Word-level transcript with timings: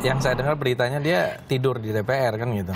yang 0.00 0.16
saya 0.16 0.32
dengar 0.32 0.56
beritanya 0.56 0.96
dia 0.96 1.36
tidur 1.44 1.76
di 1.76 1.92
DPR 1.92 2.40
kan 2.40 2.48
gitu. 2.56 2.72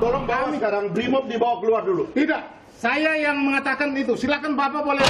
Tolong 0.00 0.24
bawa 0.24 0.48
sekarang 0.54 0.94
Brimob 0.94 1.26
dibawa 1.26 1.58
keluar 1.60 1.82
dulu. 1.82 2.08
Tidak, 2.14 2.42
saya 2.78 3.18
yang 3.18 3.36
mengatakan 3.42 3.92
itu. 3.92 4.14
Silakan 4.16 4.54
Bapak 4.54 4.82
boleh. 4.86 5.08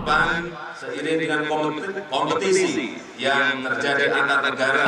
Pan 0.00 0.48
seiring 0.74 1.18
dengan 1.20 1.40
kompet- 1.46 2.08
kompetisi 2.08 2.96
yang 3.20 3.62
terjadi 3.62 4.16
antar 4.16 4.40
negara 4.48 4.86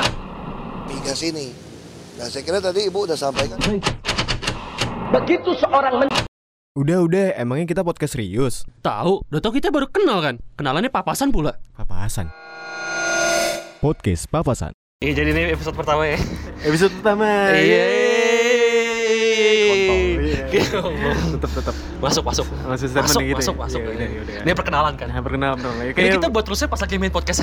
migas 0.89 1.21
ini. 1.21 1.53
Nah, 2.17 2.29
saya 2.29 2.43
kira 2.45 2.59
tadi 2.61 2.89
Ibu 2.89 3.09
udah 3.09 3.17
sampaikan. 3.17 3.57
Udah 6.73 6.99
udah, 7.05 7.37
emangnya 7.37 7.69
kita 7.69 7.83
podcast 7.85 8.17
serius? 8.17 8.65
Tahu, 8.81 9.29
udah 9.29 9.41
tau 9.45 9.53
kita 9.53 9.69
baru 9.69 9.85
kenal 9.93 10.25
kan? 10.25 10.41
Kenalannya 10.57 10.89
papasan 10.89 11.29
pula. 11.29 11.61
Papasan. 11.77 12.33
Podcast 13.85 14.25
Papasan. 14.33 14.82
Iya, 15.03 15.13
jadi 15.19 15.29
ini 15.35 15.43
episode 15.51 15.75
pertama 15.75 16.07
ya. 16.07 16.19
Episode 16.63 16.95
pertama. 17.03 17.27
Iya. 17.59 17.85
Kontol, 19.67 19.99
iya. 20.23 20.47
tetap 21.35 21.51
tetap 21.59 21.75
masuk 21.99 22.23
masuk 22.23 22.47
Masuk 22.69 22.87
masuk 22.93 23.21
gitu 23.25 23.35
ya? 23.35 23.39
masuk 23.41 23.57
masuk 23.59 23.81
Iya, 23.83 23.89
udah, 23.91 24.09
udah. 24.23 24.35
ini 24.47 24.53
perkenalan 24.55 24.95
kan 24.95 25.07
Nah, 25.11 25.19
perkenalan 25.19 25.57
perkenalan. 25.59 25.91
Ya, 25.91 26.13
kita 26.15 26.29
buat 26.31 26.45
terusnya 26.47 26.69
pas 26.71 26.79
lagi 26.79 26.95
main 27.03 27.11
podcast. 27.11 27.43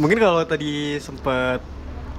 Mungkin 0.00 0.16
kalau 0.16 0.40
tadi 0.48 0.96
sempet 1.04 1.60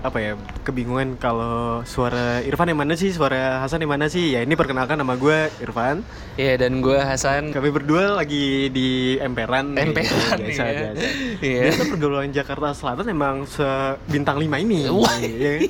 apa 0.06 0.18
ya 0.22 0.32
kebingungan 0.62 1.18
kalau 1.18 1.82
suara 1.84 2.40
Irfan 2.42 2.70
yang 2.70 2.78
mana 2.78 2.94
sih 2.94 3.10
suara 3.10 3.60
Hasan 3.60 3.82
yang 3.82 3.92
mana 3.92 4.06
sih 4.06 4.34
ya 4.34 4.46
ini 4.46 4.54
perkenalkan 4.54 4.96
nama 4.96 5.18
gue 5.18 5.50
Irfan 5.60 6.06
Iya 6.36 6.62
dan 6.62 6.80
gue 6.80 7.00
Hasan 7.00 7.50
kami 7.50 7.72
berdua 7.72 8.14
lagi 8.14 8.70
di 8.70 9.16
emperan 9.18 9.74
Emperan, 9.74 10.38
biasa 10.40 10.64
iya. 10.64 10.80
biasa 10.94 11.06
Iya. 11.42 11.62
biasa 11.68 11.82
pergaulan 11.90 12.30
Jakarta 12.30 12.68
Selatan 12.72 13.06
emang 13.10 13.36
sebintang 13.46 14.38
lima 14.38 14.62
ini 14.62 14.86
Wah. 14.94 15.18
iya 15.18 15.64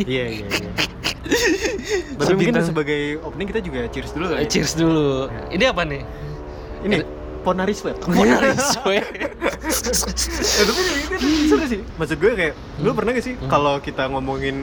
iya 0.00 0.24
iya 0.32 0.46
iya. 0.48 0.70
tapi 2.16 2.32
mungkin 2.34 2.56
sebagai 2.62 3.20
opening 3.20 3.48
kita 3.52 3.60
juga 3.60 3.80
cheers 3.92 4.10
dulu 4.12 4.24
kali 4.32 4.40
ya? 4.42 4.48
Cheers 4.48 4.72
dulu 4.74 5.28
Ini 5.52 5.64
apa 5.68 5.82
nih? 5.84 6.02
ini 6.78 6.96
Ponaris 7.40 7.80
Wet 7.80 7.96
Ponaris 8.04 8.76
we. 8.84 8.98
Ya, 8.98 10.62
tapi 10.64 10.80
ini, 10.80 10.94
ini 11.18 11.46
seru 11.46 11.64
sih. 11.64 11.80
Maksud 11.94 12.16
gue 12.16 12.32
kayak, 12.34 12.54
lu 12.78 12.90
pernah 12.92 13.10
gak 13.10 13.22
sih 13.22 13.34
kalau 13.46 13.78
kita 13.78 14.06
ngomongin 14.06 14.56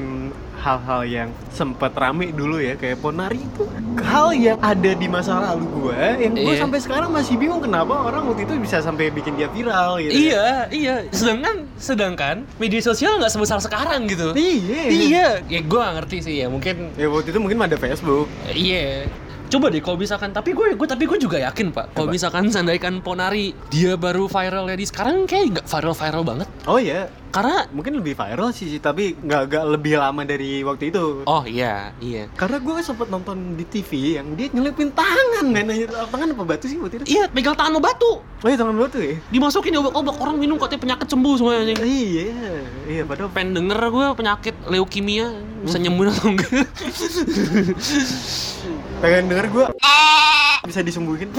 hal-hal 0.57 1.01
yang 1.03 1.29
sempat 1.47 1.93
rame 1.93 2.33
dulu 2.33 2.57
ya 2.57 2.73
kayak 2.73 2.97
Ponari 2.97 3.37
itu 3.37 3.69
hal 4.01 4.33
yang 4.33 4.57
ada 4.59 4.91
di 4.91 5.05
masa 5.05 5.37
lalu 5.37 5.61
gue 5.69 5.99
yang 6.17 6.33
gue 6.33 6.41
Iya. 6.47 6.57
sampai 6.57 6.79
sekarang 6.81 7.09
masih 7.11 7.37
bingung 7.37 7.61
kenapa 7.61 7.93
orang 7.93 8.25
waktu 8.25 8.43
itu 8.43 8.57
bisa 8.57 8.81
sampai 8.81 9.13
bikin 9.13 9.37
dia 9.37 9.45
viral 9.47 10.01
gitu. 10.01 10.33
Iya, 10.33 10.65
iya. 10.69 10.95
Sedangkan 11.11 11.69
sedangkan 11.77 12.35
media 12.57 12.81
sosial 12.81 13.21
nggak 13.21 13.29
sebesar 13.29 13.61
sekarang 13.61 14.09
gitu. 14.09 14.33
Iya. 14.33 14.81
Iya, 14.89 15.27
ya 15.45 15.59
gue 15.61 15.79
gak 15.79 15.95
ngerti 16.01 16.17
sih 16.23 16.35
ya. 16.41 16.49
Mungkin 16.49 16.97
Ya 16.97 17.07
waktu 17.07 17.29
itu 17.29 17.37
mungkin 17.37 17.61
ada 17.61 17.77
Facebook. 17.77 18.25
Iya. 18.49 19.05
Coba 19.45 19.69
deh 19.69 19.81
kalau 19.81 19.97
misalkan 20.01 20.33
tapi 20.33 20.57
gue 20.57 20.73
gue 20.73 20.87
tapi 20.89 21.05
gue 21.05 21.17
juga 21.21 21.37
yakin 21.37 21.69
pak. 21.69 21.93
Kalau 21.93 22.09
misalkan 22.09 22.49
sandaikan 22.49 22.99
Ponari 22.99 23.53
dia 23.69 23.93
baru 23.93 24.25
viral 24.25 24.67
di 24.73 24.85
sekarang 24.89 25.29
kayak 25.29 25.45
nggak 25.61 25.65
viral 25.69 25.95
viral 25.95 26.23
banget. 26.25 26.47
Oh 26.65 26.81
iya, 26.81 27.05
karena 27.29 27.67
mungkin 27.69 27.99
lebih 27.99 28.15
viral 28.15 28.49
sih, 28.55 28.65
sih, 28.71 28.81
tapi 28.81 29.11
nggak 29.11 29.41
nggak 29.51 29.65
lebih 29.75 29.99
lama 29.99 30.23
dari 30.23 30.63
waktu 30.63 30.89
itu. 30.89 31.27
oh 31.27 31.43
iya 31.43 31.91
iya. 31.99 32.31
Karena 32.33 32.57
gue 32.63 32.79
sempet 32.81 33.11
nonton 33.11 33.59
di 33.59 33.67
TV 33.67 34.17
yang 34.17 34.33
dia 34.39 34.47
nyelipin 34.49 34.89
tangan 34.95 35.45
men, 35.51 35.67
tangan 36.09 36.31
apa 36.31 36.43
batu 36.47 36.65
sih 36.71 36.79
waktu 36.79 37.03
itu? 37.03 37.19
iya 37.19 37.27
pegang 37.27 37.53
tangan 37.53 37.75
lo 37.75 37.81
batu. 37.83 38.23
Oh 38.23 38.47
iya 38.47 38.55
tangan 38.55 38.79
batu 38.79 38.97
ya? 39.03 39.19
dimasukin 39.29 39.75
diobak-obak 39.75 40.15
orang 40.15 40.37
minum 40.39 40.55
katanya 40.57 40.81
penyakit 40.81 41.07
sembuh 41.11 41.33
semuanya 41.37 41.59
anjing. 41.67 41.77
Iya, 41.83 42.25
iya 42.87 43.01
padahal 43.03 43.29
pengen 43.29 43.51
denger 43.61 43.79
gue 43.93 44.05
penyakit 44.15 44.55
leukemia 44.71 45.27
bisa 45.65 45.77
nyembuhin 45.81 46.13
atau 46.13 46.29
enggak 46.29 46.49
pengen 48.97 49.23
denger 49.27 49.45
gue 49.47 49.65
bisa 50.65 50.81
disembuhin. 50.81 51.29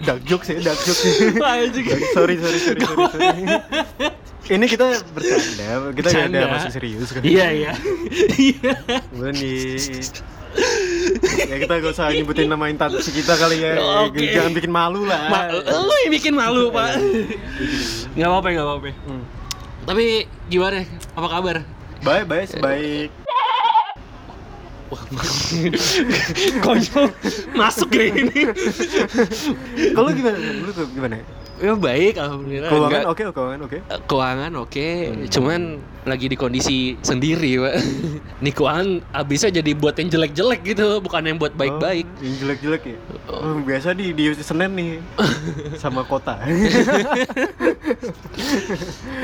Dark 0.00 0.24
jokes 0.24 0.48
ya, 0.48 0.58
dark 0.58 0.80
jokes. 0.80 1.04
sorry, 1.04 1.68
sorry, 2.40 2.58
sorry, 2.58 2.80
sorry, 2.80 2.80
sorry. 2.80 3.44
Ini 4.50 4.66
kita 4.66 4.86
bercanda, 5.12 5.68
kita 5.94 6.08
nggak 6.10 6.26
ada 6.26 6.40
Bercanda. 6.40 6.40
masih 6.50 6.72
serius 6.72 7.08
kan? 7.12 7.22
iya 7.22 7.46
iya 7.52 7.70
iya 8.34 8.72
Gue 9.12 9.30
nih. 9.30 10.02
ya 11.46 11.56
kita 11.56 11.72
gak 11.78 11.92
usah 11.94 12.10
nyebutin 12.10 12.50
nama 12.50 12.66
instansi 12.66 13.10
kita 13.12 13.38
kali 13.38 13.62
ya. 13.62 13.78
Oke. 14.02 14.26
Jangan 14.26 14.50
bikin 14.50 14.72
malu 14.72 15.06
lah. 15.06 15.30
Ma 15.30 15.46
lu 15.54 15.94
yang 16.00 16.10
bikin 16.10 16.34
malu 16.34 16.72
pak 16.72 16.98
nggak 18.10 18.26
apa-apa 18.26 18.48
nggak 18.50 18.66
apa-apa 18.66 18.90
Hmm. 19.06 19.22
tapi 19.86 20.04
gimana 20.46 20.82
apa 21.14 21.28
kabar 21.30 21.56
Baik, 22.00 22.24
baik, 22.26 22.48
konyol 26.64 27.06
masuk 27.54 27.88
kayak 27.94 28.10
gini 28.18 28.40
Kalau 29.94 30.10
gimana? 30.10 30.36
Lu 30.38 30.70
tuh 30.74 30.86
gimana? 30.90 31.22
Ya 31.60 31.72
baik 31.76 32.14
alhamdulillah. 32.16 32.70
Keuangan 32.72 33.02
oke, 33.06 33.22
keuangan 33.30 33.60
oke. 33.62 33.78
Eh, 33.78 34.00
keuangan 34.08 34.52
oke 34.56 34.88
cuman 35.28 35.60
lagi 36.08 36.32
di 36.32 36.36
kondisi 36.36 36.96
sendiri 37.04 37.60
pak. 37.60 37.74
Nih 38.44 38.52
keuangan 38.56 39.04
abisnya 39.12 39.60
jadi 39.60 39.76
buat 39.76 39.92
yang 40.00 40.08
jelek-jelek 40.08 40.60
gitu 40.64 41.04
bukan 41.04 41.20
yang 41.28 41.36
buat 41.36 41.52
baik-baik. 41.52 42.08
Oh, 42.08 42.24
yang 42.24 42.36
jelek-jelek 42.40 42.82
ya. 42.88 42.96
Oh, 43.28 43.60
biasa 43.60 43.92
di 43.92 44.16
di 44.16 44.32
Senen 44.40 44.72
nih 44.72 44.96
sama 45.82 46.00
kota. 46.08 46.40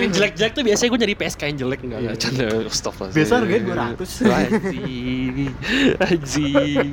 yang 0.01 0.11
jelek-jelek 0.13 0.53
tuh 0.53 0.63
biasanya 0.63 0.89
gue 0.93 1.01
nyari 1.01 1.17
PSK 1.17 1.41
yang 1.49 1.59
jelek 1.65 1.81
enggak 1.81 1.99
enggak 2.05 2.17
canda 2.21 2.47
stop 2.69 2.95
lah 3.01 3.09
Biasa 3.09 3.33
harganya 3.41 3.97
200. 3.97 4.29
anjing 4.29 5.49
anjing. 5.97 6.89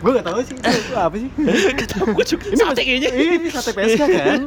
Gue 0.00 0.10
gak 0.16 0.24
tahu 0.24 0.40
sih 0.40 0.54
itu 0.56 0.94
apa 0.96 1.16
sih? 1.20 1.28
Kata 1.76 1.94
gue 2.08 2.24
juga 2.24 2.46
sate 2.56 2.80
kayaknya. 2.82 3.10
Iya 3.12 3.32
ini 3.36 3.48
sate 3.52 3.70
PSK 3.76 4.02
kan 4.08 4.37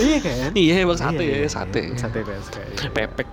iya 0.00 0.18
kan? 0.20 0.50
Iya 0.52 0.74
emang 0.84 0.98
sate 1.00 1.22
Iya, 1.24 1.32
ya 1.32 1.38
iya, 1.44 1.48
sate. 1.48 1.82
Sate 1.96 2.18
PSK 2.20 2.56
iya. 2.60 2.88
pepek. 2.92 3.28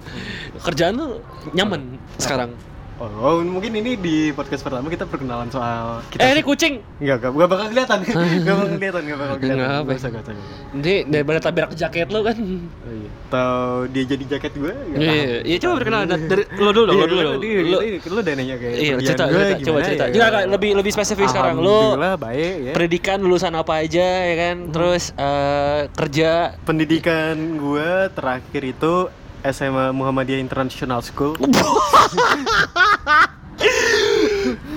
Kerjaan 0.66 0.94
tuh 1.00 1.10
nyaman 1.56 1.96
sekarang 2.20 2.50
oh, 2.98 3.06
oh, 3.20 3.40
mungkin 3.40 3.72
ini 3.72 3.94
di 3.94 4.16
podcast 4.30 4.60
pertama 4.60 4.86
kita 4.86 5.04
perkenalan 5.04 5.46
soal 5.46 6.02
kita 6.08 6.20
eh 6.20 6.30
ini 6.32 6.42
kucing 6.42 6.74
Enggak, 6.98 7.16
enggak, 7.20 7.30
enggak 7.32 7.48
bakal 7.48 7.66
kelihatan 7.68 7.98
Enggak 8.38 8.54
bakal 8.54 8.68
kelihatan, 8.72 9.00
enggak 9.00 9.18
bakal 9.18 9.36
kelihatan 9.36 9.58
Nggak 9.58 9.70
apa. 9.78 9.90
Usah, 9.92 10.10
usah. 10.10 10.34
Nanti 10.68 10.94
daripada 11.06 11.38
tabrak 11.40 11.70
jaket 11.72 12.08
lo 12.08 12.20
kan 12.20 12.36
Oh, 12.38 12.90
iya. 12.90 13.08
Atau 13.28 13.52
dia 13.86 14.04
jadi 14.06 14.24
jaket 14.26 14.52
gue 14.54 14.72
Iya, 14.90 14.96
tahu. 14.96 15.44
iya 15.44 15.56
coba 15.58 15.72
perkenalan 15.76 16.06
dari, 16.08 16.22
dari 16.24 16.42
lo 16.56 16.70
dulu 16.70 16.84
dong, 16.84 16.96
Iya, 16.96 16.98
lo 16.98 17.06
dulu 17.06 17.20
Lo- 17.68 17.82
lu 17.84 18.18
udah 18.18 18.34
nanya 18.34 18.56
kayak 18.56 18.74
Iya, 18.74 18.94
cerita, 18.98 19.24
gue 19.26 19.42
cerita, 19.44 19.64
coba 19.64 19.78
cerita. 19.84 20.04
ya? 20.04 20.12
Jangan 20.16 20.44
lebih 20.48 20.70
lebih 20.74 20.92
spesifik 20.92 21.26
sekarang. 21.28 21.56
Lo 21.56 21.68
Alhamdulillah 21.68 22.14
baik 22.16 22.52
ya 22.58 22.72
pendidikan 22.72 23.18
lulusan 23.20 23.52
apa 23.52 23.72
aja 23.78 24.06
ya 24.24 24.34
kan? 24.34 24.56
Terus 24.70 25.02
eh, 25.12 25.80
kerja 25.92 26.30
Pendidikan 26.60 27.36
gue 27.54 27.88
terakhir 28.10 28.62
itu 28.64 28.94
SMA 29.42 29.92
Muhammadiyah 29.92 30.38
International 30.38 31.00
School 31.00 31.38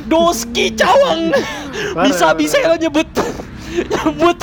Doski 0.03 0.73
Cawang. 0.73 1.31
Bisa 2.03 2.33
bisa 2.33 2.57
lo 2.61 2.75
nyebut 2.75 3.07
nyebut 3.71 4.35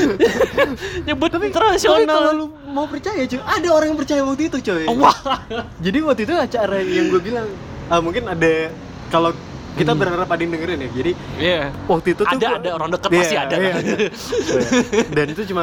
nyebut 1.06 1.28
Tapi 1.28 1.46
kalau 1.52 1.68
internasional. 1.76 2.32
lu 2.32 2.46
mau 2.66 2.88
percaya 2.88 3.20
cuy, 3.22 3.36
ada 3.36 3.68
orang 3.68 3.92
yang 3.92 3.98
percaya 4.00 4.24
waktu 4.24 4.48
itu 4.48 4.56
cuy 4.64 4.88
Wah. 4.96 5.12
Jadi 5.76 5.98
waktu 6.00 6.22
itu 6.24 6.32
acara 6.32 6.80
yang 6.80 7.12
gue 7.12 7.20
bilang 7.20 7.44
ah, 7.86 8.00
Mungkin 8.00 8.24
ada 8.24 8.72
Kalau 9.12 9.36
kita 9.76 9.92
berharap 9.92 10.24
ada 10.24 10.40
yang 10.40 10.56
dengerin 10.56 10.78
ya 10.80 10.90
Jadi 10.90 11.12
Iya. 11.36 11.62
waktu 11.84 12.08
itu 12.10 12.22
tuh 12.24 12.32
Ada, 12.32 12.40
gua- 12.40 12.56
ada, 12.56 12.70
orang 12.72 12.88
deket 12.90 13.10
Iya, 13.10 13.20
pasti 13.20 13.36
ada. 13.36 13.54
iya, 13.54 13.72
ada. 13.76 13.92
Dan 15.20 15.26
itu 15.28 15.42
cuma 15.44 15.62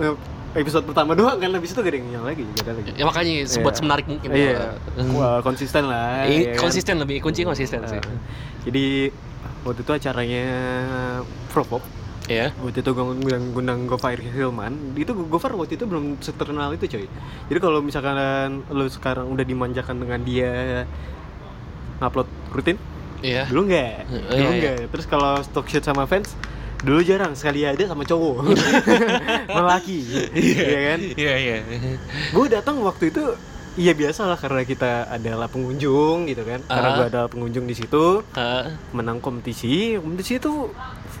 eh, 0.00 0.14
episode 0.52 0.84
pertama 0.84 1.12
doang 1.12 1.36
kan 1.36 1.50
Habis 1.50 1.70
itu 1.70 1.78
gak 1.78 1.86
ada 1.86 1.96
yang 1.96 2.08
nyala 2.10 2.26
lagi 2.28 2.42
gak 2.48 2.62
ada 2.62 2.72
lagi 2.74 2.90
Ya 2.92 3.04
makanya 3.04 3.32
buat 3.58 3.64
Iya. 3.66 3.78
semenarik 3.78 4.06
mungkin. 4.06 4.28
Iya 4.30 4.58
Hmm. 4.94 5.12
Wah, 5.14 5.38
Konsisten 5.40 5.82
lah 5.84 6.24
Iya, 6.24 6.30
ya 6.30 6.50
kan? 6.50 6.60
konsisten 6.62 6.94
lebih 6.96 7.16
kunci 7.18 7.40
konsisten 7.42 7.80
sih. 7.84 7.96
Eh, 7.96 8.18
Jadi 8.64 8.86
waktu 9.60 9.80
itu 9.80 9.92
acaranya 9.92 10.46
Propop 11.48 11.82
Iya. 12.24 12.52
waktu 12.58 12.78
itu 12.78 12.90
gue 12.90 13.00
ngundang, 13.00 13.44
ngundang 13.50 13.80
Gofar 13.86 14.16
Hilman 14.16 14.72
itu 14.94 15.12
Gofar 15.26 15.52
waktu 15.54 15.74
itu 15.74 15.84
belum 15.84 16.16
seternal 16.18 16.68
itu 16.70 16.84
coy 16.86 17.08
jadi 17.48 17.58
kalau 17.58 17.80
misalkan 17.80 18.20
lo 18.68 18.84
sekarang 18.86 19.28
udah 19.28 19.42
dimanjakan 19.42 19.96
dengan 19.96 20.20
dia 20.22 20.84
ngupload 21.98 22.28
rutin 22.50 22.76
Iya. 23.18 23.48
dulu 23.48 23.66
nggak 23.66 23.96
Iya, 24.04 24.20
dulu 24.36 24.50
iya. 24.50 24.60
nggak 24.60 24.76
terus 24.88 25.06
kalau 25.06 25.40
stock 25.40 25.66
shoot 25.66 25.80
sama 25.80 26.04
fans 26.04 26.36
dulu 26.78 27.00
jarang 27.00 27.34
sekali 27.34 27.62
ada 27.62 27.84
sama 27.84 28.02
cowok 28.02 28.54
melaki 29.56 29.98
iya 30.32 30.78
kan 30.86 30.98
Iya, 31.12 31.34
iya. 31.36 31.56
gue 32.30 32.46
datang 32.48 32.78
waktu 32.80 33.10
itu 33.10 33.24
Iya 33.74 33.94
biasa 33.94 34.26
lah 34.26 34.34
karena 34.34 34.66
kita 34.66 35.06
adalah 35.06 35.46
pengunjung 35.46 36.26
gitu 36.26 36.42
kan. 36.42 36.58
Karena 36.66 36.88
Ah. 36.88 36.94
gue 36.98 37.06
adalah 37.06 37.28
pengunjung 37.30 37.62
di 37.62 37.78
situ, 37.78 38.26
Ah, 38.34 38.74
menang 38.90 39.22
kompetisi. 39.22 39.94
Kompetisi 39.94 40.34
itu 40.36 40.66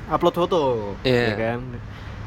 upload 0.08 0.34
foto, 0.36 0.62
Iya. 1.00 1.22
ya 1.22 1.34
kan. 1.38 1.60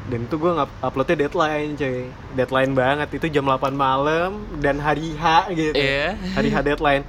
dan 0.02 0.18
itu 0.24 0.34
gue 0.34 0.50
uploadnya 0.80 1.14
deadline 1.20 1.76
coy 1.76 1.96
deadline 2.32 2.72
banget 2.72 3.08
itu 3.12 3.28
jam 3.30 3.44
8 3.44 3.70
malam 3.70 4.40
dan 4.58 4.80
hari 4.80 5.12
H 5.14 5.52
gitu 5.52 5.76
Iya. 5.76 6.16
hari 6.32 6.48
H 6.48 6.56
deadline 6.60 7.04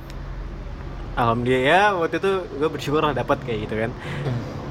alhamdulillah 1.14 1.64
ya 1.64 1.82
waktu 1.96 2.18
itu 2.18 2.32
gue 2.54 2.70
bersyukur 2.70 3.02
lah 3.02 3.16
dapat 3.16 3.42
kayak 3.42 3.60
gitu 3.66 3.76
kan 3.80 3.92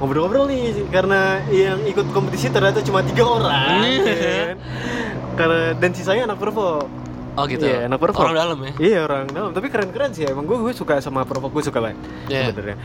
ngobrol-ngobrol 0.03 0.51
nih 0.51 0.83
karena 0.91 1.39
yang 1.47 1.79
ikut 1.87 2.11
kompetisi 2.11 2.51
ternyata 2.51 2.83
cuma 2.83 2.99
tiga 2.99 3.23
orang 3.23 3.55
kan? 4.03 4.55
karena 5.39 5.71
dan 5.79 5.91
sisanya 5.95 6.27
anak 6.27 6.43
perform 6.43 6.91
Oh 7.33 7.49
gitu. 7.49 7.65
Iya, 7.65 7.89
anak 7.89 7.97
perform. 7.97 8.29
Orang 8.29 8.37
dalam 8.37 8.57
ya. 8.61 8.71
Iya 8.77 8.99
orang 9.09 9.25
dalam, 9.33 9.49
tapi 9.57 9.73
keren-keren 9.73 10.13
sih 10.13 10.21
emang 10.29 10.45
gue 10.45 10.53
gue 10.53 10.69
suka 10.69 11.01
sama 11.01 11.25
perform 11.25 11.49
gue 11.49 11.65
suka 11.65 11.81
banget 11.81 11.97
Iya. 12.29 12.53
sebenarnya. 12.53 12.77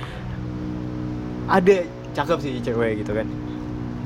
Ada 1.52 1.76
cakep 2.16 2.38
sih 2.40 2.52
cewek 2.64 3.04
gitu 3.04 3.12
kan. 3.12 3.28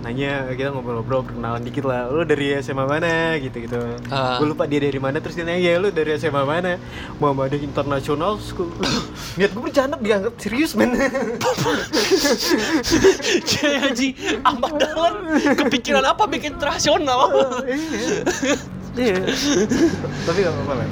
Nanya 0.03 0.51
kita 0.59 0.75
ngobrol-ngobrol 0.75 1.23
perkenalan 1.23 1.63
dikit 1.63 1.87
lah. 1.87 2.11
Lu 2.11 2.27
dari 2.27 2.59
SMA 2.59 2.83
mana 2.83 3.39
gitu 3.39 3.55
gitu. 3.63 3.79
Ah. 4.11 4.43
Gue 4.43 4.51
lupa 4.51 4.67
dia 4.67 4.83
dari 4.83 4.99
mana 4.99 5.23
terus 5.23 5.39
dia 5.39 5.47
nanya 5.47 5.63
ya 5.63 5.79
lu 5.79 5.95
dari 5.95 6.19
SMA 6.19 6.43
mana? 6.43 6.75
Muhammadiyah 7.23 7.63
International 7.63 8.35
School. 8.43 8.67
Niat 9.39 9.55
gue 9.55 9.63
bercanda 9.63 9.95
dianggap 9.95 10.35
serius 10.43 10.75
men. 10.75 10.99
Haji 13.63 14.09
Ahmad 14.43 14.75
Dahlan 14.83 15.15
kepikiran 15.55 16.03
apa 16.03 16.27
bikin 16.27 16.59
internasional? 16.59 17.31
iya. 18.99 19.23
tapi 20.27 20.39
gak 20.43 20.53
apa-apa 20.53 20.73
lah. 20.83 20.89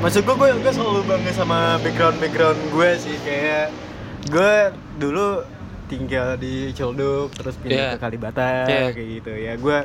Maksud 0.00 0.24
gue, 0.24 0.32
gue, 0.32 0.48
gue 0.64 0.72
selalu 0.72 1.00
bangga 1.04 1.32
sama 1.36 1.76
background-background 1.84 2.56
gue 2.72 2.90
sih 2.96 3.16
Kayak 3.20 3.68
gue 4.32 4.52
dulu 4.96 5.44
tinggal 5.90 6.38
di 6.38 6.70
Ciledug 6.70 7.34
terus 7.34 7.58
pindah 7.58 7.74
Iya. 7.76 7.92
ke 7.92 7.98
Kalibata 7.98 8.48
Iya. 8.64 8.94
kayak 8.94 9.08
gitu 9.18 9.32
ya 9.34 9.52
gue 9.56 9.78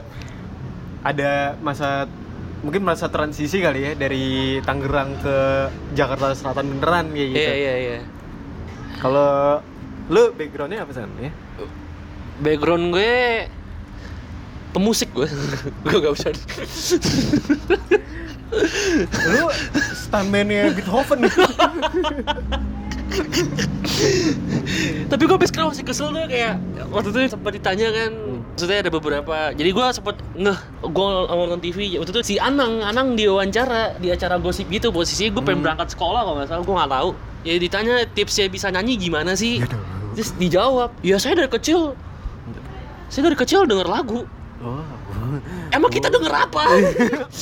ada 1.02 1.34
masa 1.60 2.06
mungkin 2.62 2.82
masa 2.82 3.10
transisi 3.10 3.58
kali 3.58 3.82
ya 3.82 3.92
dari 3.94 4.26
Tangerang 4.62 5.18
ke 5.18 5.38
Jakarta 5.94 6.32
Selatan 6.32 6.78
beneran 6.78 7.10
kayak 7.10 7.30
gitu 7.30 7.42
Iya 7.42 7.56
iya 7.56 7.74
iya. 7.76 8.00
kalau 8.98 9.60
lu 10.06 10.30
backgroundnya 10.32 10.86
apa 10.86 10.94
sih 10.94 11.02
ya 11.02 11.32
Background 12.36 12.92
gue 12.92 13.48
pemusik 14.70 15.08
gue. 15.16 15.24
gue 15.88 15.98
gak 16.04 16.14
usah. 16.14 16.36
lu 19.26 19.44
stuntman-nya 19.96 20.68
Beethoven 20.76 21.24
Tapi 25.12 25.22
gue 25.24 25.36
habis 25.36 25.50
sekarang 25.54 25.72
masih 25.72 25.86
kesel 25.88 26.12
tuh 26.12 26.28
kayak 26.28 26.60
waktu 26.92 27.10
itu 27.14 27.20
sempat 27.32 27.52
ditanya 27.56 27.88
kan 27.92 28.12
maksudnya 28.56 28.78
ada 28.88 28.92
beberapa 28.92 29.36
jadi 29.52 29.70
gue 29.72 29.86
sempet 29.92 30.16
ngeh 30.36 30.60
gue 30.84 31.08
nonton 31.28 31.60
TV 31.60 32.00
waktu 32.00 32.12
itu 32.12 32.22
si 32.24 32.36
Anang 32.40 32.80
Anang 32.84 33.20
diwawancara 33.20 34.00
di 34.00 34.12
acara 34.12 34.40
gosip 34.40 34.68
gitu 34.72 34.92
posisinya 34.96 35.40
gue 35.40 35.44
pengen 35.44 35.62
berangkat 35.64 35.92
sekolah 35.92 36.24
kalau 36.24 36.36
nggak 36.40 36.50
salah 36.50 36.64
gue 36.64 36.76
nggak 36.76 36.92
tahu. 36.92 37.10
Ya 37.46 37.54
ditanya 37.62 37.96
tipsnya 38.10 38.50
bisa 38.50 38.74
nyanyi 38.74 38.98
gimana 38.98 39.38
sih? 39.38 39.62
Terus 40.18 40.34
dijawab 40.40 40.96
ya 41.06 41.22
saya 41.22 41.38
dari 41.38 41.52
kecil 41.52 41.94
saya 43.12 43.30
dari 43.30 43.38
kecil 43.38 43.70
denger 43.70 43.86
lagu. 43.86 44.26
Oh 44.64 44.95
emang 45.72 45.90
kita 45.90 46.08
denger 46.08 46.32
apa 46.32 46.64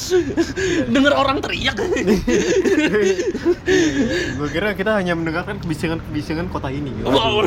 denger 0.95 1.13
orang 1.13 1.37
teriak 1.39 1.77
gue 4.37 4.49
kira 4.49 4.73
kita 4.73 4.97
hanya 4.97 5.13
mendengarkan 5.13 5.57
kebisingan-kebisingan 5.59 6.49
kota 6.49 6.69
ini 6.69 6.91
gitu. 6.93 7.07
wow 7.07 7.43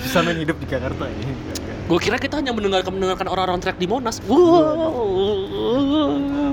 bisa 0.00 0.18
main 0.22 0.38
hidup 0.38 0.56
di 0.58 0.66
Jakarta 0.66 1.06
ya 1.06 1.28
gue 1.86 1.98
kira 2.02 2.18
kita 2.18 2.38
hanya 2.38 2.50
mendengarkan 2.50 2.90
mendengarkan 2.90 3.26
orang-orang 3.26 3.60
teriak 3.60 3.78
di 3.78 3.86
Monas 3.86 4.18
wow 4.26 5.46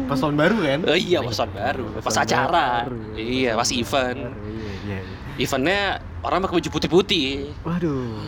pas 0.06 0.20
tahun 0.20 0.36
baru 0.36 0.58
kan 0.60 0.80
Oh 0.86 0.98
iya 1.00 1.20
pas 1.20 1.34
tahun 1.34 1.52
baru, 1.54 1.84
pas 1.98 2.12
tahun 2.12 2.26
acara. 2.28 2.68
baru. 2.86 2.98
Iya, 3.16 3.52
pas 3.56 3.70
event. 3.72 4.20
iya 4.20 4.72
iya 4.84 5.00
Eventnya 5.34 5.82
orang 6.22 6.46
pakai 6.46 6.62
baju 6.62 6.70
putih-putih. 6.70 7.50
waduh 7.66 8.22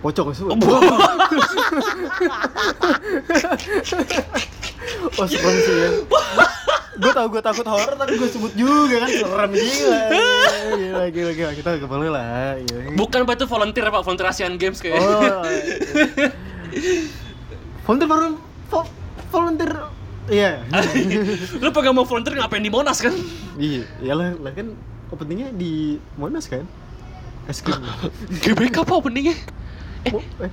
pocong 0.00 0.32
semua 0.32 0.56
oh 5.12 5.26
serem 5.26 5.56
sih 5.58 5.74
ya 5.76 5.90
gue 7.00 7.12
tau 7.12 7.26
gue 7.28 7.40
takut 7.40 7.64
horor 7.64 7.96
tapi 7.96 8.12
gue 8.14 8.28
sebut 8.28 8.52
juga 8.52 9.00
kan? 9.00 9.08
Serem 9.08 9.50
gila. 9.50 10.00
Gila 10.76 11.04
gila 11.08 11.32
gila. 11.32 11.50
Kita 11.56 11.68
gak 11.80 11.88
boleh 11.88 12.12
lah 12.12 12.60
iya. 12.60 12.92
Bukan 12.92 13.24
pak 13.24 13.40
itu 13.40 13.48
volunteer 13.48 13.88
pak, 13.88 14.04
volunteer 14.04 14.28
Asian 14.28 14.60
Games 14.60 14.84
kayak. 14.84 15.00
oh 15.00 15.40
volunteer 17.88 18.04
baru 18.06 18.36
vo- 18.68 18.92
volunteer 19.32 19.72
iya. 20.28 20.60
Lu 21.64 21.72
pengen 21.72 21.96
mau 21.96 22.04
volunteer 22.04 22.36
ngapain 22.36 22.60
di 22.60 22.68
Monas 22.68 23.00
kan? 23.00 23.16
iya 23.56 23.88
iyalah 24.00 24.36
lah 24.36 24.52
kan 24.52 24.76
openingnya 25.08 25.56
di 25.56 25.96
Monas 26.20 26.52
kan? 26.52 26.68
Es 27.48 27.64
krim. 27.64 27.80
GBK 28.44 28.84
apa 28.84 28.92
openingnya? 28.94 29.40
Eh, 30.04 30.12
Oh, 30.12 30.22
eh, 30.40 30.50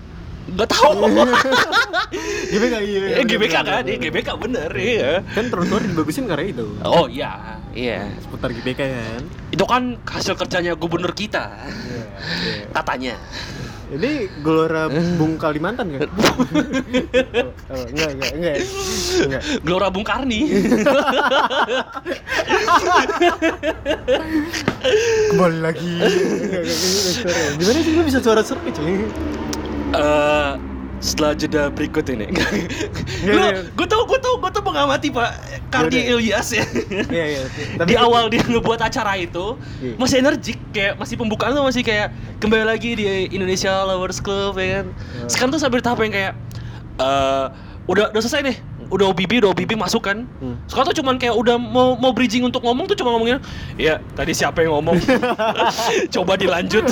nggak 0.48 0.70
tahu. 0.70 0.92
GBK 2.52 2.74
iya 2.80 3.00
Eh 3.20 3.26
GBK 3.28 3.56
kan? 3.62 3.84
Iya 3.84 3.98
GBK 4.00 4.30
bener 4.40 4.72
iya. 4.76 5.12
kan 5.36 5.52
trotoar 5.52 5.84
dibagusin 5.84 6.24
karena 6.24 6.48
itu 6.48 6.66
Oh 6.84 7.12
iya, 7.12 7.60
iya. 7.76 8.08
seputar 8.18 8.56
GBK 8.56 8.80
kan 8.80 9.22
Itu 9.52 9.68
kan 9.68 10.00
hasil 10.04 10.40
kerjanya 10.40 10.80
gubernur 10.80 11.12
kita. 11.12 11.52
Katanya. 12.72 13.20
Ini 13.88 14.28
Gelora 14.44 14.92
Bung 15.16 15.40
Kalimantan 15.40 15.88
kan? 15.96 16.10
oh, 16.12 16.36
oh, 17.72 17.84
enggak, 17.88 18.10
enggak, 18.20 18.32
enggak, 18.36 18.56
enggak. 19.24 19.44
Gelora 19.64 19.88
Bung 19.88 20.04
Karni. 20.04 20.44
Kembali 25.32 25.60
lagi. 25.64 25.94
Gimana 27.56 27.80
sih 27.80 27.92
lu 27.96 28.04
bisa 28.04 28.20
suara 28.20 28.44
seru 28.44 28.60
cuy? 28.68 29.08
Eh, 29.96 30.52
setelah 30.98 31.38
jeda 31.38 31.70
berikut 31.70 32.06
ini. 32.10 32.26
Iya, 33.22 33.34
iya. 33.54 33.62
gue 33.78 33.88
tau, 33.88 34.04
gue 34.10 34.18
tau, 34.18 34.42
gue 34.42 34.50
tau 34.50 34.64
mengamati 34.66 35.14
Pak 35.14 35.30
Kardi. 35.70 36.10
Ilyas 36.10 36.50
ya. 36.54 36.66
Iya, 37.10 37.26
iya. 37.38 37.44
di 37.90 37.94
awal 37.94 38.34
dia 38.34 38.42
ngebuat 38.42 38.82
acara 38.82 39.14
itu 39.18 39.58
Iya. 39.78 39.94
masih 40.02 40.16
energik 40.26 40.58
kayak 40.74 40.98
masih 40.98 41.16
pembukaan 41.20 41.54
tuh 41.54 41.62
masih 41.62 41.86
kayak 41.86 42.10
kembali 42.42 42.66
lagi 42.66 42.98
di 42.98 43.06
Indonesia 43.30 43.70
Lovers 43.86 44.18
Club 44.18 44.58
ya 44.58 44.82
kan. 44.82 44.88
Iya. 44.90 45.26
Sekarang 45.30 45.52
tuh 45.54 45.62
sampai 45.62 45.86
tahap 45.86 46.00
yang 46.02 46.14
kayak 46.14 46.34
eh 46.98 47.46
udah 47.88 48.10
udah 48.12 48.22
selesai 48.26 48.42
nih. 48.44 48.58
Udah 48.88 49.12
OBB, 49.12 49.44
udah 49.44 49.52
OBB 49.52 49.76
masuk 49.76 50.08
kan. 50.08 50.24
Hmm. 50.40 50.56
Sekarang 50.72 50.88
tuh 50.92 50.98
cuman 51.04 51.16
kayak 51.20 51.36
udah 51.36 51.60
mau 51.60 52.00
mau 52.00 52.12
bridging 52.16 52.48
untuk 52.48 52.64
ngomong 52.64 52.88
tuh 52.88 52.96
cuma 52.96 53.12
ngomongnya, 53.16 53.44
"Ya, 53.76 54.00
tadi 54.16 54.32
siapa 54.32 54.64
yang 54.64 54.80
ngomong?" 54.80 54.96
Coba 56.16 56.40
dilanjut. 56.40 56.88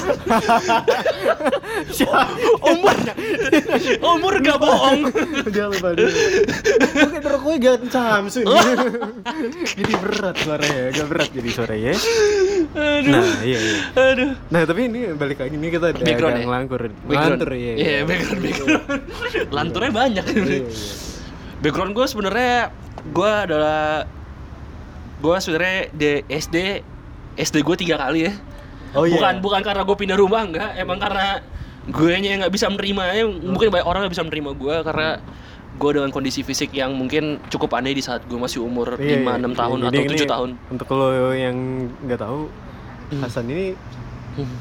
umur 2.75 2.95
umur 4.03 4.33
gak 4.43 4.57
bohong. 4.59 4.99
Dia 5.47 5.65
lupa 5.71 5.95
dia. 5.95 6.07
Oke, 6.07 7.17
rokoknya 7.23 7.57
gak 7.59 7.77
Samsung. 7.91 8.45
jadi 9.75 9.93
berat 9.99 10.35
suaranya, 10.39 10.81
agak 10.91 11.05
berat 11.07 11.29
jadi 11.31 11.49
suaranya. 11.51 11.93
Aduh. 12.75 13.11
Nah, 13.11 13.27
iya, 13.43 13.59
iya. 13.59 13.79
Aduh. 13.95 14.31
Nah, 14.51 14.61
tapi 14.67 14.81
ini 14.91 14.99
balik 15.15 15.37
lagi 15.39 15.55
ini 15.55 15.67
kita 15.71 15.95
ada 15.95 15.99
Background 16.03 16.35
yang 16.43 16.49
ya? 16.51 16.59
Background. 16.67 16.93
Ngelantur 17.07 17.51
ya. 17.55 17.73
Iya, 17.75 17.97
background 18.03 18.41
background. 18.43 18.83
Lanturnya 19.51 19.91
banyak. 19.91 20.25
Iya, 20.25 20.43
iya. 20.43 21.13
Background 21.65 21.97
gue 21.97 22.05
sebenarnya 22.05 22.69
gue 23.09 23.31
adalah 23.49 24.05
gue 25.17 25.35
sebenarnya 25.41 25.89
di 25.89 26.21
SD 26.29 26.85
SD 27.35 27.65
gue 27.65 27.75
tiga 27.81 27.97
kali 27.97 28.29
ya. 28.29 28.33
Oh 28.93 29.03
iya. 29.03 29.17
Bukan 29.17 29.41
bukan 29.41 29.65
karena 29.65 29.81
gue 29.81 29.97
pindah 29.97 30.13
rumah 30.13 30.45
enggak, 30.45 30.77
emang 30.77 31.01
karena 31.01 31.41
gue 31.89 32.13
nya 32.21 32.45
nggak 32.45 32.53
bisa 32.53 32.69
menerima 32.69 33.01
ya. 33.11 33.25
Mungkin 33.25 33.73
banyak 33.73 33.87
orang 33.89 34.05
nggak 34.05 34.13
bisa 34.13 34.29
menerima 34.29 34.53
gue 34.53 34.75
karena 34.85 35.09
gue 35.75 35.91
dengan 35.91 36.07
kondisi 36.13 36.39
fisik 36.45 36.71
yang 36.71 36.93
mungkin 36.93 37.41
cukup 37.49 37.73
aneh 37.75 37.91
di 37.91 37.99
saat 37.99 38.23
gue 38.29 38.37
masih 38.37 38.63
umur 38.63 38.95
Iya, 38.95 39.19
5 39.19 39.27
iya. 39.27 39.43
6 39.43 39.59
tahun 39.59 39.77
Jadi 39.89 39.97
atau 39.97 40.15
7 40.21 40.33
tahun. 40.37 40.49
Untuk 40.71 40.87
lo 40.93 41.33
yang 41.33 41.57
nggak 42.05 42.21
tahu, 42.21 42.47
Hasan 43.25 43.49
ini 43.49 43.73
Hmm. 44.35 44.51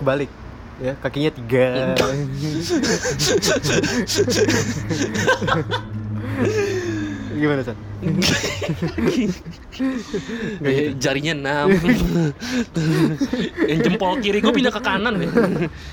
balik 0.00 0.32
ya 0.80 0.96
kakinya 0.98 1.30
tiga. 1.36 1.92
Gimana 7.42 7.62
San? 7.64 7.76
Eh, 10.62 10.92
jarinya 11.00 11.64
6 11.66 11.80
Yang 13.70 13.78
jempol 13.88 14.20
kiri 14.20 14.38
gue 14.42 14.52
pindah 14.52 14.74
ke 14.74 14.82
kanan. 14.84 15.16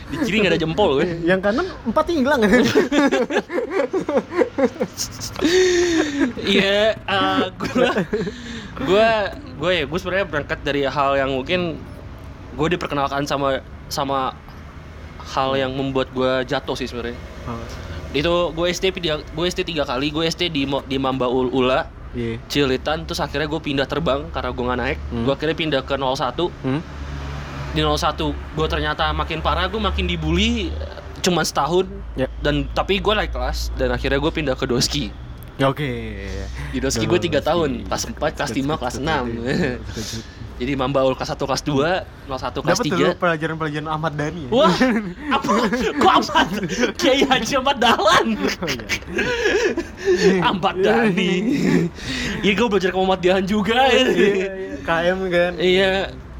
Di 0.10 0.18
kiri 0.26 0.44
gak 0.44 0.52
ada 0.54 0.62
jempol 0.62 1.00
gue 1.00 1.06
Yang 1.24 1.40
kanan 1.50 1.66
empat 1.88 2.06
hilang. 2.12 2.42
Iya, 6.44 6.98
gue 7.56 7.90
gue 8.84 9.08
gue 9.60 9.72
ya 9.76 9.84
gue 9.88 10.00
sebenarnya 10.00 10.28
berangkat 10.28 10.60
dari 10.64 10.84
hal 10.88 11.20
yang 11.20 11.32
mungkin 11.36 11.80
gue 12.58 12.68
diperkenalkan 12.76 13.24
sama 13.24 13.64
sama 13.88 14.36
hal 15.24 15.56
yang 15.56 15.72
membuat 15.72 16.12
gue 16.12 16.44
jatuh 16.50 16.76
sih 16.76 16.90
sebenarnya. 16.90 17.18
Itu 18.12 18.34
gue 18.50 18.66
SD 18.68 18.86
tiga 18.92 19.22
gue 19.22 19.46
SD 19.46 19.62
tiga 19.64 19.84
kali 19.84 20.10
gue 20.10 20.24
SD 20.24 20.50
di 20.50 20.64
di 20.66 20.98
Mamba 20.98 21.26
Ul- 21.26 21.52
Ula 21.52 21.86
Iya. 22.10 22.42
Cilitan 22.46 23.06
terus 23.06 23.20
akhirnya 23.20 23.46
gue 23.46 23.62
pindah 23.62 23.86
terbang 23.86 24.26
karena 24.30 24.50
gue 24.50 24.64
nggak 24.64 24.80
naik 24.80 24.98
Hmm. 25.08 25.24
gue 25.24 25.32
akhirnya 25.32 25.54
pindah 25.56 25.82
ke 25.84 25.94
01 25.94 26.50
Hmm? 26.66 26.82
di 27.70 27.80
01 27.80 28.34
gue 28.34 28.68
ternyata 28.68 29.14
makin 29.14 29.40
parah 29.40 29.66
gue 29.66 29.78
makin 29.78 30.06
dibully 30.06 30.70
eh, 30.70 30.98
cuman 31.20 31.44
setahun 31.44 31.86
Ya. 32.16 32.26
dan 32.40 32.66
tapi 32.68 32.98
gue 32.98 33.14
naik 33.14 33.30
kelas 33.30 33.70
dan 33.76 33.94
akhirnya 33.94 34.18
gue 34.18 34.32
pindah 34.32 34.54
ke 34.54 34.66
Doski 34.66 35.14
Oke. 35.60 36.18
di 36.72 36.80
Doski 36.80 37.06
gue 37.06 37.20
tiga 37.20 37.40
tahun 37.40 37.86
kelas 37.86 38.04
4 38.10 38.18
kelas 38.34 38.52
5 38.52 38.74
kelas 38.74 38.96
6 38.98 39.06
jadi 40.60 40.76
Mamba 40.76 41.08
kelas 41.16 41.32
1 41.32 41.40
kelas 41.40 41.64
2 41.64 42.28
01 42.28 42.52
kelas 42.52 42.78
Dapat 42.78 42.86
dulu 42.92 43.08
3 43.16 43.22
pelajaran-pelajaran 43.24 43.88
Ahmad 43.88 44.14
Dhani. 44.20 44.44
ya? 44.46 44.50
Wah, 44.52 44.76
apa? 45.40 45.54
Kok 45.96 46.14
Ahmad? 46.20 46.50
Kiai 47.00 47.24
Haji 47.24 47.54
Ahmad 47.64 47.78
Dahlan. 47.80 48.28
Oh, 48.36 48.68
iya. 48.68 50.44
Ahmad 50.52 50.76
Dhani. 50.84 51.34
Iya, 52.40 52.52
gue 52.56 52.68
belajar 52.72 52.90
ke 52.92 52.98
Muhammadiyahan 53.00 53.44
juga. 53.44 53.88
Iya, 53.92 54.08
iya. 54.16 54.48
KM 54.84 55.20
kan. 55.28 55.52
Iya, 55.60 55.92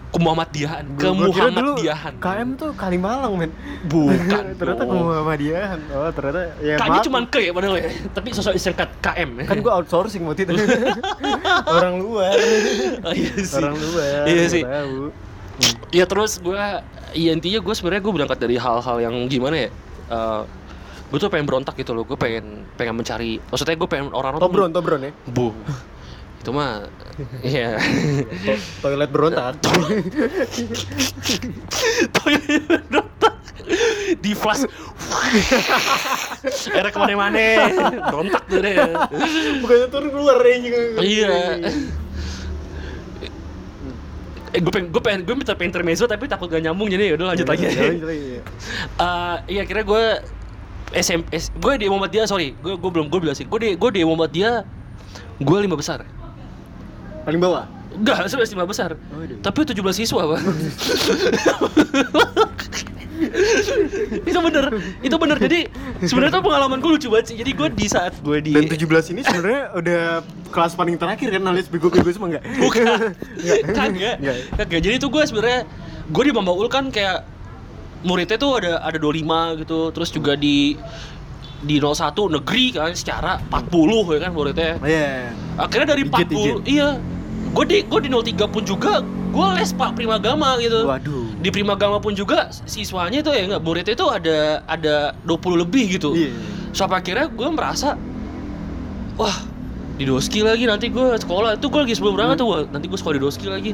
ke 0.10 0.18
Muhammadiyahan, 0.18 0.84
ke 0.98 1.10
Muhammadiyahan. 1.14 2.14
KM 2.18 2.50
tuh 2.58 2.74
Kalimalang, 2.74 3.34
men. 3.38 3.52
Bukan. 3.86 4.44
ternyata 4.60 4.82
ke 4.82 4.90
dong. 4.90 5.06
Muhammadiyahan. 5.06 5.80
Oh, 5.94 6.10
ternyata 6.10 6.42
ya 6.66 6.76
Kayaknya 6.82 7.02
cuma 7.06 7.20
ke 7.30 7.40
ya 7.46 7.52
padahal 7.54 7.76
ya. 7.78 7.90
Tapi 8.10 8.28
sosok 8.34 8.54
disingkat 8.58 8.90
KM. 9.06 9.30
kan 9.46 9.58
gua 9.62 9.74
outsourcing 9.78 10.26
waktu 10.26 10.50
itu. 10.50 10.54
Orang 11.78 12.02
luar. 12.02 12.34
Oh, 13.06 13.14
iya 13.14 13.34
sih. 13.38 13.62
Orang 13.62 13.78
luar. 13.78 14.26
Iya 14.26 14.46
sih. 14.50 14.64
Tahu. 14.66 14.98
Ya 15.94 16.06
terus 16.10 16.40
gue, 16.40 16.64
ya 17.14 17.30
intinya 17.36 17.60
gue 17.60 17.74
sebenarnya 17.76 18.02
gue 18.02 18.14
berangkat 18.16 18.40
dari 18.40 18.56
hal-hal 18.56 18.98
yang 19.04 19.16
gimana 19.28 19.68
ya? 19.68 19.70
gue 21.10 21.18
tuh 21.18 21.26
pengen 21.34 21.50
berontak 21.50 21.74
gitu 21.74 21.98
loh, 21.98 22.06
gue 22.06 22.14
pengen 22.14 22.70
pengen 22.78 22.94
mencari, 22.94 23.42
maksudnya 23.50 23.74
gue 23.74 23.90
pengen 23.90 24.14
orang-orang 24.14 24.46
Tobron, 24.46 24.70
Tobron 24.70 25.02
ya. 25.10 25.12
Bu. 25.26 25.50
Itu 26.50 26.58
mah 26.58 26.90
iya. 27.46 27.78
To- 28.42 28.90
toilet 28.90 29.14
berontak. 29.14 29.62
Toilet 32.10 32.66
berontak. 32.90 33.38
Di 34.18 34.34
flash. 34.34 34.66
Era 36.74 36.90
ke 36.90 36.98
mana-mana. 36.98 37.70
Berontak 38.10 38.50
tuh 38.50 38.66
deh. 38.66 38.82
Bukannya 39.62 39.88
turun 39.94 40.10
keluar 40.10 40.42
ya 40.42 40.58
juga. 40.58 40.82
Iya. 41.06 41.38
Eh, 44.50 44.60
gue 44.66 44.74
pengen, 44.74 44.90
gue 44.90 45.02
pengen, 45.06 45.22
gue 45.22 45.36
minta 45.38 45.54
pengen 45.54 45.70
intermezzo 45.70 46.10
tapi 46.10 46.26
takut 46.26 46.50
gak 46.50 46.66
nyambung 46.66 46.90
jadi 46.90 47.14
udah 47.14 47.38
lanjut 47.38 47.46
lagi. 47.46 47.70
Lanjut 47.70 48.10
lagi, 48.10 48.26
iya. 48.26 48.42
Eh, 48.98 49.36
iya 49.54 49.64
kira 49.70 49.86
gue 49.86 50.26
SMP, 50.98 51.38
gue 51.38 51.74
di 51.78 51.86
Muhammadiyah 51.86 52.26
sorry, 52.26 52.58
gue 52.58 52.74
gue 52.74 52.90
belum 52.90 53.14
gue 53.14 53.20
bilang 53.22 53.38
sih, 53.38 53.46
gue 53.46 53.60
di 53.62 53.78
gue 53.78 53.90
di 53.94 54.02
Muhammadiyah 54.02 54.66
gue 55.38 55.58
lima 55.62 55.78
besar. 55.78 56.02
Paling 57.30 57.46
bawah. 57.46 57.70
Enggak, 57.94 58.26
sebelas 58.26 58.50
lima 58.50 58.66
besar. 58.66 58.98
Oh, 59.14 59.22
iya. 59.22 59.38
Tapi 59.38 59.70
17 59.70 59.78
siswa, 59.94 60.22
Pak. 60.34 60.42
itu 64.30 64.40
bener, 64.40 64.66
itu 65.04 65.16
bener. 65.20 65.38
Jadi 65.38 65.60
sebenarnya 66.08 66.34
tuh 66.40 66.44
pengalaman 66.50 66.80
gue 66.82 66.92
lucu 66.98 67.08
banget 67.12 67.26
sih. 67.30 67.36
Jadi 67.38 67.52
gue 67.54 67.68
di 67.70 67.86
saat 67.86 68.18
gue 68.24 68.38
di 68.42 68.56
Dan 68.56 68.66
17 68.66 69.14
ini 69.14 69.22
sebenarnya 69.22 69.62
udah 69.78 70.04
kelas 70.50 70.74
paling 70.74 70.96
terakhir 70.98 71.30
kan 71.38 71.44
alias 71.54 71.70
bego-bego 71.70 72.10
semua 72.10 72.34
enggak? 72.34 72.44
bukan, 72.64 73.14
kagak, 73.78 74.16
Nggak. 74.24 74.38
kagak. 74.58 74.80
Jadi 74.82 74.96
tuh 74.98 75.10
gue 75.14 75.24
sebenarnya 75.30 75.70
gue 76.10 76.24
di 76.26 76.32
Bamba 76.34 76.54
Ul 76.56 76.66
kan 76.72 76.90
kayak 76.90 77.28
muridnya 78.02 78.40
tuh 78.40 78.58
ada 78.58 78.82
ada 78.82 78.98
25 78.98 79.62
gitu, 79.62 79.80
terus 79.94 80.10
juga 80.10 80.34
di 80.40 80.80
di 81.60 81.76
01 81.76 82.16
negeri 82.40 82.66
kan 82.72 82.96
secara 82.96 83.44
40 83.52 84.16
ya 84.16 84.20
kan 84.24 84.32
muridnya. 84.32 84.74
Iya. 84.80 85.36
Akhirnya 85.60 85.88
dari 85.92 86.04
Dikit, 86.08 86.64
40 86.64 86.64
iya. 86.72 86.96
Gue 87.50 87.66
di 87.66 87.78
gue 87.82 88.00
di 88.06 88.10
03 88.10 88.46
pun 88.54 88.64
juga 88.64 89.02
gue 89.04 89.48
les 89.58 89.72
Pak 89.74 89.98
Primagama 89.98 90.58
gitu. 90.62 90.86
Waduh. 90.86 91.26
Di 91.42 91.50
Primagama 91.50 91.98
pun 92.02 92.14
juga 92.14 92.50
siswanya 92.66 93.22
itu 93.22 93.30
ya 93.34 93.44
enggak 93.46 93.62
muridnya 93.66 93.94
itu 93.94 94.08
ada 94.10 94.62
ada 94.66 95.14
20 95.26 95.64
lebih 95.66 95.98
gitu. 95.98 96.14
Iya. 96.14 96.34
Sampai 96.74 97.02
akhirnya 97.02 97.30
gue 97.30 97.50
merasa 97.50 97.98
wah 99.18 99.38
di 100.00 100.08
Doski 100.08 100.46
lagi 100.46 100.64
nanti 100.64 100.88
gue 100.88 101.20
sekolah 101.20 101.60
itu 101.60 101.68
gue 101.68 101.82
lagi 101.84 101.94
sebelum 102.00 102.16
berangkat 102.16 102.38
tuh 102.40 102.48
wah, 102.48 102.62
nanti 102.72 102.88
gue 102.88 102.96
sekolah 102.96 103.16
di 103.20 103.24
Doski 103.28 103.46
lagi 103.52 103.72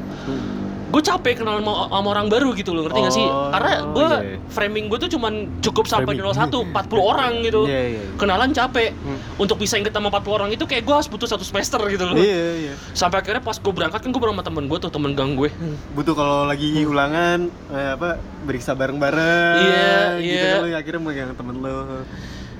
gue 0.86 1.02
capek 1.02 1.42
kenal 1.42 1.58
sama, 1.58 1.90
sama 1.90 2.08
orang 2.14 2.26
baru 2.26 2.54
gitu 2.54 2.70
loh 2.70 2.86
ngerti 2.86 3.00
gak 3.00 3.10
sih 3.10 3.26
Oh, 3.26 3.50
karena 3.50 3.72
gue 3.84 4.06
iya. 4.22 4.38
framing 4.46 4.86
gue 4.86 4.98
tuh 4.98 5.10
cuman 5.10 5.32
cukup 5.58 5.84
sampai 5.84 6.14
di 6.14 6.22
Framing. 6.22 6.70
01 6.70 6.70
40 6.94 6.94
orang 7.10 7.32
gitu 7.42 7.60
Iya, 7.66 7.82
iya. 7.90 8.02
kenalan 8.14 8.50
capek 8.50 8.94
Hmm. 8.96 9.18
untuk 9.36 9.58
bisa 9.58 9.74
inget 9.76 9.90
sama 9.90 10.08
40 10.08 10.30
orang 10.32 10.48
itu 10.48 10.62
kayak 10.62 10.82
gue 10.82 10.94
harus 10.94 11.06
butuh 11.06 11.26
satu 11.26 11.42
semester 11.42 11.82
gitu 11.86 12.06
loh 12.06 12.14
Iya, 12.14 12.46
iya. 12.56 12.74
sampai 12.92 13.18
akhirnya 13.18 13.42
pas 13.42 13.58
gue 13.58 13.72
berangkat 13.72 13.98
kan 13.98 14.08
gue 14.08 14.20
bareng 14.20 14.34
sama 14.34 14.44
temen 14.44 14.64
gue 14.64 14.78
tuh 14.78 14.90
temen 14.90 15.10
gang 15.12 15.34
gue 15.34 15.50
Butuh 15.92 16.14
kalau 16.14 16.38
lagi 16.44 16.70
ulangan 16.80 17.50
eh, 17.68 17.90
apa 17.92 18.08
beriksa 18.42 18.72
bareng-bareng. 18.72 19.58
Iya, 19.58 19.98
gitu 20.16 20.38
iya. 20.38 20.52
kan 20.52 20.58
lo 20.62 20.68
akhirnya 20.72 21.00
megang 21.02 21.34
temen 21.34 21.56
lo. 21.58 22.06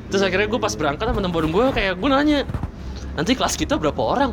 terus 0.06 0.22
akhirnya 0.22 0.46
gue 0.46 0.58
pas 0.58 0.70
berangkat 0.70 1.02
sama 1.04 1.18
temen 1.20 1.46
gue 1.46 1.64
kayak 1.70 1.94
gue 1.94 2.08
nanya 2.08 2.40
nanti 3.14 3.32
kelas 3.32 3.54
kita 3.54 3.74
berapa 3.74 3.98
orang 3.98 4.30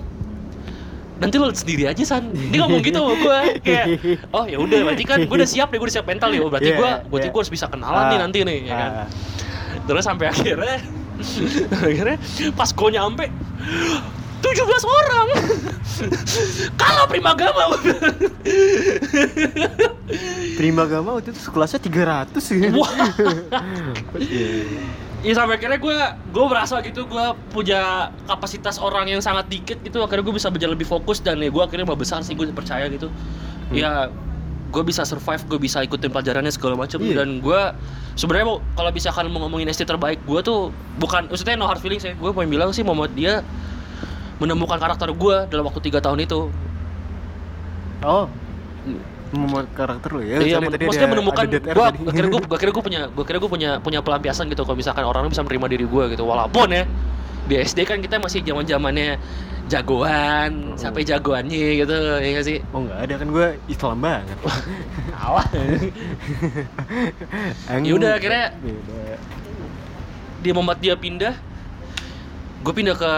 nanti 1.24 1.36
lo 1.39 1.48
sendiri 1.56 1.88
aja 1.88 2.03
san 2.03 2.27
dia 2.36 2.60
ngomong 2.60 2.84
gitu 2.84 3.00
sama 3.00 3.15
gue 3.15 3.39
kayak 3.63 3.86
oh 4.36 4.44
ya 4.44 4.60
udah 4.60 4.80
berarti 4.92 5.03
kan 5.08 5.24
gue 5.24 5.36
udah 5.39 5.48
siap 5.48 5.72
nih 5.72 5.80
gue 5.80 5.88
udah 5.88 5.96
siap 5.96 6.08
mental 6.08 6.30
ya 6.36 6.39
Oh, 6.44 6.51
berarti 6.51 6.68
Iya, 6.68 6.75
gue 6.75 6.92
berarti 7.08 7.27
iya. 7.27 7.32
gue 7.32 7.39
harus 7.39 7.53
bisa 7.56 7.65
kenalan 7.72 8.03
nih 8.12 8.18
Ah, 8.18 8.22
nanti 8.27 8.38
nih 8.44 8.58
ya 8.68 8.75
kan 8.75 8.92
ah. 8.92 9.08
terus 9.88 10.03
sampai 10.03 10.27
akhirnya 10.27 10.77
akhirnya 11.88 12.18
pas 12.51 12.70
gue 12.70 12.89
nyampe 12.92 13.25
17 14.44 14.60
orang 14.84 15.27
kalah 16.82 17.08
primagama 17.08 17.63
Terima 20.53 20.84
gama 20.86 21.18
waktu 21.18 21.32
itu 21.32 21.39
sekelasnya 21.42 21.80
300 21.80 22.38
sih. 22.38 22.60
Wah. 22.70 22.92
Iya 25.24 25.39
sampai 25.39 25.56
akhirnya 25.56 25.80
gue 25.80 25.98
gue 26.36 26.46
merasa 26.51 26.84
gitu 26.84 27.08
gue 27.08 27.25
punya 27.56 28.12
kapasitas 28.27 28.75
orang 28.75 29.08
yang 29.08 29.24
sangat 29.24 29.48
dikit 29.48 29.80
gitu. 29.80 30.03
Akhirnya 30.03 30.27
gue 30.27 30.36
bisa 30.36 30.51
berjalan 30.51 30.75
lebih 30.75 30.88
fokus 30.92 31.24
dan 31.24 31.39
ya 31.39 31.48
gue 31.48 31.63
akhirnya 31.63 31.88
mau 31.88 31.96
besar 31.96 32.20
sih 32.27 32.36
gue 32.36 32.51
percaya 32.51 32.92
gitu. 32.92 33.08
Ya 33.72 34.12
gue 34.74 34.84
bisa 34.84 35.08
survive 35.08 35.39
gue 35.48 35.60
bisa 35.63 35.80
ikutin 35.86 36.12
pelajarannya 36.12 36.51
segala 36.51 36.75
macam. 36.75 37.00
Iya. 37.00 37.24
dan 37.24 37.39
gue 37.39 37.62
sebenarnya 38.20 38.46
mau 38.51 38.58
kalau 38.75 38.92
misalkan 38.92 39.32
mau 39.32 39.48
ngomongin 39.48 39.72
SD 39.72 39.88
terbaik 39.88 40.20
gue 40.27 40.39
tuh 40.44 40.75
bukan 41.00 41.32
maksudnya 41.32 41.56
no 41.56 41.72
hard 41.72 41.80
feelings 41.80 42.03
ya 42.03 42.18
gue 42.20 42.30
pengen 42.36 42.51
bilang 42.51 42.70
sih 42.75 42.84
Muhammad 42.84 43.15
dia 43.15 43.46
menemukan 44.44 44.75
karakter 44.75 45.08
gue 45.15 45.36
dalam 45.48 45.63
waktu 45.63 45.80
tiga 45.88 46.03
tahun 46.03 46.20
itu. 46.25 46.51
Oh. 48.03 48.27
Membuat 49.34 49.66
karakter 49.72 50.10
lo 50.10 50.22
ya. 50.22 50.38
iya, 50.38 50.58
men- 50.58 50.70
tadi 50.70 50.86
maksudnya 50.86 51.04
ada- 51.04 51.13
menemukan 51.13 51.44
ada 51.44 51.58
air 51.58 51.74
gua 51.74 51.88
tadi. 51.88 51.98
gua 52.00 52.12
kira 52.12 52.28
gua 52.28 52.42
gua 52.44 52.58
kira 52.58 52.72
gua 52.72 52.84
punya 52.84 53.02
gua 53.08 53.25
kira 53.25 53.38
gua 53.38 53.50
punya 53.50 53.70
punya 53.80 54.00
pelampiasan 54.00 54.46
gitu 54.48 54.62
kalau 54.62 54.75
misalkan 54.75 55.04
orang 55.04 55.25
bisa 55.28 55.42
menerima 55.42 55.68
diri 55.70 55.86
gua 55.86 56.04
gitu 56.08 56.22
walaupun 56.22 56.70
ya 56.70 56.84
di 57.44 57.56
SD 57.58 57.84
kan 57.84 57.98
kita 57.98 58.18
masih 58.18 58.40
zaman 58.40 58.63
zamannya 58.63 59.18
jagoan 59.66 60.75
sampai 60.75 61.02
jagoannya 61.02 61.52
gitu 61.78 61.92
ya 62.16 62.30
nggak 62.30 62.46
sih 62.46 62.58
Oh 62.70 62.84
enggak 62.84 63.00
ada 63.02 63.13
kan 63.16 63.28
gue 63.30 63.48
Islam 63.68 63.98
banget. 63.98 64.38
alah 65.13 65.48
Ya 67.82 67.92
udah, 67.92 68.12
akhirnya- 68.13 68.52
Beda. 68.56 69.16
dia 70.40 70.54
membuat 70.54 70.78
dia 70.78 70.94
pindah 70.94 71.36
gue 72.60 72.74
pindah 72.74 72.96
ke 72.96 73.12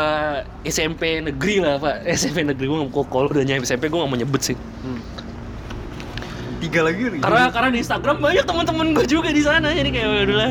SMP 0.67 1.21
negeri 1.21 1.59
lah 1.59 1.77
pak 1.77 1.95
SMP 2.17 2.41
negeri 2.41 2.65
gue 2.65 2.77
nggak 2.79 3.05
kalau 3.05 3.27
udah 3.27 3.41
nyampe 3.41 3.61
SMP 3.63 3.85
gue 3.85 3.97
nggak 3.99 4.09
mau 4.09 4.17
nyebut 4.17 4.41
sih 4.43 4.57
Tiga 6.65 6.81
lagi 6.81 7.01
karena 7.21 7.43
karena 7.53 7.69
di 7.69 7.79
Instagram 7.85 8.17
banyak 8.17 8.45
teman-teman 8.45 8.87
gue 8.97 9.05
juga 9.05 9.29
di 9.29 9.41
sana 9.45 9.69
jadi 9.69 9.89
kayak 9.93 10.07
"Ya 10.09 10.23
udahlah 10.25 10.49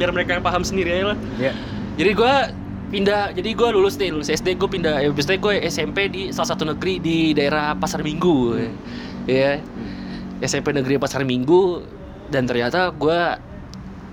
biar 0.00 0.10
mereka 0.16 0.30
yang 0.32 0.44
paham 0.44 0.64
sendiri 0.64 0.96
aja 0.96 1.04
lah. 1.12 1.18
Ya. 1.36 1.52
Jadi 2.00 2.10
gue 2.16 2.34
pindah, 2.90 3.36
jadi 3.36 3.50
gue 3.52 3.68
lulus 3.76 4.00
nih, 4.00 4.10
lulus 4.16 4.32
SD 4.32 4.56
gue 4.56 4.64
pindah, 4.64 5.04
ya 5.04 5.12
biasanya 5.12 5.38
gue 5.44 5.54
SMP 5.68 6.08
di 6.08 6.22
salah 6.32 6.56
satu 6.56 6.64
negeri 6.64 6.96
di 6.96 7.36
daerah 7.36 7.76
Pasar 7.76 8.00
Minggu, 8.00 8.56
ya 9.28 9.60
SMP 10.40 10.72
negeri 10.72 10.96
Pasar 10.96 11.28
Minggu 11.28 11.84
dan 12.32 12.48
ternyata 12.48 12.88
gue 12.96 13.20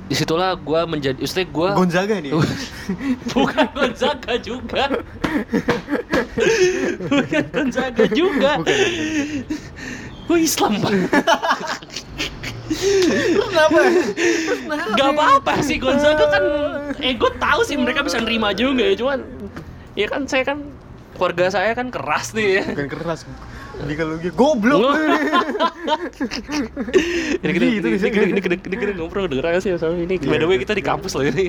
di 0.08 0.16
situlah 0.16 0.56
gue 0.60 0.82
menjadi, 0.88 1.20
maksudnya 1.20 1.48
gue 1.48 1.70
Gonzaga 1.72 2.16
nih. 2.20 2.32
bukan 3.36 3.66
Gonzaga 3.72 4.34
juga, 4.44 4.84
bukan 7.08 7.44
Gonzaga 7.56 8.06
juga, 8.12 8.52
gue 10.28 10.38
Islam 10.44 10.78
pak. 10.84 10.92
Kenapa? 12.68 13.80
Gak 14.94 15.10
apa-apa 15.16 15.54
sih 15.64 15.80
Gonzaga 15.80 16.28
kan 16.30 16.44
Eh 17.00 17.16
gue 17.16 17.32
tahu 17.40 17.64
sih 17.64 17.80
mereka 17.80 18.04
bisa 18.04 18.20
nerima 18.20 18.52
juga 18.52 18.84
ya 18.84 18.94
Cuman 18.94 19.24
Ya 19.96 20.06
kan 20.12 20.28
saya 20.28 20.44
kan 20.44 20.62
Keluarga 21.16 21.48
saya 21.50 21.72
kan 21.74 21.88
keras 21.90 22.36
nih 22.36 22.62
ya 22.62 22.64
Bukan 22.76 22.88
keras. 22.92 23.24
Jadi 23.78 23.94
kalau 23.94 24.14
gitu 24.18 24.34
goblok. 24.34 24.82
ini 27.40 27.52
kita 27.54 27.66
Gitu 27.68 27.88
ini 27.88 28.34
ini 28.34 28.42
kita 28.42 28.56
ini 28.58 28.76
kita 28.76 28.92
ngobrol 28.96 29.28
kedengeran 29.28 29.62
sih 29.62 29.72
soalnya 29.76 30.04
ini 30.04 30.16
by 30.20 30.38
the 30.38 30.48
way 30.48 30.58
kita 30.58 30.74
di 30.74 30.82
kampus 30.82 31.14
loh 31.14 31.24
ini 31.24 31.48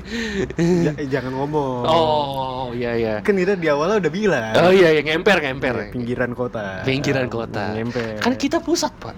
eh, 0.93 1.07
jangan 1.09 1.33
ngomong. 1.35 1.83
oh 1.85 2.69
iya 2.71 2.93
iya 2.95 3.15
Kan 3.21 3.35
kita 3.35 3.55
di 3.55 3.67
awalnya 3.67 3.99
udah 3.99 4.13
bilang. 4.13 4.53
oh 4.57 4.71
iya 4.71 4.93
yang 4.93 5.07
ngemper 5.09 5.41
ngemper 5.41 5.77
Pinggiran 5.91 6.31
kota. 6.33 6.85
pinggiran 6.85 7.27
kota 7.27 7.73
Ngemper. 7.73 8.21
kan 8.21 8.33
kita 8.35 8.59
pusat 8.61 8.93
pak 8.95 9.15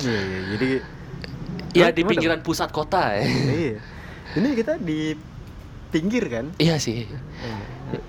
Iya, 0.00 0.20
iya. 0.20 0.40
Jadi 0.52 0.68
ya 1.72 1.86
di 1.90 2.02
pinggiran 2.02 2.40
pusat 2.40 2.70
kota 2.70 3.12
ya 3.12 3.24
iya. 3.52 3.76
Ini 4.32 4.48
kita 4.54 4.76
di 4.76 5.12
pinggir 5.96 6.24
kan? 6.26 6.46
iya 6.56 6.76
sih 6.76 7.08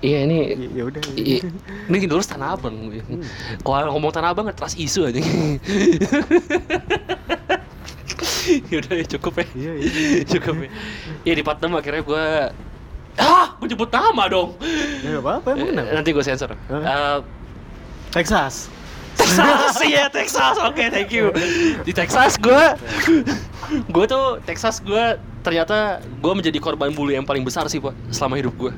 iya 0.00 0.18
ini 0.22 0.36
Ya- 0.50 0.70
Ya 0.74 0.82
udah. 0.84 1.00
i- 1.14 1.40
ini 1.88 1.96
dulu 2.04 2.20
tanah 2.20 2.52
abang 2.52 2.74
kalau 3.58 3.88
ngomong 3.90 4.10
tanah 4.10 4.30
abang 4.30 4.44
nggak 4.44 4.56
trust 4.56 4.76
isu 4.76 5.06
aja 5.06 5.22
Yaudah 8.68 8.94
ya 8.94 9.04
cukup 9.06 9.32
ya 9.36 9.46
Iya, 9.54 9.72
iya. 9.76 10.24
Cukup 10.26 10.54
ya 10.58 10.68
Ya 11.22 11.32
di 11.32 11.42
part 11.42 11.58
6 11.58 11.68
akhirnya 11.70 12.02
gue 12.02 12.24
Ah, 13.14 13.46
gue 13.54 13.66
nyebut 13.66 13.88
nama 13.88 14.24
dong 14.26 14.56
Ya 15.00 15.18
apa-apa, 15.18 15.48
emang 15.52 15.68
kenapa? 15.68 15.90
Nanti 15.92 16.10
gue 16.10 16.22
sensor? 16.22 16.54
Eh, 16.54 17.18
Texas. 18.10 18.72
Texas, 19.18 19.74
iya 19.90 20.06
Texas, 20.06 20.56
oke 20.62 20.84
thank 20.94 21.10
you. 21.10 21.34
Di 21.82 21.92
Texas 21.92 22.38
gue 22.38 22.64
Gue 23.90 24.04
tuh, 24.06 24.38
Texas 24.46 24.80
gue 24.80 25.18
Ternyata 25.42 26.00
gue 26.02 26.32
menjadi 26.32 26.58
korban 26.62 26.94
bully 26.94 27.18
yang 27.18 27.26
paling 27.26 27.42
besar 27.42 27.66
sih 27.66 27.82
pak 27.82 27.92
Selama 28.14 28.38
hidup 28.38 28.54
gue 28.56 28.72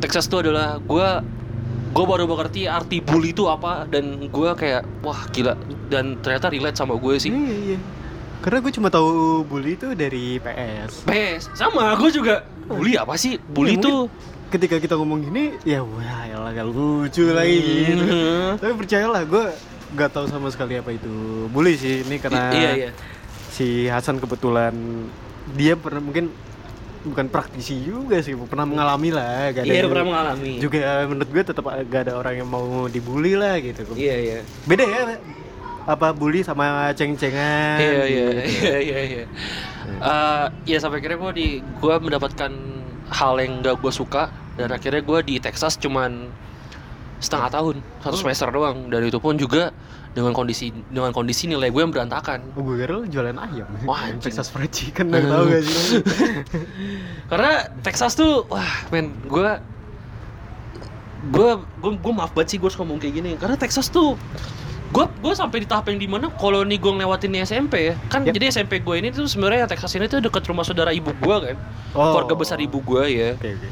Texas 0.00 0.26
tuh 0.26 0.42
adalah 0.42 0.80
gue 0.80 1.08
Gue 1.94 2.04
baru 2.10 2.26
mengerti 2.26 2.66
arti 2.66 2.98
bully 2.98 3.30
itu 3.30 3.46
apa 3.46 3.86
Dan 3.86 4.26
gue 4.26 4.50
kayak, 4.58 4.82
wah 5.06 5.30
gila. 5.30 5.54
Dan 5.86 6.18
ternyata 6.18 6.50
relate 6.50 6.74
sama 6.74 6.98
gue 6.98 7.14
sih. 7.22 7.30
Iya, 7.30 7.54
iya. 7.70 7.78
Karena 8.42 8.58
gue 8.60 8.72
cuma 8.76 8.90
tahu 8.90 9.40
bully 9.46 9.72
itu 9.78 9.94
dari 9.96 10.36
PS. 10.42 11.06
Pes, 11.06 11.48
sama 11.56 11.94
gue 11.96 12.10
juga. 12.10 12.42
Bully 12.66 12.98
apa 12.98 13.14
sih? 13.16 13.40
Bully 13.40 13.78
Ya, 13.78 13.86
tuh 13.86 13.98
mungkin 14.10 14.33
Ketika 14.54 14.78
kita 14.78 14.94
ngomong 14.94 15.26
gini, 15.26 15.58
ya 15.66 15.82
wah, 15.82 16.30
elah 16.30 16.54
gak 16.54 16.70
lucu 16.70 17.26
lagi 17.34 17.58
gitu. 17.90 18.06
Tapi 18.54 18.70
percayalah, 18.78 19.26
gue 19.26 19.50
gak 19.98 20.14
tahu 20.14 20.30
sama 20.30 20.46
sekali 20.54 20.78
apa 20.78 20.94
itu 20.94 21.10
bully 21.50 21.74
sih. 21.74 22.06
Ini 22.06 22.22
karena 22.22 22.54
Iya 22.54 22.70
iya 22.78 22.90
si 23.50 23.90
Hasan 23.90 24.22
kebetulan 24.22 24.70
dia 25.58 25.74
pernah 25.74 25.98
mungkin 25.98 26.30
bukan 27.02 27.26
praktisi 27.34 27.82
juga 27.82 28.22
sih, 28.22 28.38
pernah 28.46 28.62
mengalami 28.62 29.10
lah. 29.10 29.50
Gak 29.50 29.66
ada 29.66 29.74
Iya 29.74 29.90
pernah 29.90 30.06
mengalami 30.06 30.62
Juga 30.62 30.78
menurut 31.10 31.30
gue 31.34 31.42
tetap 31.50 31.64
gak 31.90 32.00
ada 32.06 32.12
orang 32.14 32.34
yang 32.38 32.46
mau 32.46 32.86
dibully 32.86 33.34
lah 33.34 33.58
gitu. 33.58 33.82
Iya 33.98 34.16
iya 34.22 34.38
Beda 34.70 34.86
ya, 34.86 35.18
apa 35.82 36.14
bully 36.14 36.46
sama 36.46 36.94
ceng-cengan. 36.94 37.82
Iya 37.82 38.02
iya 38.06 38.26
gitu. 38.38 38.54
iya 38.70 38.76
iya 38.78 38.98
iya. 39.02 39.24
Eh, 39.98 40.46
ya 40.70 40.78
sampai 40.78 41.02
akhirnya 41.02 41.18
gue 41.18 41.32
di 41.42 41.48
gue 41.58 41.94
mendapatkan 41.98 42.54
hal 43.10 43.34
yang 43.42 43.66
gak 43.66 43.82
gue 43.82 43.90
suka 43.90 44.43
dan 44.54 44.68
akhirnya 44.70 45.00
gue 45.00 45.18
di 45.22 45.34
Texas 45.38 45.74
cuman 45.76 46.30
setengah 47.18 47.48
tahun 47.48 47.74
satu 48.00 48.16
semester 48.16 48.48
doang 48.48 48.86
dan 48.86 49.00
itu 49.02 49.16
pun 49.16 49.34
juga 49.34 49.72
dengan 50.12 50.30
kondisi 50.30 50.70
dengan 50.88 51.10
kondisi 51.10 51.50
nilai 51.50 51.68
gue 51.68 51.80
yang 51.80 51.90
berantakan 51.90 52.38
Oh, 52.54 52.62
gue 52.62 52.78
kira 52.78 52.94
lu 52.94 53.02
jualan 53.04 53.34
ayam. 53.34 53.66
Wah, 53.82 54.06
anjing. 54.06 54.22
Texas 54.22 54.46
fried 54.46 54.70
chicken, 54.70 55.10
lu 55.10 55.18
tau 55.26 55.42
gak 55.44 55.62
sih? 55.64 55.98
karena 57.30 57.50
Texas 57.80 58.14
tuh 58.14 58.46
wah 58.46 58.62
men 58.90 59.10
gue 59.24 59.48
gue 61.24 61.50
gue 61.80 61.90
gue 61.96 62.12
maaf 62.12 62.30
banget 62.30 62.48
sih 62.54 62.58
gue 62.60 62.68
harus 62.68 62.76
ngomong 62.76 63.00
kayak 63.00 63.14
gini 63.16 63.30
karena 63.34 63.56
Texas 63.56 63.88
tuh 63.88 64.14
gue 64.92 65.04
gue 65.18 65.32
sampai 65.34 65.64
di 65.64 65.66
tahap 65.66 65.88
yang 65.88 65.98
di 65.98 66.06
mana 66.06 66.28
kalau 66.30 66.62
nih 66.62 66.76
gue 66.76 66.92
ngelewatin 66.92 67.32
SMP 67.42 67.90
ya 67.90 67.94
kan 68.06 68.22
Yap. 68.22 68.36
jadi 68.36 68.52
SMP 68.52 68.84
gue 68.84 68.94
ini 68.94 69.08
tuh 69.10 69.24
sebenarnya 69.24 69.64
Texas 69.64 69.96
ini 69.96 70.06
tuh 70.06 70.20
deket 70.20 70.44
rumah 70.44 70.62
saudara 70.62 70.92
ibu 70.92 71.10
gue 71.10 71.36
kan 71.42 71.56
Oh. 71.94 72.10
keluarga 72.10 72.34
besar 72.36 72.58
ibu 72.58 72.78
gue 72.78 73.02
ya 73.08 73.30
Oke, 73.34 73.54
oke. 73.54 73.68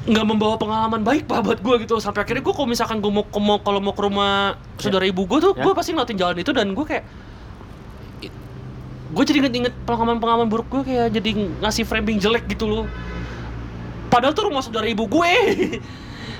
Nggak 0.00 0.24
membawa 0.24 0.56
pengalaman 0.56 1.00
baik 1.00 1.24
pak 1.24 1.40
buat 1.40 1.58
gue 1.58 1.84
gitu 1.84 1.98
sampai 1.98 2.24
akhirnya 2.24 2.40
gue 2.40 2.50
kalau 2.50 2.64
misalkan 2.64 2.98
gue 2.98 3.10
mau 3.10 3.20
mau 3.36 3.58
kalau 3.58 3.78
mau 3.78 3.92
ke 3.92 4.00
rumah 4.00 4.32
saudara 4.76 5.04
ibu 5.04 5.22
gue 5.22 5.38
tuh 5.38 5.52
Ya. 5.52 5.60
gue 5.60 5.72
pasti 5.72 5.90
ngeliatin 5.90 6.16
jalan 6.16 6.36
itu 6.36 6.50
dan 6.50 6.70
gue 6.70 6.84
kayak 6.84 7.04
gue 9.10 9.24
jadi 9.26 9.38
inget-inget 9.40 9.74
pengalaman-pengalaman 9.84 10.46
buruk 10.46 10.70
gue 10.70 10.82
kayak 10.86 11.10
jadi 11.10 11.30
ngasih 11.58 11.84
framing 11.84 12.16
jelek 12.16 12.46
gitu 12.46 12.64
loh 12.64 12.86
padahal 14.06 14.32
tuh 14.32 14.46
rumah 14.46 14.62
saudara 14.62 14.86
ibu 14.86 15.04
gue 15.04 15.30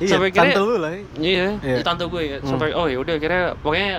Iya, 0.01 0.17
Sampai 0.17 0.33
akhirnya- 0.33 0.57
tante 0.57 0.65
lu 0.65 0.75
lah. 0.81 0.93
iya 1.21 1.61
Iya. 1.61 1.77
di 1.77 1.85
tante 1.85 2.05
gue 2.07 2.23
ya 2.23 2.37
Hmm. 2.39 2.49
sampai 2.49 2.73
oh 2.73 2.89
ya 2.89 2.97
udah 2.97 3.15
akhirnya 3.15 3.53
pokoknya 3.55 3.91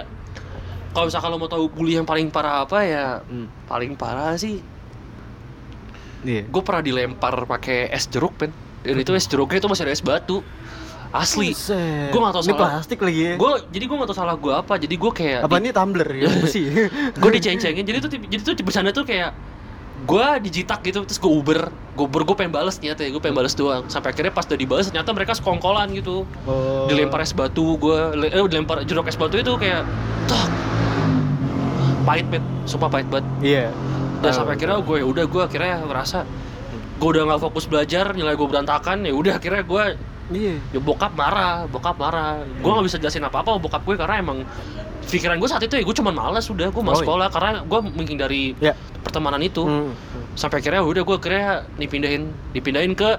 kalau 0.92 1.06
misalkan 1.06 1.30
lo 1.30 1.38
mau 1.38 1.46
tahu 1.48 1.66
bully 1.70 1.94
yang 1.94 2.04
paling 2.04 2.28
parah 2.28 2.66
apa 2.66 2.82
ya 2.82 3.06
Hmm. 3.22 3.46
paling 3.68 3.94
parah 3.94 4.34
sih 4.34 4.66
Iya. 6.24 6.42
gue 6.44 6.62
pernah 6.62 6.82
dilempar 6.82 7.46
pakai 7.46 7.86
es 7.88 8.08
jeruk 8.08 8.34
pen 8.36 8.50
itu 8.84 9.12
es 9.12 9.26
jeruknya 9.26 9.58
itu 9.58 9.68
masih 9.68 9.84
ada 9.84 9.92
es 9.92 10.02
batu 10.02 10.42
asli 11.12 11.52
Buset. 11.52 12.08
Gua 12.10 12.20
nggak 12.22 12.34
tahu 12.34 12.42
Ini 12.42 12.48
salah. 12.50 12.60
plastik 12.72 13.00
lagi 13.00 13.22
ya. 13.22 13.34
gue 13.36 13.52
jadi 13.70 13.84
gue 13.84 13.96
gak 13.96 14.08
tau 14.08 14.18
salah 14.18 14.34
gue 14.34 14.54
apa 14.54 14.74
jadi 14.76 14.96
gue 14.96 15.12
kayak 15.12 15.40
Apa 15.44 15.56
ini 15.58 15.70
tumbler 15.70 16.08
ya 16.10 16.28
besi? 16.40 16.64
gue 17.12 17.30
diceng-cengin 17.32 17.84
jadi 17.84 17.98
tuh 18.00 18.10
jadi 18.16 18.42
tuh 18.42 18.54
di 18.54 18.64
bercanda 18.64 18.90
tuh 18.90 19.04
kayak 19.04 19.36
gue 20.02 20.26
dijitak 20.42 20.80
gitu 20.82 21.04
terus 21.04 21.20
gue 21.20 21.30
uber 21.30 21.68
gue 21.68 22.06
uber 22.06 22.24
gue 22.24 22.34
pengen 22.34 22.50
bales 22.50 22.74
ternyata 22.74 23.04
ya 23.04 23.12
gue 23.12 23.20
pengen 23.20 23.36
bales 23.36 23.54
doang 23.54 23.86
sampai 23.86 24.10
akhirnya 24.10 24.32
pas 24.32 24.42
udah 24.44 24.56
dibales 24.56 24.88
ternyata 24.88 25.12
mereka 25.12 25.36
sekongkolan 25.36 25.92
gitu 25.92 26.24
Oh. 26.42 26.88
dilempar 26.88 27.20
es 27.20 27.30
batu 27.32 27.76
gue 27.76 27.98
eh, 28.24 28.42
dilempar 28.42 28.82
jeruk 28.82 29.06
es 29.06 29.14
batu 29.14 29.36
itu 29.36 29.52
kayak 29.58 29.84
tak 30.26 30.48
pahit 32.02 32.26
bet 32.28 32.44
sumpah 32.64 32.90
pahit 32.90 33.08
banget 33.08 33.26
Iya. 33.42 33.68
dan 34.18 34.26
Tahu. 34.26 34.38
sampai 34.38 34.54
akhirnya 34.56 34.78
gue 34.80 34.98
udah 35.04 35.26
gue 35.28 35.42
akhirnya 35.44 35.76
ngerasa 35.84 36.20
gue 37.02 37.10
udah 37.10 37.24
nggak 37.26 37.42
fokus 37.42 37.66
belajar 37.66 38.14
nilai 38.14 38.32
gue 38.32 38.46
berantakan 38.46 39.02
ya 39.02 39.12
udah 39.12 39.34
akhirnya 39.36 39.66
gue 39.66 39.86
Iya. 40.32 40.56
ya 40.72 40.80
bokap 40.80 41.12
marah 41.12 41.66
bokap 41.66 41.98
marah 41.98 42.40
gue 42.40 42.70
nggak 42.70 42.86
bisa 42.86 42.96
jelasin 42.96 43.20
apa 43.22 43.42
apa 43.42 43.58
bokap 43.58 43.84
gue 43.84 43.98
karena 43.98 44.22
emang 44.22 44.46
pikiran 45.04 45.36
gue 45.36 45.50
saat 45.50 45.60
itu 45.60 45.76
ya 45.76 45.84
gue 45.84 45.92
cuma 45.92 46.08
males 46.10 46.46
udah 46.46 46.70
gue 46.70 46.80
mau 46.80 46.94
Oh, 46.94 46.96
iya. 46.96 47.04
sekolah 47.04 47.28
karena 47.28 47.52
gue 47.62 47.80
menghindari 47.84 48.44
Ya. 48.56 48.72
pertemanan 49.02 49.42
itu 49.42 49.66
Hmm. 49.66 49.92
sampai 50.34 50.62
akhirnya 50.62 50.86
udah 50.86 51.02
gue 51.02 51.16
akhirnya 51.18 51.50
dipindahin 51.76 52.24
dipindahin 52.54 52.94
ke 52.94 53.18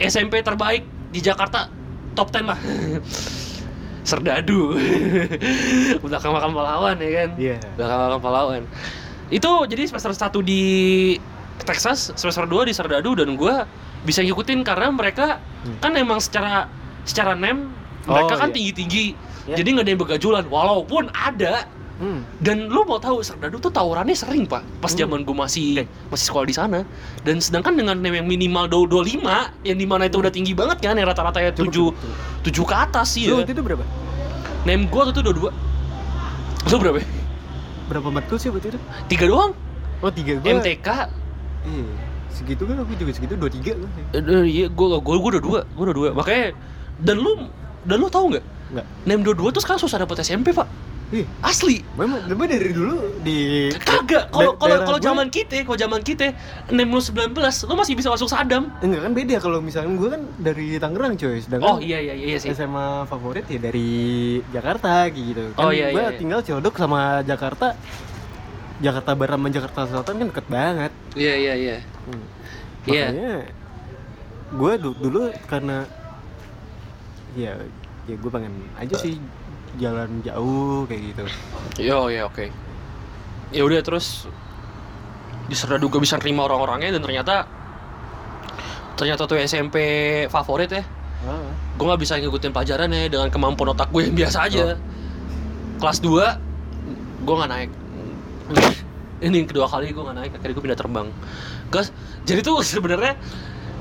SMP 0.00 0.40
terbaik 0.40 0.82
di 1.12 1.20
Jakarta 1.20 1.70
top 2.14 2.32
10 2.32 2.48
lah 2.48 2.58
Serdadu 4.08 4.72
belakang 6.02 6.32
makam 6.32 6.52
pahlawan 6.52 6.96
ya 6.96 7.10
kan 7.14 7.28
Iya. 7.36 7.56
belakang 7.76 7.98
makam 8.00 8.20
pahlawan 8.20 8.62
itu 9.28 9.50
jadi 9.68 9.82
semester 9.84 10.10
1 10.10 10.40
di 10.40 10.62
Texas 11.60 12.12
semester 12.12 12.44
2 12.44 12.64
di 12.64 12.72
Serdadu 12.72 13.14
dan 13.14 13.34
gue 13.34 13.54
bisa 14.00 14.20
ngikutin 14.20 14.62
karena 14.62 14.88
mereka 14.88 15.42
kan 15.78 15.92
emang 15.92 16.18
secara 16.18 16.70
secara 17.02 17.32
nem 17.32 17.70
mereka 18.04 18.34
Oh, 18.34 18.38
kan 18.38 18.48
iya. 18.48 18.54
tinggi 18.54 18.72
tinggi 18.74 19.04
Iya. 19.44 19.56
jadi 19.56 19.68
nggak 19.70 19.84
ada 19.84 19.90
yang 19.90 20.00
begajulan 20.00 20.44
walaupun 20.46 21.08
ada 21.10 21.66
Hmm. 21.98 22.22
dan 22.38 22.70
lu 22.70 22.86
mau 22.86 22.96
tahu 22.96 23.18
Serdadu 23.20 23.58
tuh 23.58 23.68
tawurannya 23.68 24.14
sering 24.14 24.46
pak 24.46 24.62
pas 24.78 24.86
Hmm. 24.88 25.00
zaman 25.00 25.18
gue 25.20 25.34
masih 25.34 25.82
masih 26.06 26.24
sekolah 26.24 26.46
di 26.46 26.54
sana 26.54 26.86
dan 27.20 27.42
sedangkan 27.42 27.74
dengan 27.74 27.98
nem 27.98 28.14
yang 28.14 28.22
minimal 28.24 28.70
25 28.70 29.18
yang 29.60 29.74
di 29.74 29.82
mana 29.82 30.06
itu 30.06 30.14
udah 30.16 30.30
tinggi 30.30 30.54
banget 30.54 30.78
kan 30.80 30.94
yang 30.94 31.04
rata-rata 31.04 31.40
ya 31.40 31.50
Coba, 31.50 31.66
7 31.66 31.74
coba, 31.74 31.90
coba. 31.90 32.46
7 32.46 32.62
ke 32.62 32.74
atas 32.78 33.06
sih 33.10 33.26
ya 33.26 33.34
waktu 33.34 33.50
itu 33.50 33.60
berapa? 33.60 33.82
nem 34.62 34.86
gue 34.86 35.02
tuh 35.10 35.22
22 35.26 35.50
lu 36.64 36.76
berapa 36.76 36.98
Berapa 37.88 38.08
matkul 38.12 38.36
sih 38.36 38.48
waktu 38.48 38.68
itu? 38.68 38.78
tiga 39.08 39.26
doang 39.26 39.52
Oh, 39.98 40.12
tiga 40.12 40.38
gua. 40.38 40.54
MTK 40.54 40.88
Iya. 41.64 41.86
Segitu 42.28 42.62
kan 42.68 42.76
aku 42.78 42.92
juga 42.94 43.10
segitu 43.10 43.34
dua 43.34 43.50
tiga. 43.50 43.72
Eh, 44.12 44.20
eh, 44.20 44.44
iya 44.46 44.66
gue 44.68 44.86
gue 45.00 45.16
gue 45.18 45.30
udah 45.38 45.42
dua 45.42 45.60
gue 45.64 45.84
udah 45.88 45.96
dua 45.96 46.08
makanya 46.12 46.54
dan 46.98 47.16
lu 47.18 47.32
dan 47.82 47.96
lu 47.98 48.06
tahu 48.06 48.36
nggak 48.36 48.44
Enggak. 48.68 48.86
nem 49.08 49.24
22 49.24 49.48
tuh 49.48 49.62
sekarang 49.64 49.80
susah 49.80 50.04
dapet 50.04 50.20
SMP 50.20 50.52
pak 50.52 50.68
Ih, 51.08 51.24
asli 51.40 51.80
memang 51.96 52.20
memang 52.28 52.52
dari 52.52 52.68
dulu 52.68 53.16
di 53.24 53.72
kagak 53.80 54.28
kalau 54.28 54.60
kalau 54.60 54.76
kalau 54.84 55.00
zaman 55.00 55.32
kita 55.32 55.64
kalau 55.64 55.80
zaman 55.80 56.04
kita 56.04 56.36
nem 56.68 56.84
lu 56.84 57.00
19 57.00 57.32
lu 57.64 57.74
masih 57.80 57.96
bisa 57.96 58.12
masuk 58.12 58.28
sadam 58.28 58.68
Enggak 58.84 59.08
kan 59.08 59.12
beda 59.16 59.36
kalau 59.40 59.64
misalnya 59.64 59.96
gue 59.96 60.08
kan 60.12 60.22
dari 60.36 60.76
Tangerang 60.76 61.16
coy, 61.16 61.40
sedangkan 61.40 61.64
oh 61.64 61.78
iya 61.80 61.96
iya 62.04 62.12
iya 62.12 62.36
sih 62.36 62.52
SMA 62.52 63.08
favorit 63.08 63.48
ya 63.48 63.56
dari 63.56 63.88
Jakarta 64.52 65.08
gitu. 65.08 65.56
Kan 65.56 65.64
Oh, 65.64 65.72
iya, 65.72 65.96
gua 65.96 65.96
iya, 65.96 66.10
iya. 66.12 66.18
tinggal 66.20 66.44
Ciledug 66.44 66.76
sama 66.76 67.24
Jakarta. 67.24 67.72
Jakarta 68.78 69.10
Barat 69.18 69.36
sama 69.38 69.48
Jakarta 69.50 69.80
Selatan 69.90 70.14
kan 70.22 70.26
deket 70.30 70.46
banget. 70.46 70.92
iya 71.18 71.34
iya 71.34 71.54
iya 71.54 71.76
Hmm. 72.08 72.24
Iya. 72.88 73.44
Gue 74.48 74.72
dulu 74.80 75.28
karena 75.44 75.84
ya 77.36 77.52
ya 78.08 78.14
gue 78.16 78.30
pengen 78.32 78.64
aja 78.80 78.96
sih 78.96 79.20
jalan 79.76 80.24
jauh 80.24 80.88
kayak 80.88 81.02
gitu. 81.12 81.22
Yo 81.84 82.08
ya 82.08 82.24
oke. 82.24 82.48
Ya 83.52 83.62
udah 83.64 83.84
terus 83.84 84.24
di 85.48 85.56
Serdadu 85.56 85.92
gue 85.92 86.00
bisa 86.00 86.16
terima 86.16 86.48
orang-orangnya 86.48 86.96
dan 86.96 87.02
ternyata 87.04 87.44
ternyata 88.96 89.28
tuh 89.28 89.36
SMP 89.36 89.76
favorit 90.32 90.72
ya. 90.72 90.84
Ah. 91.18 91.50
gue 91.74 91.82
nggak 91.82 91.98
bisa 91.98 92.14
ngikutin 92.14 92.54
pelajaran 92.54 92.94
ya 92.94 93.10
dengan 93.10 93.26
kemampuan 93.26 93.74
otak 93.74 93.90
gue 93.90 94.06
yang 94.06 94.14
biasa 94.14 94.38
aja 94.46 94.78
kelas 95.82 95.98
2 95.98 96.14
gue 97.26 97.34
nggak 97.34 97.50
naik 97.50 97.70
ini 99.26 99.44
kedua 99.44 99.66
kali 99.66 99.90
gue 99.90 100.02
nggak 100.02 100.16
naik 100.16 100.32
akhirnya 100.38 100.54
gue 100.54 100.64
pindah 100.64 100.78
terbang. 100.78 101.08
Guys 101.68 101.92
jadi 102.24 102.40
tuh 102.44 102.60
sebenarnya 102.62 103.16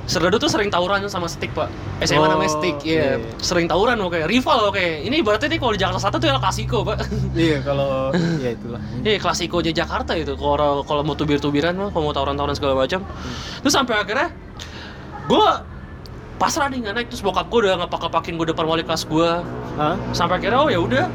Serdadu 0.07 0.39
tuh 0.39 0.47
sering 0.47 0.71
tawuran 0.71 1.03
sama 1.11 1.27
stick 1.27 1.51
pak. 1.51 1.67
SMA 1.99 2.23
Oh, 2.23 2.31
namanya 2.31 2.47
stick 2.47 2.79
ya 2.79 3.19
iya. 3.19 3.35
sering 3.43 3.67
tawuran 3.67 3.99
oke. 3.99 4.23
Rival 4.23 4.71
oke. 4.71 5.03
Ini 5.03 5.19
ibaratnya 5.19 5.51
nih 5.51 5.59
kalau 5.59 5.75
di 5.75 5.79
Jakarta 5.83 5.99
Selatan 5.99 6.19
tuh 6.23 6.27
ya 6.31 6.39
klasiko 6.39 6.77
pak. 6.87 6.97
Iya 7.35 7.59
kalau 7.59 8.15
ya 8.39 8.55
itulah. 8.55 8.79
Iya 9.07 9.19
klasikonya 9.19 9.75
Jakarta 9.75 10.15
itu. 10.15 10.39
Kalau 10.39 10.87
kalau 10.87 11.03
mau 11.03 11.11
tubir-tubiran 11.19 11.75
mah 11.75 11.91
kalau 11.91 12.07
mau 12.07 12.15
tawuran-tawuran 12.15 12.55
segala 12.55 12.73
macam. 12.79 13.03
Terus 13.59 13.73
sampai 13.75 13.99
akhirnya 13.99 14.31
gue 15.27 15.47
pasrah 16.39 16.71
nih 16.71 16.87
nggak 16.87 16.93
naik. 16.95 17.07
Terus 17.11 17.23
bokap 17.27 17.51
gue 17.51 17.67
udah 17.67 17.83
ngepak-ngepakin 17.83 18.33
gue 18.39 18.47
depan 18.55 18.63
wali 18.63 18.87
kelas 18.87 19.03
gue 19.11 19.29
Hah? 19.75 19.99
sampai 20.15 20.39
akhirnya 20.39 20.59
oh 20.63 20.71
ya 20.71 20.79
udah 20.79 21.05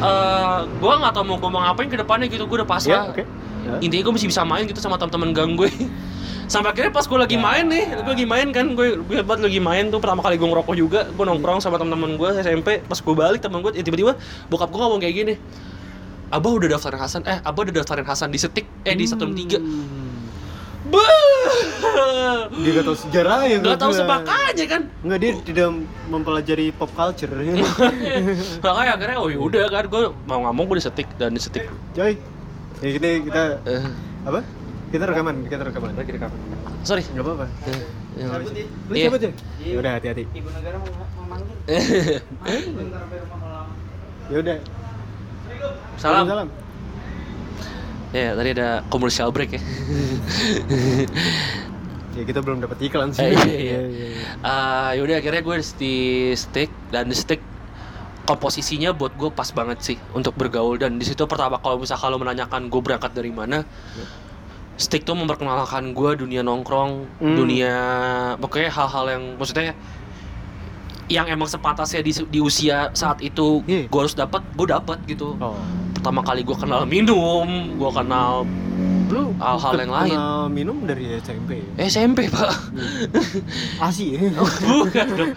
eh 0.00 0.58
gue 0.66 0.94
nggak 0.96 1.12
tahu 1.12 1.24
mau 1.28 1.36
gue 1.36 1.50
mau 1.52 1.60
ngapain 1.64 1.88
ke 1.92 1.98
depannya 2.00 2.26
gitu 2.32 2.44
gue 2.48 2.56
udah 2.64 2.68
ya 2.68 2.72
pasrah 2.72 3.02
oke. 3.12 3.24
Ya. 3.60 3.76
intinya 3.84 4.02
gue 4.08 4.14
masih 4.16 4.28
bisa 4.32 4.42
main 4.48 4.64
gitu 4.64 4.80
sama 4.80 4.96
teman-teman 4.96 5.36
gang 5.36 5.52
gue 5.52 5.68
sampai 6.52 6.74
akhirnya 6.74 6.90
pas 6.90 7.06
gue 7.06 7.18
lagi 7.20 7.38
main 7.38 7.62
nih 7.62 7.84
gue 8.02 8.12
lagi 8.16 8.26
main 8.26 8.48
kan 8.50 8.74
gue 8.74 8.98
gue 8.98 9.16
buat 9.22 9.38
lagi 9.38 9.60
main 9.62 9.86
tuh. 9.92 10.02
Pertama 10.02 10.18
kali 10.24 10.34
gue 10.34 10.48
ngerokok 10.50 10.74
juga 10.74 11.00
gue 11.06 11.24
nongkrong 11.24 11.62
sama 11.62 11.78
teman-teman 11.78 12.18
gue 12.18 12.28
SMP 12.42 12.82
pas 12.82 12.98
gue 12.98 13.14
balik 13.14 13.38
teman 13.44 13.62
gue 13.62 13.70
ya 13.78 13.86
tiba-tiba 13.86 14.18
bokap 14.50 14.72
gue 14.72 14.80
ngomong 14.82 14.98
kayak 14.98 15.14
gini. 15.14 15.34
Abah 16.30 16.50
udah 16.62 16.78
daftarin 16.78 17.02
Hasan, 17.02 17.22
eh 17.26 17.42
Abah 17.42 17.66
udah 17.66 17.74
daftarin 17.82 18.06
Hasan 18.06 18.30
di 18.30 18.38
setik, 18.38 18.62
eh 18.86 18.94
di 18.94 19.02
satu 19.02 19.26
tiga. 19.34 19.58
Bah, 19.58 19.66
dia 22.60 22.70
gak 22.76 22.84
tahu 22.84 22.96
sejarah 22.98 23.40
ya 23.46 23.56
nggak 23.58 23.78
tahu 23.78 23.92
sebakanya 23.94 24.64
kan. 24.68 24.82
Enggak 25.00 25.18
dia 25.18 25.30
tidak 25.42 25.68
mempelajari 26.06 26.66
pop 26.70 26.90
culture. 26.92 27.30
Makanya 28.64 28.92
akhirnya 28.94 29.16
oh 29.16 29.28
yaudah 29.28 29.64
kan 29.66 29.84
gue 29.86 30.02
mau 30.26 30.44
mau 30.44 30.64
gue 30.64 30.76
di 30.76 30.84
setik 30.84 31.08
dan 31.16 31.32
di 31.32 31.40
setik. 31.40 31.66
coy 31.92 32.14
ya 32.80 32.90
kita 32.94 33.06
kita 33.24 33.42
Eh, 33.64 33.84
apa? 34.24 34.40
Kita 34.90 35.04
rekaman 35.06 35.46
kita 35.46 35.62
rekaman. 35.62 35.94
Lagi 35.94 36.10
rekam. 36.12 36.30
Sorry. 36.82 37.02
nggak 37.06 37.24
apa-apa. 37.24 37.46
Eh, 37.64 37.80
ya, 38.18 38.24
bisa. 38.26 38.50
lu 38.90 38.94
Iya. 38.94 39.08
ya 39.08 39.30
ya 39.64 39.76
udah 39.78 39.92
hati-hati. 39.96 40.24
Ya 44.30 44.38
udah 44.38 44.56
Salam. 45.98 46.24
salam 46.24 46.48
Ya 48.10 48.34
tadi 48.34 48.50
ada 48.52 48.82
commercial 48.86 49.30
break 49.30 49.50
ya. 49.52 49.62
ya 52.10 52.22
kita 52.24 52.40
belum 52.40 52.58
dapat 52.58 52.78
iklan 52.82 53.10
sih 53.10 53.22
Eh, 53.22 53.34
iya, 53.70 53.80
iya. 53.86 54.06
Ah, 54.40 54.90
yaudah 54.92 55.16
akhirnya 55.16 55.40
gue 55.40 55.56
di 55.78 55.94
stick 56.34 56.70
dan 56.90 57.06
di 57.06 57.14
stick 57.14 57.38
komposisinya 58.22 58.90
buat 58.90 59.14
gue 59.14 59.30
pas 59.30 59.46
banget 59.48 59.78
sih 59.80 59.96
untuk 60.12 60.34
bergaul 60.34 60.74
dan 60.74 60.98
di 60.98 61.04
situ 61.04 61.22
pertama 61.24 61.58
kalau 61.58 61.78
bisa 61.78 61.94
kalau 61.94 62.14
menanyakan 62.14 62.66
gue 62.66 62.80
berangkat 62.80 63.10
dari 63.10 63.30
mana 63.30 63.62
stick 64.74 65.02
tuh 65.02 65.14
memperkenalkan 65.14 65.90
gue 65.90 66.10
dunia 66.16 66.40
nongkrong 66.40 67.06
Hmm. 67.18 67.36
dunia 67.36 67.74
pokoknya 68.38 68.70
hal-hal 68.70 69.06
yang 69.08 69.24
maksudnya 69.34 69.74
yang 71.10 71.26
emang 71.26 71.44
sepantasnya 71.44 72.00
di, 72.00 72.14
di 72.24 72.38
usia 72.38 72.88
saat 72.92 73.18
itu 73.20 73.60
Iya. 73.66 73.84
gue 73.84 74.00
harus 74.00 74.14
dapat 74.14 74.46
gue 74.54 74.66
dapat 74.66 74.98
gitu 75.04 75.34
oh 75.36 75.58
pertama 75.92 76.22
kali 76.22 76.40
gue 76.40 76.54
kenal 76.54 76.86
minum 76.86 77.44
gue 77.74 77.90
kenal 77.90 78.46
lu 79.10 79.34
Hal-hal 79.36 79.74
yang 79.76 79.90
lain. 79.90 80.14
kenal 80.14 80.46
minum 80.46 80.76
dari 80.80 81.18
SMP 81.18 81.58
ya? 81.74 81.90
SMP 81.90 82.30
pak 82.30 82.54
asi 83.82 84.14
ya 84.14 84.30
Bukan 84.62 85.06
dong. 85.10 85.34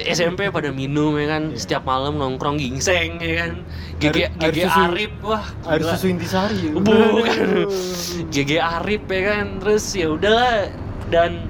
SMP 0.00 0.48
pada 0.48 0.72
minum 0.72 1.12
ya 1.14 1.28
kan, 1.28 1.52
setiap 1.52 1.84
malam 1.84 2.16
nongkrong 2.16 2.56
gingseng 2.56 3.20
ya 3.20 3.44
kan. 3.44 3.52
GG 4.00 4.16
GG 4.34 4.58
Arif 4.64 5.12
wah. 5.20 5.44
air 5.66 5.84
susu 5.84 6.08
intisari 6.08 6.72
Bukan. 6.72 7.68
GG 8.32 8.50
Arif 8.56 9.04
ya 9.04 9.22
kan. 9.28 9.46
Terus 9.60 9.84
ya 9.92 10.08
udahlah 10.08 10.72
dan 11.08 11.49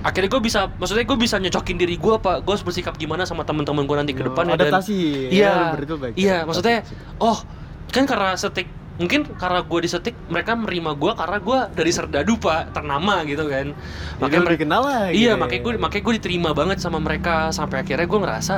akhirnya 0.00 0.30
gue 0.32 0.42
bisa 0.42 0.60
maksudnya 0.80 1.04
gue 1.04 1.18
bisa 1.20 1.36
nyocokin 1.36 1.76
diri 1.76 2.00
gue 2.00 2.12
apa 2.16 2.40
gue 2.40 2.52
harus 2.56 2.64
bersikap 2.64 2.96
gimana 2.96 3.28
sama 3.28 3.44
teman-teman 3.44 3.84
gue 3.84 3.96
nanti 4.00 4.12
ke 4.16 4.24
Oh, 4.24 4.32
depannya 4.32 4.56
dan? 4.56 4.72
adaptasi. 4.72 5.28
Iya 5.28 5.76
baik 5.76 6.14
iya 6.16 6.36
maksudnya 6.48 6.82
oh 7.20 7.36
kan 7.92 8.08
karena 8.08 8.32
setik 8.34 8.64
mungkin 8.96 9.24
karena 9.36 9.64
gue 9.64 9.80
di 9.80 9.88
setik 9.88 10.12
mereka 10.28 10.52
menerima 10.52 10.92
gue 10.92 11.12
karena 11.16 11.38
gue 11.40 11.58
dari 11.72 11.92
serdadu 11.92 12.36
pak 12.36 12.72
ternama 12.72 13.24
gitu 13.24 13.48
kan? 13.48 13.72
Makanya 14.20 14.42
mereka 14.44 14.60
kenal 14.64 14.82
lah 14.84 15.08
Iya, 15.08 15.12
gitu 15.12 15.24
ya. 15.24 15.34
makanya 15.36 15.62
gue 15.64 15.72
makanya 15.80 16.02
gue 16.04 16.14
diterima 16.20 16.50
banget 16.52 16.78
sama 16.84 17.00
mereka. 17.00 17.48
Sampai 17.48 17.80
akhirnya 17.80 18.04
gue 18.04 18.20
ngerasa 18.20 18.54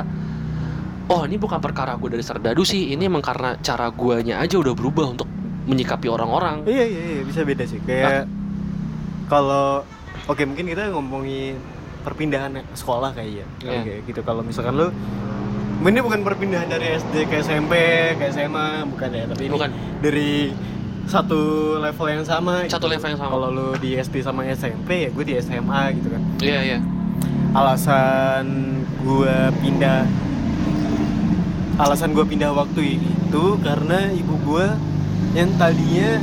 oh 1.07 1.21
ini 1.23 1.35
bukan 1.35 1.59
perkara 1.59 1.95
gue 1.95 2.11
dari 2.11 2.23
serdadu 2.23 2.63
sih, 2.63 2.91
ini 2.91 3.07
emang 3.07 3.23
karena 3.23 3.55
cara 3.59 3.87
guanya 3.91 4.39
aja 4.39 4.55
udah 4.59 4.71
berubah 4.71 5.15
untuk 5.15 5.27
menyikapi 5.63 6.07
orang-orang. 6.07 6.67
Iya 6.67 6.85
iya 6.91 7.01
iya 7.19 7.23
bisa 7.23 7.43
beda 7.43 7.63
sih. 7.63 7.79
Kayak 7.79 8.27
kalau 9.27 9.87
oke 10.27 10.43
mungkin 10.47 10.65
kita 10.71 10.91
ngomongin 10.93 11.59
perpindahan 12.03 12.63
sekolah 12.75 13.15
kayak 13.15 13.43
ya. 13.43 13.47
Iya. 13.63 13.79
Kayak 13.83 13.99
gitu 14.11 14.21
kalau 14.27 14.43
misalkan 14.43 14.75
lu 14.75 14.87
ini 15.83 15.99
bukan 15.99 16.23
perpindahan 16.23 16.67
dari 16.71 16.95
SD 16.95 17.27
ke 17.27 17.43
SMP 17.43 17.73
ke 18.15 18.31
SMA 18.31 18.87
bukan 18.87 19.09
ya, 19.11 19.23
tapi 19.27 19.51
ini 19.51 19.55
Bukan. 19.55 19.69
dari 19.99 20.55
satu 21.03 21.75
level 21.83 22.07
yang 22.07 22.23
sama. 22.23 22.63
Satu 22.71 22.87
gitu. 22.87 22.95
level 22.95 23.09
yang 23.11 23.19
sama. 23.19 23.31
Kalau 23.35 23.49
lu 23.51 23.67
di 23.75 23.99
SD 23.99 24.23
sama 24.23 24.47
SMP 24.47 25.07
ya 25.07 25.09
gue 25.11 25.25
di 25.27 25.35
SMA 25.43 25.81
gitu 25.99 26.07
kan. 26.07 26.21
Iya 26.39 26.59
iya. 26.63 26.79
Alasan 27.51 28.79
gue 29.03 29.35
pindah 29.59 30.07
alasan 31.73 32.13
gue 32.13 32.21
pindah 32.21 32.53
waktu 32.53 33.01
itu 33.01 33.45
karena 33.65 34.13
ibu 34.13 34.37
gue 34.45 34.67
yang 35.33 35.49
tadinya 35.57 36.21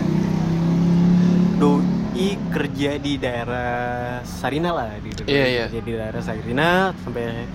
doi 2.21 2.53
kerja 2.53 3.01
di 3.01 3.17
daerah 3.17 3.73
Sarina 4.23 4.77
lah 4.77 4.93
gitu 5.01 5.25
Iya, 5.25 5.45
iya. 5.47 5.65
kerja 5.67 5.81
di 5.81 5.93
daerah 5.95 6.21
Sarina 6.21 6.71
sampai 6.95 7.49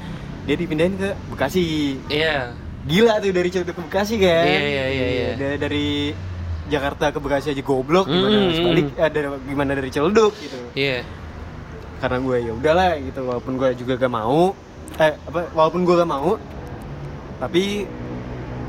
dia 0.46 0.56
dipindahin 0.58 0.98
ke 0.98 1.10
Bekasi 1.30 1.66
Iya. 2.10 2.58
gila 2.84 3.22
tuh 3.22 3.30
dari 3.30 3.50
Ciledug 3.52 3.76
ke 3.76 3.84
Bekasi 3.84 4.18
kan 4.18 4.42
Iya, 4.44 4.62
iya, 4.64 4.86
iya, 4.90 5.06
iya. 5.08 5.30
Da- 5.38 5.60
dari 5.60 6.18
Jakarta 6.66 7.14
ke 7.14 7.20
Bekasi 7.22 7.54
aja 7.54 7.62
goblok 7.62 8.10
gimana 8.10 8.38
Mm, 8.42 8.52
sebalik 8.52 8.88
mm. 8.92 9.06
ada 9.06 9.20
gimana 9.40 9.72
dari 9.76 9.90
Ciledug 9.92 10.34
gitu 10.36 10.58
Iya. 10.74 11.06
karena 11.96 12.18
gue 12.20 12.38
ya 12.42 12.52
udahlah 12.52 12.92
gitu 13.00 13.20
walaupun 13.24 13.54
gue 13.56 13.70
juga 13.78 13.94
gak 13.96 14.10
mau 14.12 14.58
eh 14.96 15.14
apa 15.14 15.40
walaupun 15.54 15.82
gue 15.84 15.96
gak 15.96 16.10
mau 16.10 16.42
tapi 17.38 17.86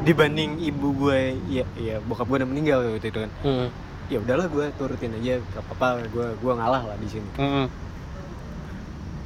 dibanding 0.03 0.61
ibu 0.61 0.93
gue 0.95 1.21
ya 1.51 1.65
ya 1.75 1.97
bokap 2.01 2.29
gue 2.29 2.37
udah 2.37 2.49
meninggal 2.49 2.79
waktu 2.85 3.09
itu 3.09 3.19
kan 3.19 3.31
Hmm. 3.41 3.69
Ya 4.07 4.19
udahlah 4.19 4.47
gue 4.47 4.67
turutin 4.75 5.13
aja 5.15 5.43
gak 5.45 5.63
apa-apa 5.65 6.07
gue 6.07 6.27
gue 6.37 6.53
ngalah 6.53 6.83
lah 6.85 6.97
di 6.97 7.09
sini 7.09 7.29
Hmm. 7.35 7.67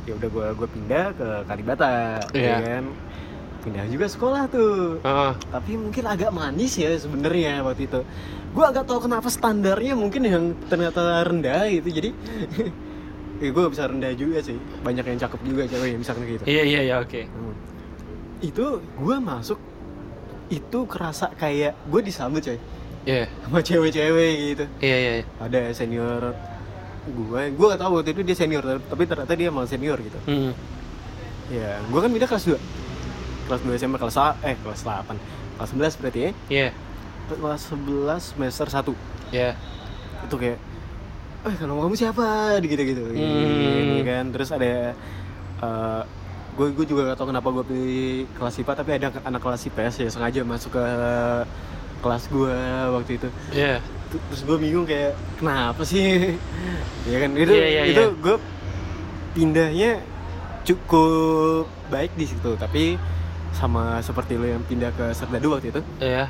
ya 0.03 0.13
udah 0.15 0.29
gue 0.29 0.47
gue 0.55 0.69
pindah 0.71 1.07
ke 1.13 1.29
Kalibata 1.45 1.91
Iya. 2.33 2.49
ya 2.51 2.57
kan 2.63 2.85
pindah 3.61 3.85
juga 3.87 4.07
sekolah 4.07 4.43
tuh 4.49 4.99
Ah, 5.03 5.37
tapi 5.51 5.77
mungkin 5.77 6.05
agak 6.05 6.31
manis 6.31 6.75
ya 6.75 6.97
sebenarnya 6.97 7.61
waktu 7.61 7.85
itu 7.85 8.01
gue 8.51 8.65
agak 8.65 8.85
tahu 8.85 9.05
kenapa 9.05 9.29
standarnya 9.29 9.93
mungkin 9.93 10.23
yang 10.25 10.45
ternyata 10.67 10.99
rendah 11.23 11.69
gitu 11.71 11.89
jadi 11.93 12.11
ya 13.45 13.49
gue 13.51 13.65
bisa 13.69 13.85
rendah 13.85 14.13
juga 14.13 14.41
sih 14.41 14.57
banyak 14.81 15.05
yang 15.07 15.19
cakep 15.19 15.41
juga 15.45 15.63
cewek 15.67 15.93
misalkan 15.95 16.25
gitu 16.27 16.45
Iya 16.45 16.63
iya 16.63 16.81
iya 16.83 16.97
oke. 16.99 17.21
Hmm. 17.23 17.55
itu 18.41 18.65
gue 18.81 19.17
masuk 19.19 19.61
itu 20.49 20.79
kerasa 20.85 21.29
kayak 21.31 21.77
gue 21.85 22.01
disambut 22.01 22.41
coy 22.43 22.57
Iya. 23.03 23.25
sama 23.41 23.59
cewek-cewek 23.61 24.33
gitu 24.51 24.65
Iya 24.79 24.97
iya. 24.97 25.13
iya. 25.19 25.25
ada 25.41 25.61
senior 25.73 26.37
gue 27.03 27.43
gue 27.51 27.67
gak 27.67 27.81
tahu 27.81 27.93
waktu 27.97 28.13
itu 28.13 28.23
dia 28.23 28.37
senior 28.37 28.61
tapi 28.61 29.03
ternyata 29.05 29.33
dia 29.33 29.49
malah 29.49 29.65
senior 29.65 29.97
gitu 29.99 30.21
Hmm. 30.25 30.53
ya 31.49 31.81
gue 31.81 31.99
kan 31.99 32.09
pindah 32.09 32.29
kelas 32.29 32.45
2 32.47 32.61
kelas 33.49 33.61
2 33.65 33.81
SMA 33.81 33.97
kelas 33.97 34.17
A, 34.17 34.37
eh 34.43 34.55
kelas 34.55 34.85
8 34.85 35.17
kelas 35.57 35.71
11 35.73 35.97
berarti 35.97 36.21
ya 36.21 36.31
Iya. 36.47 36.69
kelas 37.27 37.63
11 37.67 38.23
semester 38.31 38.67
1 38.69 38.93
Iya. 39.33 39.57
itu 40.23 40.37
kayak 40.37 40.59
eh 41.41 41.55
kalau 41.57 41.81
kamu 41.81 41.97
siapa 41.97 42.27
gitu 42.61 42.83
gitu 42.85 43.03
Hmm. 43.17 44.05
kan 44.05 44.25
terus 44.29 44.53
ada 44.53 44.93
gue 46.51 46.69
gue 46.71 46.85
juga 46.85 47.09
gak 47.09 47.17
tau 47.17 47.27
kenapa 47.27 47.49
gue 47.51 47.65
pilih 47.65 48.05
kelas 48.37 48.61
IPA 48.61 48.73
tapi 48.77 48.91
ada 48.93 49.09
anak 49.25 49.41
kelas 49.41 49.65
IPS 49.65 49.95
ya 49.99 50.09
sengaja 50.11 50.45
masuk 50.45 50.77
ke 50.77 50.85
kelas 52.01 52.25
gue 52.27 52.57
waktu 52.91 53.13
itu 53.17 53.29
Iya. 53.51 53.79
T- 54.09 54.23
terus 54.27 54.43
gue 54.43 54.57
bingung 54.57 54.85
kayak 54.85 55.13
kenapa 55.37 55.83
sih 55.83 56.35
ya 57.11 57.17
kan 57.19 57.31
itu 57.33 57.53
Iya, 57.53 57.69
iya, 57.69 57.83
itu 57.87 58.03
iya. 58.03 58.17
gue 58.17 58.37
pindahnya 59.31 59.91
cukup 60.63 61.65
baik 61.89 62.13
di 62.15 62.27
situ 62.27 62.51
tapi 62.55 62.99
sama 63.53 63.99
seperti 64.01 64.35
lo 64.35 64.47
yang 64.47 64.63
pindah 64.63 64.91
ke 64.91 65.13
Serdadu 65.13 65.53
waktu 65.53 65.71
itu 65.71 65.81
Iya. 65.99 66.27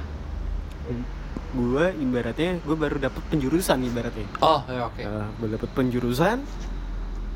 gue 1.51 1.85
ibaratnya 1.97 2.59
gue 2.59 2.77
baru 2.77 2.97
dapet 3.01 3.23
penjurusan 3.27 3.83
ibaratnya 3.83 4.27
Oh, 4.39 4.63
ya 4.65 4.87
oke. 4.87 5.03
Nah, 5.03 5.29
gue 5.35 5.49
dapet 5.51 5.71
penjurusan 5.71 6.39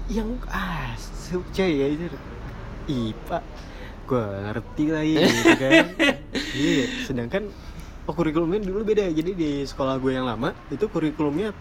yang 0.06 0.28
ah 0.46 0.92
su- 0.94 1.42
coy 1.48 1.72
ya 1.72 1.86
itu 1.88 2.06
IPA 2.86 3.38
gue 4.04 4.20
ngerti 4.44 4.84
lagi 4.86 5.14
gitu 5.16 5.52
kan 5.56 5.86
iya 6.60 6.84
sedangkan 7.02 7.42
oh, 8.04 8.12
kurikulumnya 8.12 8.60
dulu 8.60 8.82
beda. 8.82 9.06
Jadi 9.06 9.30
di 9.32 9.50
sekolah 9.62 9.96
gue 9.96 10.12
yang 10.12 10.24
lama 10.24 10.52
itu 10.68 10.84
kurikulumnya 10.86 11.52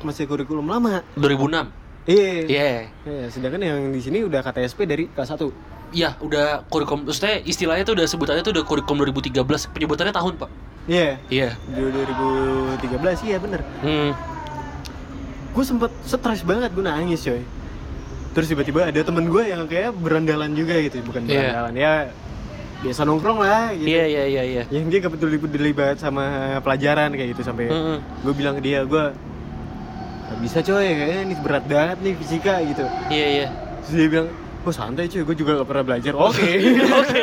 masih 0.00 0.24
kurikulum 0.24 0.64
lama. 0.64 1.04
2006 1.14 2.08
iya. 2.08 2.28
Iya. 2.46 2.70
Iya, 3.04 3.24
sedangkan 3.28 3.60
yang 3.60 3.78
di 3.92 4.00
sini 4.00 4.24
udah 4.24 4.40
KTSP 4.40 4.84
dari 4.84 5.04
kelas 5.08 5.30
1 5.30 5.52
Iya, 5.90 6.14
udah 6.22 6.62
kurikulum, 6.70 7.02
maksudnya 7.02 7.42
istilahnya 7.42 7.82
tuh 7.82 7.98
udah 7.98 8.06
sebutannya 8.06 8.46
tuh 8.46 8.54
udah 8.54 8.62
kurikulum 8.62 9.02
2013, 9.10 9.42
penyebutannya 9.74 10.14
tahun, 10.14 10.38
Pak. 10.38 10.50
iya. 10.86 11.18
Iya. 11.26 11.58
di 11.66 11.82
2013 11.82 13.26
iya 13.26 13.36
bener. 13.36 13.60
Hmm. 13.82 14.14
gue 15.50 15.64
sempet 15.66 15.90
stres 16.06 16.46
banget 16.46 16.70
gue 16.70 16.84
nangis 16.86 17.26
coy. 17.26 17.42
Terus 18.30 18.46
tiba-tiba 18.46 18.86
ada 18.86 19.00
temen 19.02 19.26
gue 19.26 19.42
yang 19.50 19.66
kayak 19.66 19.90
berandalan 19.98 20.54
juga 20.54 20.78
gitu 20.78 21.02
bukan 21.02 21.26
Iya. 21.26 21.58
berandalan 21.58 21.74
ya 21.74 21.92
biasa 22.80 23.00
nongkrong 23.02 23.38
lah 23.38 23.72
gitu 23.72 23.86
Iya, 23.86 24.04
iya, 24.06 24.22
iya, 24.26 24.42
iya. 24.42 24.62
yang 24.68 24.88
dia 24.88 24.98
gak 24.98 25.12
peduli 25.12 25.36
peduli 25.36 25.70
banget 25.70 26.00
sama 26.00 26.24
pelajaran 26.58 27.12
kayak 27.12 27.28
gitu 27.30 27.42
sampai 27.42 27.68
Mm-mm. 27.68 28.00
gue 28.00 28.32
bilang 28.32 28.56
ke 28.56 28.62
dia 28.62 28.82
gue 28.82 29.04
gak 30.26 30.38
bisa 30.40 30.58
coy 30.60 30.86
kayaknya 30.86 31.20
ini 31.22 31.34
berat 31.36 31.64
banget 31.64 31.98
nih 32.00 32.14
fisika 32.16 32.54
gitu 32.62 32.84
Iya, 33.08 33.26
iya. 33.28 33.46
terus 33.80 33.94
dia 33.94 34.08
bilang 34.08 34.28
oh 34.60 34.68
santai 34.70 35.06
cuy 35.06 35.20
gue 35.22 35.36
juga 35.36 35.56
gak 35.56 35.68
pernah 35.68 35.84
belajar 35.86 36.12
oke 36.14 36.40
Oke. 37.00 37.22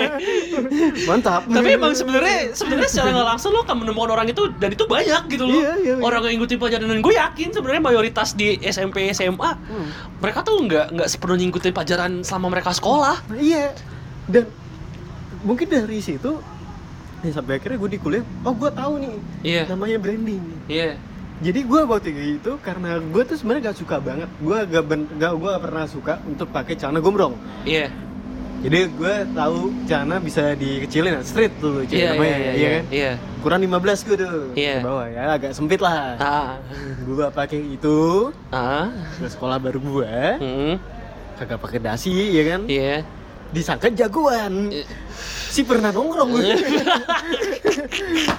mantap 1.06 1.46
Tapi 1.46 1.70
emang 1.72 1.94
sebenarnya 1.94 2.50
sebenarnya 2.52 2.90
secara 2.90 3.10
nggak 3.12 3.28
langsung 3.28 3.52
lo 3.52 3.62
akan 3.62 3.78
menemukan 3.80 4.10
orang 4.12 4.28
itu 4.28 4.50
dan 4.56 4.70
itu 4.70 4.86
banyak 4.86 5.22
gitu 5.28 5.46
loh. 5.46 5.54
Iya, 5.56 5.74
iya, 5.78 5.94
iya. 5.94 6.02
Orang 6.02 6.22
yang 6.24 6.34
ngikutin 6.36 6.58
pelajaran 6.58 6.88
dan 6.88 7.00
gue 7.00 7.14
yakin 7.14 7.48
sebenarnya 7.52 7.84
mayoritas 7.84 8.34
di 8.34 8.58
SMP 8.60 9.06
SMA 9.12 9.38
Hmm. 9.54 9.88
mereka 10.18 10.42
tuh 10.42 10.58
nggak 10.60 10.86
nggak 10.92 11.08
sepenuhnya 11.08 11.46
ngikutin 11.46 11.72
pelajaran 11.72 12.12
selama 12.22 12.48
mereka 12.52 12.72
sekolah. 12.72 13.22
Iya 13.32 13.70
dan 14.28 14.44
mungkin 15.48 15.66
dari 15.66 16.00
situ 16.00 16.44
ya 17.18 17.32
sampai 17.32 17.58
akhirnya 17.58 17.78
gue 17.78 17.90
di 17.90 18.00
kuliah 18.00 18.24
oh 18.44 18.54
gue 18.54 18.70
tahu 18.70 18.94
nih 19.00 19.16
Iya. 19.42 19.62
namanya 19.68 19.98
branding 19.98 20.44
Iya. 20.68 21.00
jadi 21.40 21.60
gue 21.64 21.82
waktu 21.84 22.10
itu 22.36 22.52
karena 22.60 23.00
gue 23.00 23.24
tuh 23.24 23.36
sebenarnya 23.36 23.72
gak 23.72 23.80
suka 23.80 23.98
banget 23.98 24.30
gue 24.38 24.58
gak, 24.68 24.84
ben, 24.84 25.08
gak 25.16 25.32
gue 25.34 25.50
gak 25.50 25.64
pernah 25.64 25.86
suka 25.88 26.14
untuk 26.24 26.52
pakai 26.52 26.76
celana 26.76 27.00
gombrong 27.00 27.34
Iya. 27.64 27.90
jadi 28.60 28.80
gue 28.92 29.14
tahu 29.32 29.58
celana 29.86 30.18
bisa 30.20 30.54
dikecilin 30.54 31.22
street 31.24 31.54
dulu 31.58 31.82
cuy, 31.84 31.96
Iya, 31.96 32.08
namanya 32.12 32.28
iya, 32.28 32.38
iya, 32.38 32.52
iya 32.54 32.70
kan 32.70 32.84
Iya. 32.92 33.12
kurang 33.40 33.60
15 33.62 34.04
gue 34.04 34.16
tuh 34.20 34.38
Iya. 34.54 34.76
ke 34.76 34.86
bawah 34.86 35.08
ya 35.08 35.24
agak 35.32 35.52
sempit 35.54 35.80
lah 35.80 36.02
Ah. 36.20 36.52
gue 37.00 37.28
pakai 37.32 37.60
itu 37.72 37.98
Ah. 38.52 38.94
ke 39.16 39.26
sekolah 39.26 39.58
baru 39.58 39.80
gue 39.80 40.14
Hmm. 40.38 40.76
kagak 41.36 41.58
pakai 41.58 41.80
dasi 41.80 42.14
ya 42.32 42.44
kan 42.48 42.62
Iya. 42.68 43.02
Disangka 43.50 43.88
jagoan 43.90 44.70
si 45.48 45.64
pernah 45.64 45.90
nongkrong 45.90 46.30
gue 46.36 46.52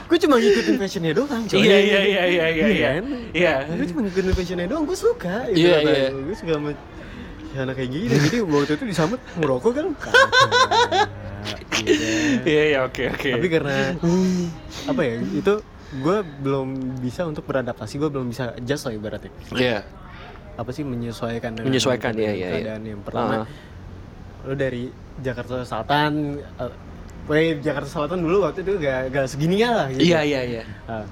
gue 0.06 0.18
cuma 0.18 0.36
ngikutin 0.36 0.76
fashionnya 0.76 1.12
doang 1.12 1.42
coy 1.44 1.58
Iya, 1.58 1.78
iya, 1.78 2.00
iya, 2.00 2.22
iya, 2.24 2.46
iya, 2.46 2.66
iya. 2.68 2.88
kan? 2.94 3.04
Iya. 3.32 3.54
gue 3.70 3.86
cuma 3.86 4.00
ngikutin 4.04 4.32
fashionnya 4.32 4.66
doang 4.66 4.84
gue 4.84 4.94
suka 4.94 5.48
gitu 5.50 5.64
Iya, 5.64 5.76
iya. 5.80 6.08
gue 6.10 6.34
suka 6.34 6.52
sama 6.54 6.70
celana 7.48 7.72
kayak 7.72 7.90
gini 7.90 8.14
jadi 8.22 8.38
waktu 8.44 8.72
itu 8.74 8.84
disambut 8.86 9.20
ngerokok 9.34 9.72
kan. 9.72 9.86
Iya. 9.88 11.02
Iya, 12.44 12.62
iya, 12.66 12.78
oke, 12.82 13.02
oke. 13.08 13.30
tapi 13.30 13.46
karena 13.48 13.94
apa 14.84 15.00
ya 15.00 15.14
itu 15.22 15.54
gue 15.94 16.16
belum 16.42 16.68
bisa 16.98 17.22
untuk 17.22 17.46
beradaptasi 17.46 17.96
gue 17.96 18.10
belum 18.10 18.28
bisa 18.28 18.52
adjust 18.52 18.84
lah 18.84 18.92
ibaratnya 18.92 19.30
Iya. 19.54 19.86
apa 20.54 20.70
sih 20.74 20.82
menyesuaikan 20.82 21.54
dengan 21.54 21.70
Menyesuaikan, 21.70 22.12
iya, 22.12 22.34
iya, 22.34 22.34
iya. 22.34 22.48
keadaan 22.52 22.82
yang 22.84 23.00
pertama 23.00 23.34
Ah. 23.38 23.46
Lo 24.40 24.52
dari 24.52 24.90
Jakarta 25.18 25.62
Selatan 25.62 26.38
Weh, 27.26 27.58
Jakarta 27.58 27.86
Selatan 27.86 28.20
dulu 28.20 28.42
waktu 28.42 28.62
itu 28.62 28.78
gak, 28.78 29.10
gak 29.10 29.26
segininya 29.26 29.68
lah 29.74 29.86
gitu. 29.90 30.02
Iya, 30.02 30.18
iya, 30.22 30.40
iya. 30.42 30.62
Ah. 30.84 31.04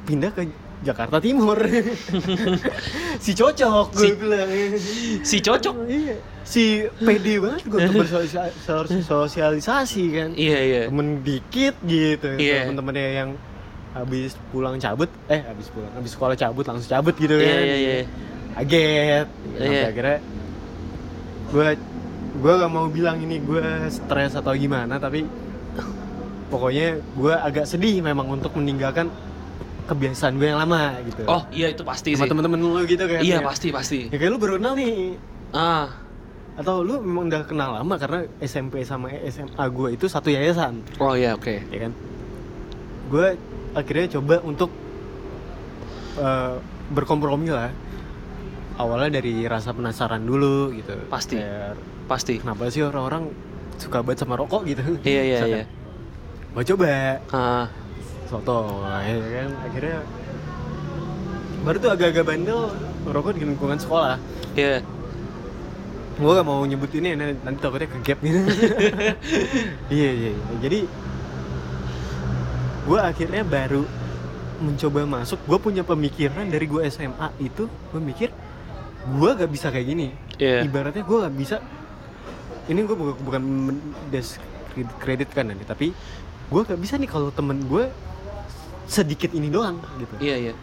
pindah 0.00 0.30
ke 0.30 0.42
Jakarta 0.80 1.18
Timur 1.18 1.58
si 3.20 3.30
cocok 3.32 3.86
gue 3.92 4.02
Si- 4.02 4.16
bilang 4.16 4.48
Si 5.22 5.36
cocok. 5.38 5.74
iya 5.84 6.16
si 6.40 6.82
pede 6.96 7.36
banget 7.36 7.60
gue 7.64 7.78
untuk 7.78 7.94
bersosialisasi 8.96 10.02
kan 10.10 10.28
Iya, 10.32 10.58
iya. 10.58 10.80
temen 10.88 11.20
dikit 11.20 11.74
gitu 11.84 12.26
Iya. 12.32 12.64
temen-temennya 12.64 13.08
yang 13.14 13.30
habis 13.90 14.38
pulang 14.48 14.78
cabut 14.78 15.10
eh 15.26 15.42
habis 15.42 15.66
pulang 15.68 15.90
habis 15.92 16.10
sekolah 16.10 16.34
cabut 16.34 16.64
langsung 16.64 16.88
cabut 16.88 17.12
gitu 17.14 17.34
Iya, 17.34 17.44
kan 17.44 17.60
iya, 17.60 17.76
iya. 17.76 17.98
kaget 18.56 19.26
sampai 19.28 19.68
Iya. 19.68 19.84
akhirnya 19.90 20.18
gue 21.50 21.68
gue 22.32 22.52
gak 22.56 22.70
mau 22.70 22.86
bilang 22.86 23.18
ini 23.18 23.38
gue 23.38 23.62
stres 23.88 24.32
atau 24.32 24.54
gimana 24.54 24.96
tapi 24.96 25.26
pokoknya 26.46 26.88
gue 27.12 27.34
agak 27.36 27.64
sedih 27.64 28.00
memang 28.00 28.26
untuk 28.28 28.54
meninggalkan 28.54 29.10
kebiasaan 29.84 30.34
gue 30.36 30.46
yang 30.46 30.58
lama 30.58 30.94
gitu 31.04 31.26
Oh, 31.26 31.42
iya 31.50 31.66
itu 31.68 31.82
pasti 31.82 32.14
sama 32.14 32.24
sih. 32.24 32.30
temen-temen 32.30 32.58
lu 32.60 32.82
gitu 32.84 33.02
kan 33.02 33.18
Iya, 33.20 33.38
ya. 33.38 33.40
pasti, 33.40 33.68
pasti. 33.70 34.00
ya 34.06 34.16
kayak 34.16 34.30
lu 34.30 34.38
baru 34.38 34.54
kenal 34.56 34.74
nih 34.74 35.18
Ah. 35.50 35.90
atau 36.52 36.80
lu 36.80 37.00
memang 37.00 37.26
udah 37.26 37.42
kenal 37.42 37.74
lama 37.74 37.94
karena 37.96 38.20
SMP 38.38 38.82
sama 38.82 39.10
SMA 39.24 39.64
gue 39.66 39.88
itu 39.92 40.06
satu 40.06 40.28
yayasan 40.28 40.82
Oh, 40.96 41.14
iya, 41.14 41.34
oke. 41.34 41.66
ya 41.66 41.78
kan 41.80 41.92
gue 43.08 43.26
akhirnya 43.72 44.06
coba 44.12 44.38
untuk 44.40 44.70
eh, 46.16 46.54
berkompromi 46.88 47.48
lah 47.48 47.70
awalnya 48.80 49.20
dari 49.20 49.44
rasa 49.44 49.70
penasaran 49.70 50.22
dulu 50.22 50.72
gitu 50.72 50.94
Pasti. 51.06 51.36
Kayak, 51.36 51.76
Pasti. 52.06 52.32
kenapa 52.38 52.68
sih 52.68 52.82
orang-orang 52.82 53.28
suka 53.76 54.00
banget 54.00 54.24
sama 54.24 54.34
rokok 54.34 54.64
gitu 54.64 54.82
Iya, 55.00 55.22
iya, 55.22 55.38
Misalkan, 55.38 55.56
iya. 55.56 55.64
gue 56.50 56.64
coba 56.74 56.86
Ah. 57.30 57.66
soto 58.26 58.58
ya 58.86 59.16
kan 59.18 59.50
akhirnya 59.66 59.98
baru 61.60 61.76
tuh 61.76 61.90
agak-agak 61.90 62.24
bandel 62.24 62.60
ngerokok 63.02 63.32
di 63.34 63.40
lingkungan 63.42 63.74
sekolah 63.76 64.16
Iya. 64.54 64.80
gue 66.14 66.30
gak 66.30 66.44
mau 66.44 66.60
nyebut 66.62 66.90
ini 66.92 67.16
nanti, 67.16 67.34
nanti 67.40 67.58
takutnya 67.58 67.88
ke 67.88 67.98
gap 68.02 68.18
gitu 68.20 68.38
iya 69.96 70.10
iya 70.10 70.30
iya. 70.30 70.54
jadi 70.60 70.78
gue 72.80 72.98
akhirnya 72.98 73.42
baru 73.42 73.82
mencoba 74.60 75.08
masuk 75.08 75.40
gue 75.40 75.58
punya 75.58 75.82
pemikiran 75.82 76.44
dari 76.44 76.66
gue 76.66 76.82
SMA 76.86 77.32
itu 77.40 77.64
gue 77.64 78.00
mikir 78.00 78.28
gue 79.02 79.30
gak 79.32 79.50
bisa 79.50 79.68
kayak 79.68 79.86
gini 79.86 80.06
Iya. 80.36 80.64
ibaratnya 80.64 81.00
gue 81.00 81.18
gak 81.20 81.34
bisa 81.34 81.56
ini 82.66 82.80
gue 82.80 82.92
bukan, 82.92 83.16
bukan 83.18 83.42
kreditkan 84.96 85.48
nanti 85.48 85.64
tapi 85.64 85.86
gue 86.46 86.60
gak 86.62 86.76
bisa 86.76 86.96
nih 86.96 87.06
kalau 87.06 87.28
temen 87.30 87.60
gue 87.62 87.88
sedikit 88.84 89.30
ini 89.30 89.48
doang 89.48 89.80
gitu 89.96 90.14
Iya, 90.18 90.50
iya. 90.50 90.54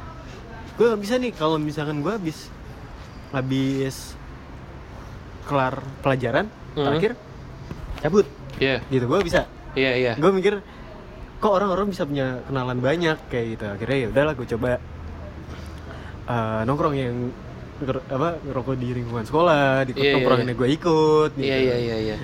gue 0.75 0.85
gak 0.87 1.01
bisa 1.01 1.15
nih 1.15 1.31
kalau 1.31 1.57
misalkan 1.57 1.99
gue 1.99 2.11
habis 2.11 2.49
habis 3.29 4.13
kelar 5.43 5.75
pelajaran 5.99 6.45
Mhm. 6.73 6.83
terakhir 6.83 7.11
cabut 7.99 8.25
Iya. 8.57 8.81
gitu 8.87 9.05
gue 9.05 9.19
bisa 9.21 9.49
Iya, 9.73 9.91
iya. 9.93 10.13
gue 10.13 10.31
mikir 10.31 10.61
kok 11.37 11.53
orang-orang 11.53 11.89
bisa 11.89 12.01
punya 12.01 12.41
kenalan 12.43 12.77
banyak 12.77 13.17
kayak 13.27 13.45
gitu 13.53 13.65
akhirnya 13.67 13.97
ya 13.97 14.07
udahlah 14.09 14.33
gue 14.33 14.47
coba 14.47 14.69
eh, 16.27 16.61
nongkrong 16.65 16.95
yang 16.95 17.15
nger- 17.79 18.05
apa 18.07 18.29
ngerokok 18.41 18.75
di 18.75 18.87
lingkungan 18.93 19.23
sekolah 19.23 19.65
di 19.83 19.91
Iya, 19.91 20.01
iya, 20.01 20.13
nongkrongannya 20.13 20.55
gue 20.55 20.69
ikut 20.71 21.29
gitu. 21.33 21.43
Iya, 21.43 21.57
iya, 21.57 21.75
iya, 21.77 21.97
iya. 22.05 22.17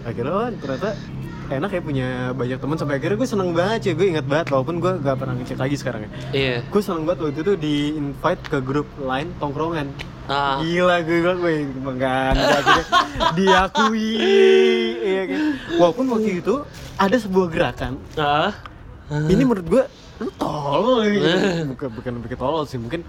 akhirnya 0.00 0.32
oh, 0.32 0.48
ternyata 0.54 0.90
enak 1.48 1.70
ya 1.70 1.80
punya 1.80 2.08
banyak 2.32 2.58
teman 2.58 2.76
sampai 2.76 2.94
akhirnya 2.96 3.16
gue 3.16 3.28
seneng 3.28 3.50
banget 3.50 3.80
ya 3.82 3.92
gue 3.94 4.06
inget 4.06 4.26
banget 4.26 4.46
walaupun 4.48 4.76
gue 4.78 4.92
gak 4.98 5.16
pernah 5.16 5.34
ngecek 5.34 5.58
lagi 5.58 5.76
sekarang 5.76 6.00
ya 6.02 6.10
Iya. 6.30 6.56
gue 6.62 6.80
seneng 6.80 7.02
banget 7.02 7.18
waktu 7.22 7.40
itu 7.40 7.52
di 7.56 7.74
invite 7.94 8.42
ke 8.44 8.58
grup 8.60 8.88
lain 8.98 9.32
tongkrongan 9.36 9.88
Ah. 10.26 10.60
gila 10.60 11.00
gue 11.00 11.16
bilang 11.18 11.38
gue 11.38 11.54
banggaan 11.78 12.34
akhirnya 12.36 12.84
diakui 13.32 14.12
iya 15.00 15.22
kan 15.24 15.40
walaupun 15.74 16.04
waktu 16.10 16.30
itu 16.38 16.54
ada 16.94 17.16
sebuah 17.16 17.46
gerakan 17.48 17.92
Ah. 18.14 18.52
ini 19.08 19.40
menurut 19.40 19.64
gue 19.66 19.84
lu 20.18 20.30
tolol 20.34 21.06
gitu. 21.06 21.28
bukan 21.70 21.88
bukan 21.94 22.12
bikin 22.20 22.36
tolol 22.36 22.64
sih 22.64 22.76
mungkin 22.76 23.06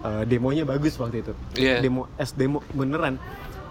eh, 0.00 0.22
demonya 0.24 0.64
bagus 0.64 0.96
waktu 0.96 1.20
itu 1.20 1.32
Iya. 1.54 1.80
demo 1.80 2.08
es 2.16 2.32
demo 2.32 2.60
beneran 2.70 3.16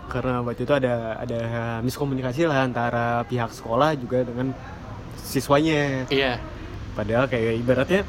karena 0.10 0.42
waktu 0.42 0.66
itu 0.66 0.74
ada 0.74 1.18
ada 1.18 1.40
miskomunikasi 1.80 2.46
lah 2.46 2.66
antara 2.66 3.22
pihak 3.26 3.50
sekolah 3.50 3.94
juga 3.94 4.26
dengan 4.26 4.54
siswanya 5.16 6.10
Iya. 6.10 6.42
padahal 6.94 7.26
kayak 7.26 7.54
ibaratnya 7.58 8.02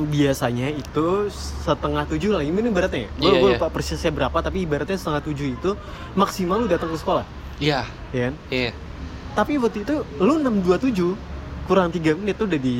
biasanya 0.00 0.70
itu 0.70 1.28
setengah 1.60 2.06
tujuh 2.06 2.32
lah 2.32 2.42
ini 2.42 2.62
ibaratnya 2.64 3.10
gue 3.12 3.26
Iya, 3.26 3.36
iya. 3.36 3.50
lupa 3.58 3.66
persisnya 3.68 4.10
berapa 4.10 4.38
tapi 4.38 4.64
ibaratnya 4.64 4.96
setengah 4.96 5.22
tujuh 5.22 5.46
itu 5.52 5.70
maksimal 6.14 6.62
lu 6.62 6.66
datang 6.66 6.90
ke 6.90 6.98
sekolah 6.98 7.26
Iya. 7.58 7.84
ya 8.10 8.30
kan 8.30 8.34
Iya. 8.48 8.70
tapi 9.34 9.58
waktu 9.58 9.82
itu 9.82 9.94
lu 10.18 10.34
627 10.40 11.14
kurang 11.66 11.90
3 11.90 12.18
menit 12.18 12.34
tuh 12.34 12.50
udah 12.50 12.58
di 12.58 12.76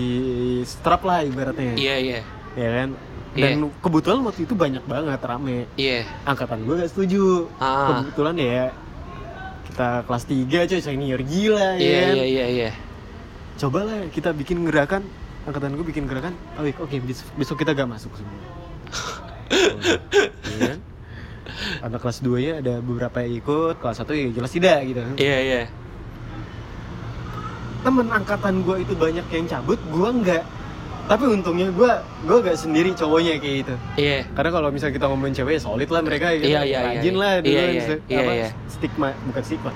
strap 0.65 1.03
lah 1.05 1.23
ibaratnya 1.23 1.75
Iya, 1.77 1.97
iya. 1.99 2.21
ya 2.57 2.69
kan 2.83 2.89
Iya. 3.31 3.55
dan 3.55 3.71
kebetulan 3.79 4.21
waktu 4.23 4.43
itu 4.43 4.55
banyak 4.55 4.85
banget 4.85 5.21
rame 5.21 5.59
Iya. 5.75 6.03
angkatan 6.25 6.63
gue 6.63 6.75
gak 6.77 6.91
setuju 6.91 7.47
Ah. 7.57 8.03
kebetulan 8.03 8.35
ya 8.35 8.65
kita 9.67 9.89
kelas 10.03 10.25
3 10.25 10.67
coy 10.67 10.81
senior 10.81 11.21
gila 11.21 11.69
ya 11.75 11.79
Iya 11.79 12.01
kan? 12.01 12.13
iya 12.13 12.25
iya 12.27 12.47
iya. 12.49 12.71
coba 13.57 13.87
lah 13.87 14.03
kita 14.09 14.33
bikin 14.33 14.65
gerakan 14.65 15.07
angkatan 15.43 15.73
gue 15.73 15.87
bikin 15.87 16.05
gerakan 16.05 16.35
oh 16.55 16.65
iya, 16.65 16.75
oke 16.75 16.97
besok, 17.01 17.27
besok 17.35 17.57
kita 17.57 17.71
gak 17.73 17.87
masuk 17.89 18.11
semua 18.13 18.35
Iya 20.51 20.61
kan? 20.69 20.79
anak 21.83 21.99
kelas 22.01 22.19
2 22.21 22.35
ya 22.41 22.53
ada 22.59 22.79
beberapa 22.79 23.21
yang 23.21 23.35
ikut 23.37 23.79
kelas 23.79 23.97
1 24.01 24.11
ya 24.11 24.27
jelas 24.33 24.51
tidak 24.51 24.79
gitu 24.85 25.01
Iya 25.17 25.39
iya. 25.41 25.63
temen 27.81 28.07
angkatan 28.07 28.61
gue 28.61 28.77
itu 28.81 28.93
banyak 28.93 29.25
yang 29.25 29.47
cabut 29.49 29.81
gue 29.81 30.09
enggak 30.11 30.45
tapi 31.11 31.27
untungnya 31.27 31.75
gue 31.75 31.91
gue 32.23 32.39
gak 32.39 32.55
sendiri 32.55 32.95
cowoknya 32.95 33.43
kayak 33.43 33.57
gitu 33.67 33.75
Iya. 33.99 34.31
karena 34.31 34.51
kalau 34.55 34.69
misalnya 34.71 34.95
kita 34.95 35.07
ngomongin 35.11 35.35
cewek 35.35 35.59
ya 35.59 35.61
solid 35.61 35.91
lah 35.91 36.03
mereka 36.07 36.31
gitu. 36.39 36.47
Iya, 36.47 36.63
iya, 36.63 36.79
iya, 36.79 36.79
rajin 36.87 37.11
iya. 37.11 37.19
lah 37.19 37.33
dulu 37.43 37.51
Iya, 37.51 37.61
kan, 37.61 37.99
iya, 38.07 38.19
apa, 38.23 38.33
iya. 38.33 38.49
stigma 38.71 39.09
bukan 39.27 39.43
stigma 39.43 39.71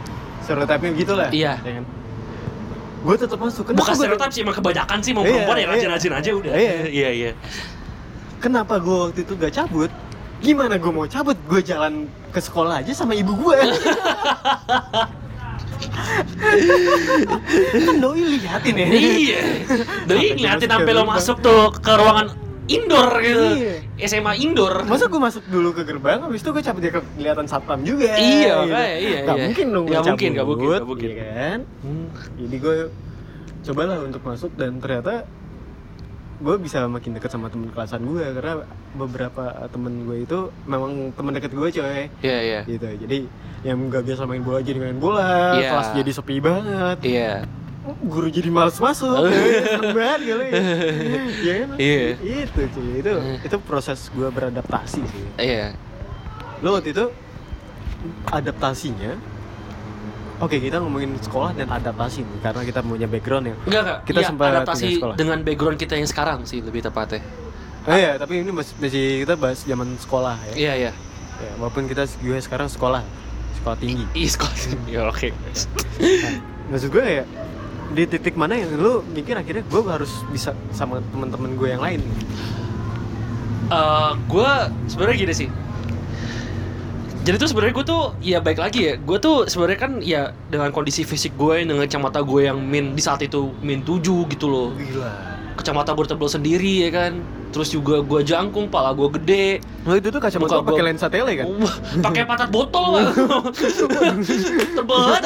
stereotipnya 0.47 0.91
gitu 0.95 1.13
lah 1.19 1.29
Iya. 1.35 1.53
ya 1.59 1.73
kan 1.75 1.85
gue 3.05 3.17
tetap 3.19 3.37
masuk 3.37 3.63
kenapa 3.67 3.81
Bukan 3.83 3.95
stereotip 3.99 4.31
sih, 4.31 4.41
emang 4.47 4.57
kebanyakan 4.57 4.99
sih 5.03 5.11
mau 5.11 5.23
Iya, 5.23 5.31
perempuan 5.35 5.57
ya 5.57 5.61
iya. 5.61 5.69
rajin-rajin 5.75 6.13
aja 6.15 6.31
udah. 6.31 6.53
Iya. 6.55 6.75
iya 6.89 7.11
iya. 7.11 7.31
kenapa 8.39 8.79
gue 8.79 8.97
waktu 9.11 9.21
itu 9.27 9.33
gak 9.35 9.53
cabut 9.53 9.91
gimana 10.39 10.79
gue 10.79 10.93
mau 10.95 11.05
cabut 11.05 11.35
gue 11.51 11.61
jalan 11.61 12.07
ke 12.31 12.39
sekolah 12.39 12.79
aja 12.79 12.95
sama 12.95 13.19
ibu 13.19 13.35
gue 13.35 13.57
kan 17.77 17.97
doi 17.99 18.23
liatin 18.35 18.75
ya 18.75 18.87
Iya. 18.87 19.41
Doi 20.05 20.27
ngeliatin 20.33 20.69
sampai 20.69 20.93
lo 20.93 21.05
masuk 21.05 21.37
tuh 21.41 21.73
ke 21.75 21.93
ruangan 21.93 22.29
indoor 22.65 23.11
gitu. 23.21 23.45
Iya. 23.55 23.75
SMA 24.01 24.33
indoor. 24.39 24.85
masa 24.85 25.05
gue 25.05 25.21
masuk 25.21 25.45
dulu 25.47 25.71
ke 25.71 25.83
gerbang 25.83 26.19
habis 26.19 26.41
itu 26.41 26.49
gue 26.51 26.63
cabut 26.63 26.81
ya 26.81 26.93
ke- 26.93 27.09
kelihatan 27.15 27.45
satpam 27.45 27.81
juga 27.81 28.09
Iya, 28.11 28.17
gitu. 28.17 28.57
makanya, 28.65 28.97
iya, 28.97 29.19
Gak 29.21 29.37
iya. 29.37 29.45
mungkin 29.45 29.67
dong 29.69 29.85
gua 29.85 30.01
mungkin, 30.03 30.31
nggak 30.33 30.47
mungkin, 30.47 30.67
nggak 30.67 30.87
mungkin. 30.87 31.09
iya 31.09 31.25
kan 31.25 31.59
jadi 32.35 32.57
gue 32.59 32.77
cobalah 33.63 33.97
untuk 34.03 34.23
masuk 34.23 34.51
dan 34.55 34.77
ternyata 34.77 35.25
gue 36.35 36.57
bisa 36.59 36.83
makin 36.85 37.15
dekat 37.15 37.31
sama 37.31 37.47
temen 37.47 37.71
kelasan 37.71 38.03
gue 38.03 38.25
karena 38.33 38.67
beberapa 38.93 39.43
temen 39.69 40.03
gue 40.03 40.23
itu 40.23 40.39
memang 40.65 41.13
temen 41.13 41.33
deket 41.33 41.51
gue 41.51 41.69
coy 41.71 42.01
Iya 42.21 42.39
iya. 42.43 42.61
gitu 42.65 42.87
jadi 42.99 43.19
yang 43.63 43.79
nggak 43.87 44.03
biasa 44.03 44.25
main 44.25 44.43
bola 44.43 44.59
jadi 44.59 44.79
main 44.79 44.99
bola 44.99 45.55
Iya. 45.55 45.71
kelas 45.71 45.89
jadi 45.95 46.11
sepi 46.11 46.37
banget 46.39 46.99
Iya. 47.01 47.33
guru 48.03 48.29
jadi 48.29 48.49
males 48.49 48.77
masuk 48.77 49.29
seneng 49.71 49.93
banget 49.93 50.21
kali 50.27 50.47
ya 51.41 51.55
kan 51.61 51.69
Iya. 51.77 52.05
itu 52.19 52.61
cuy 52.69 52.91
itu 52.99 53.13
itu 53.41 53.57
proses 53.63 54.11
gue 54.11 54.27
beradaptasi 54.27 55.01
sih 55.01 55.25
Iya. 55.39 55.71
lo 56.61 56.75
waktu 56.75 56.91
itu 56.91 57.07
adaptasinya 58.27 59.17
oke 60.37 60.57
kita 60.57 60.77
ngomongin 60.79 61.15
sekolah 61.19 61.53
dan 61.53 61.69
adaptasi 61.69 62.23
nih 62.23 62.39
karena 62.41 62.63
kita 62.63 62.81
punya 62.81 63.07
background 63.07 63.45
ya 63.47 63.55
Enggak 63.63 63.81
enggak. 63.81 63.99
Kita 64.05 64.19
Iya, 64.19 64.29
sempat 64.29 64.47
adaptasi 64.51 64.87
sekolah. 64.97 65.15
dengan 65.15 65.39
background 65.41 65.77
kita 65.77 65.95
yang 65.95 66.07
sekarang 66.07 66.39
sih 66.43 66.59
lebih 66.59 66.81
tepatnya. 66.81 67.23
oh 67.85 67.93
iya 67.93 68.17
tapi 68.17 68.41
ini 68.41 68.51
masih, 68.51 68.75
masih 68.79 69.05
kita 69.23 69.35
bahas 69.35 69.61
zaman 69.61 69.89
sekolah 69.97 70.35
ya, 70.49 70.55
Iya 70.55 70.73
iya. 70.81 70.93
ya 71.37 71.51
walaupun 71.57 71.85
kita 71.85 72.03
juga 72.17 72.41
sekarang 72.41 72.67
sekolah 72.67 73.03
sekolah 73.57 73.77
tinggi 73.77 74.05
Ih, 74.15 74.27
sekolah. 74.27 74.57
Ya 74.87 75.01
oke. 75.05 75.29
maksud 76.67 76.89
gue 76.89 77.05
ya 77.05 77.25
di 77.87 78.03
titik 78.05 78.35
mana 78.35 78.57
yang 78.57 78.73
lu 78.73 79.05
mikir 79.07 79.35
akhirnya 79.35 79.63
gue 79.63 79.81
harus 79.85 80.11
bisa 80.27 80.51
sama 80.71 80.99
teman-teman 81.07 81.55
gue 81.55 81.69
yang 81.69 81.81
lain 81.81 82.01
Eh, 83.65 84.11
gue 84.27 84.51
sebenarnya 84.87 85.17
gini 85.19 85.35
sih. 85.35 85.49
Jadi 87.25 87.41
tuh 87.41 87.49
sebenarnya 87.49 87.75
gue 87.81 87.87
tuh 87.89 88.03
ya 88.21 88.39
baik 88.45 88.61
lagi 88.61 88.93
ya. 88.93 88.95
Gue 89.01 89.17
tuh 89.17 89.49
sebenarnya 89.49 89.79
kan 89.81 89.93
ya 90.05 90.37
dengan 90.53 90.69
kondisi 90.77 91.09
fisik 91.09 91.33
gue 91.41 91.65
dengan 91.65 91.89
kacamata 91.89 92.21
gue 92.21 92.45
yang 92.45 92.61
min 92.61 92.93
di 92.93 93.01
saat 93.01 93.25
itu 93.25 93.49
min 93.65 93.81
7 93.81 94.29
gitu 94.29 94.45
loh. 94.45 94.69
gila 94.77 95.09
Kacamata 95.57 95.97
gue 95.97 96.05
tebel 96.05 96.29
sendiri 96.29 96.85
ya 96.85 96.91
kan. 96.93 97.25
Terus 97.55 97.71
juga 97.71 98.03
gue 98.03 98.21
jangkung, 98.21 98.67
pala 98.67 98.91
gue 98.91 99.07
gede. 99.15 99.63
lo 99.85 99.95
itu 99.95 100.09
tuh 100.09 100.19
kacamata 100.19 100.59
lo 100.59 100.65
pakai 100.65 100.75
gua- 100.75 100.89
lensa 100.91 101.07
tele 101.07 101.33
kan 101.37 101.47
pakai 102.01 102.25
patat 102.25 102.49
botol 102.49 102.97
kan. 102.97 103.05
Tebel 104.75 104.99
banget. 104.99 105.23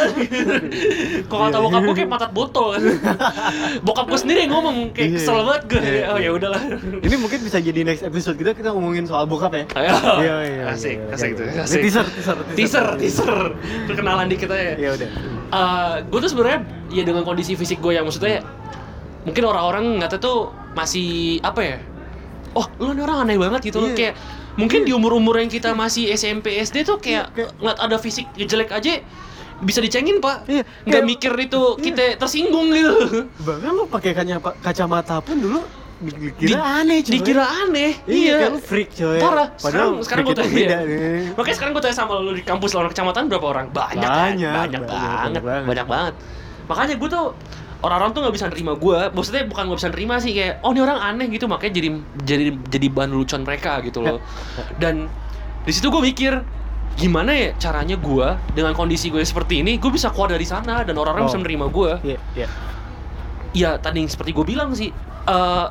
Kalau 1.25 1.43
kata 1.47 1.59
bokap 1.59 1.81
gue 1.81 1.95
kayak 1.97 2.11
patat 2.11 2.31
botol 2.31 2.67
kan. 2.75 2.83
Bokap 3.81 4.07
gue 4.07 4.19
sendiri 4.19 4.45
yang 4.45 4.53
ngomong 4.53 4.77
kayak 4.93 5.09
Iya. 5.09 5.17
kesel 5.17 5.37
banget 5.41 5.63
gue. 5.65 5.81
Iya. 5.81 6.05
Oh 6.09 6.19
ya 6.19 6.31
udahlah. 6.33 6.63
ini 6.99 7.17
mungkin 7.17 7.39
bisa 7.41 7.59
jadi 7.59 7.81
next 7.83 8.03
episode 8.03 8.37
kita 8.37 8.53
kita 8.53 8.69
ngomongin 8.71 9.07
soal 9.07 9.25
bokap 9.25 9.55
ya 9.55 9.65
Ayo. 9.75 9.95
Iya, 10.19 10.37
iya, 10.45 10.65
Asik, 10.69 10.97
iya, 10.99 11.15
asik 11.15 11.31
iya. 11.33 11.49
Ini 11.49 11.63
Asik. 11.63 11.81
teaser, 11.81 12.07
teaser, 12.11 12.37
teaser, 12.53 12.87
teaser. 12.99 13.33
Perkenalan 13.87 14.27
dikit 14.27 14.51
aja. 14.51 14.75
ya 14.75 14.91
udah 14.93 15.09
gue 16.05 16.19
tuh 16.19 16.29
sebenarnya 16.29 16.61
ya 16.91 17.03
dengan 17.03 17.23
kondisi 17.23 17.55
fisik 17.55 17.79
gue 17.79 17.95
yang 17.95 18.05
maksudnya 18.05 18.45
mungkin 19.23 19.45
orang-orang 19.45 19.97
ngata 19.99 20.19
tuh 20.19 20.51
masih 20.75 21.39
apa 21.41 21.63
ya? 21.63 21.79
Oh, 22.59 22.67
lu 22.77 22.91
nih 22.91 23.03
orang 23.03 23.19
aneh 23.23 23.37
banget 23.37 23.61
gitu 23.65 23.79
loh 23.79 23.89
Iya. 23.89 23.97
kayak 23.97 24.15
mungkin 24.55 24.83
di 24.83 24.91
umur-umur 24.91 25.39
yang 25.39 25.47
kita 25.47 25.71
masih 25.73 26.11
SMP 26.11 26.59
SD 26.59 26.83
tuh 26.83 26.99
kayak 26.99 27.31
Iya, 27.31 27.35
kayak- 27.37 27.53
ngeliat 27.57 27.79
ada 27.79 27.97
fisik 27.97 28.27
jelek 28.35 28.71
aja 28.73 28.99
bisa 29.61 29.79
dicengin 29.79 30.19
pak 30.19 30.43
Iya, 30.45 30.63
nggak 30.85 31.03
mikir 31.05 31.33
itu 31.37 31.63
kita 31.77 32.15
tersinggung 32.17 32.71
gitu 32.71 32.95
bahkan 33.41 33.71
lo 33.73 33.87
pakai 33.87 34.11
kacamata 34.13 34.55
kacamata 34.57 35.17
pun 35.19 35.35
dulu 35.37 35.61
dikira 36.01 36.47
Di- 36.49 36.55
aneh 36.55 36.99
coy 37.01 37.13
dikira 37.13 37.45
aneh 37.61 37.91
iya, 38.07 38.35
iya 38.41 38.49
freak 38.57 38.91
coy 38.93 39.19
Parah. 39.19 39.51
padahal 39.53 39.99
Sekarang- 39.99 40.03
sekarang 40.03 40.25
itu 40.25 40.35
tanya. 40.37 40.51
beda 40.53 40.77
nih 40.81 40.99
Makanya 41.35 41.55
sekarang 41.55 41.73
gue 41.73 41.83
tanya 41.83 41.97
sama 41.97 42.13
lu 42.17 42.31
di 42.33 42.43
kampus 42.43 42.71
lawan 42.73 42.89
kecamatan 42.89 43.23
berapa 43.27 43.47
orang? 43.49 43.67
Banyak, 43.69 43.99
kan? 44.05 44.31
Banyak, 44.31 44.53
banyak, 44.53 44.81
banyak, 44.83 45.43
banget. 45.43 45.67
banyak 45.67 45.87
banget. 45.89 46.15
Makanya 46.67 46.95
gue 46.95 47.09
tuh 47.09 47.27
orang-orang 47.81 48.11
tuh 48.11 48.21
nggak 48.21 48.35
bisa 48.35 48.47
nerima 48.49 48.73
gue. 48.75 48.99
Maksudnya 49.11 49.43
bukan 49.45 49.63
nggak 49.65 49.79
bisa 49.79 49.91
nerima 49.91 50.15
sih 50.17 50.33
kayak, 50.33 50.55
oh 50.61 50.71
ini 50.71 50.81
orang 50.81 50.99
aneh 50.99 51.27
gitu. 51.29 51.47
Makanya 51.47 51.73
jadi 51.75 51.89
jadi 52.21 52.45
jadi 52.65 52.87
bahan 52.89 53.11
lucuan 53.11 53.43
mereka 53.43 53.79
gitu 53.81 54.01
loh. 54.01 54.19
Dan 54.83 55.07
di 55.63 55.71
situ 55.71 55.87
gue 55.87 56.01
mikir 56.01 56.33
gimana 56.95 57.31
ya 57.31 57.55
caranya 57.57 57.95
gue 57.95 58.27
dengan 58.53 58.73
kondisi 58.73 59.07
gue 59.07 59.23
seperti 59.23 59.63
ini 59.63 59.77
gue 59.77 59.87
bisa 59.87 60.11
keluar 60.11 60.27
dari 60.29 60.43
sana 60.43 60.83
dan 60.83 60.95
orang-orang 60.95 61.25
Oh. 61.25 61.29
bisa 61.29 61.39
menerima 61.39 61.67
gue 61.69 61.91
iya 62.05 62.19
iya 62.35 62.49
ya 63.53 63.71
tadi 63.77 64.03
yang 64.03 64.11
seperti 64.11 64.33
gue 64.33 64.43
bilang 64.45 64.75
sih 64.75 64.91
eh, 65.25 65.67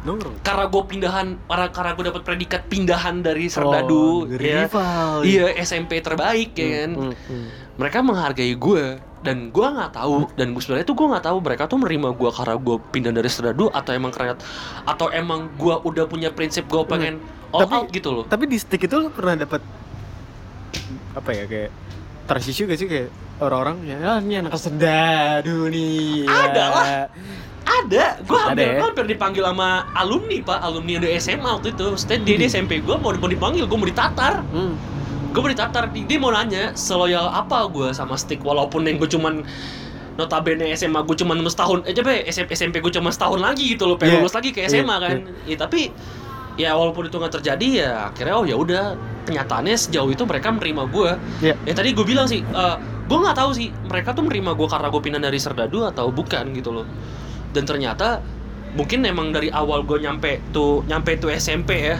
nongkrong 0.00 0.38
karena 0.40 0.64
gue 0.64 0.82
pindahan 0.86 1.26
karena 1.42 1.66
karena 1.68 1.90
gue 1.92 2.04
dapat 2.06 2.22
predikat 2.22 2.62
pindahan 2.66 3.18
dari 3.18 3.50
Serdadu 3.50 4.24
Oh, 4.24 4.30
ya 4.30 4.64
rival. 4.64 5.26
iya 5.26 5.50
SMP 5.58 5.98
terbaik 5.98 6.54
ya 6.54 6.68
kan 6.80 6.90
Hmm, 6.94 7.12
hmm. 7.18 7.46
mereka 7.74 7.98
menghargai 8.00 8.54
gue 8.54 8.84
dan 9.20 9.52
gue 9.52 9.66
nggak 9.68 9.92
tahu 9.92 10.32
dan 10.32 10.56
gue 10.56 10.62
sebenarnya 10.64 10.86
tuh 10.88 10.96
gue 10.96 11.06
nggak 11.12 11.24
tahu 11.28 11.38
mereka 11.44 11.68
tuh 11.68 11.76
menerima 11.76 12.08
gue 12.16 12.30
karena 12.32 12.54
gue 12.56 12.76
pindah 12.88 13.12
dari 13.12 13.28
Serdadu 13.28 13.68
atau 13.68 13.90
emang 13.92 14.12
karena 14.16 14.32
atau 14.88 15.12
emang 15.12 15.52
gue 15.60 15.74
udah 15.76 16.08
punya 16.08 16.32
prinsip 16.32 16.64
gue 16.64 16.80
pengen 16.88 17.20
all 17.52 17.68
Tapi- 17.68 17.76
out 17.76 17.86
gitu 17.92 18.08
loh. 18.10 18.24
tapi 18.24 18.48
di 18.48 18.56
stick 18.56 18.80
itu 18.80 18.96
lo 18.96 19.12
pernah 19.12 19.36
dapat 19.36 19.60
apa 21.10 21.30
ya 21.34 21.44
kayak 21.44 21.70
issue 22.38 22.70
gak 22.70 22.78
sih? 22.78 22.86
Kayak 22.86 23.10
orang-orang 23.42 23.82
ya 23.90 23.98
ah, 24.06 24.18
ini 24.22 24.38
anak 24.38 24.54
sedadu 24.54 25.66
nih. 25.66 26.22
Ya. 26.22 26.36
Ada 26.46 26.64
lah. 26.70 26.86
ada. 27.66 28.04
Gue 28.22 28.38
Ada 28.38 28.46
hampir, 28.54 28.66
ya? 28.70 28.78
hampir 28.86 29.04
dipanggil 29.10 29.42
sama 29.42 29.90
alumni 29.98 30.38
pak. 30.38 30.58
Alumni 30.62 30.92
di 31.02 31.08
SMA 31.18 31.50
waktu 31.58 31.74
itu. 31.74 31.84
Maksudnya 31.90 32.18
dia 32.22 32.36
di 32.38 32.46
SMP 32.46 32.78
gue 32.78 32.94
mau 32.94 33.10
dipanggil 33.10 33.66
gue 33.66 33.78
mau 33.78 33.88
ditatar. 33.88 34.46
Hmm. 34.54 34.78
Gue 35.30 35.38
mau 35.38 35.48
ditatar 35.48 35.84
dia 35.88 36.18
mau 36.18 36.30
nanya 36.30 36.74
seloyal 36.74 37.26
apa 37.26 37.66
gue 37.66 37.90
sama 37.90 38.14
stick 38.14 38.40
walaupun 38.40 38.82
yang 38.82 38.98
gue 38.98 39.06
cuman 39.06 39.46
notabene 40.16 40.66
SMA 40.74 41.00
gue 41.00 41.16
cuman 41.16 41.40
setahun 41.44 41.86
eh 41.86 41.94
coba 41.94 42.12
SMP, 42.24 42.50
SMP 42.52 42.76
gue 42.78 42.90
cuma 42.90 43.08
setahun 43.08 43.38
lagi 43.38 43.70
gitu 43.70 43.86
loh 43.86 43.94
pengen 43.94 44.18
Iya. 44.18 44.20
lulus 44.20 44.34
lagi 44.34 44.50
ke 44.50 44.60
Iya, 44.60 44.68
SMA 44.76 44.96
kan 44.96 45.16
ya 45.46 45.56
tapi 45.56 45.80
ya 46.58 46.74
walaupun 46.74 47.06
itu 47.06 47.16
nggak 47.16 47.34
terjadi 47.40 47.66
ya 47.78 47.90
akhirnya 48.10 48.34
oh 48.34 48.44
ya 48.44 48.52
udah 48.54 48.84
kenyataannya 49.22 49.76
sejauh 49.78 50.10
itu 50.10 50.22
mereka 50.24 50.50
menerima 50.50 50.82
gue 50.90 51.10
Iya. 51.40 51.54
ya 51.56 51.72
tadi 51.72 51.94
gue 51.94 52.04
bilang 52.04 52.26
sih 52.26 52.42
eh, 52.42 52.76
gue 53.06 53.18
nggak 53.18 53.36
tahu 53.38 53.50
sih 53.50 53.70
mereka 53.86 54.12
tuh 54.12 54.22
menerima 54.22 54.50
gue 54.52 54.68
karena 54.68 54.86
gue 54.86 55.00
pindah 55.00 55.20
dari 55.20 55.38
Serdadu 55.38 55.82
atau 55.84 56.10
bukan 56.10 56.52
gitu 56.52 56.70
loh 56.72 56.86
dan 57.50 57.64
ternyata 57.64 58.18
mungkin 58.70 59.02
emang 59.02 59.30
dari 59.30 59.48
awal 59.48 59.82
gue 59.82 59.98
nyampe 59.98 60.42
tuh 60.50 60.84
nyampe 60.84 61.16
tuh 61.16 61.30
SMP 61.32 61.86
ya 61.86 61.98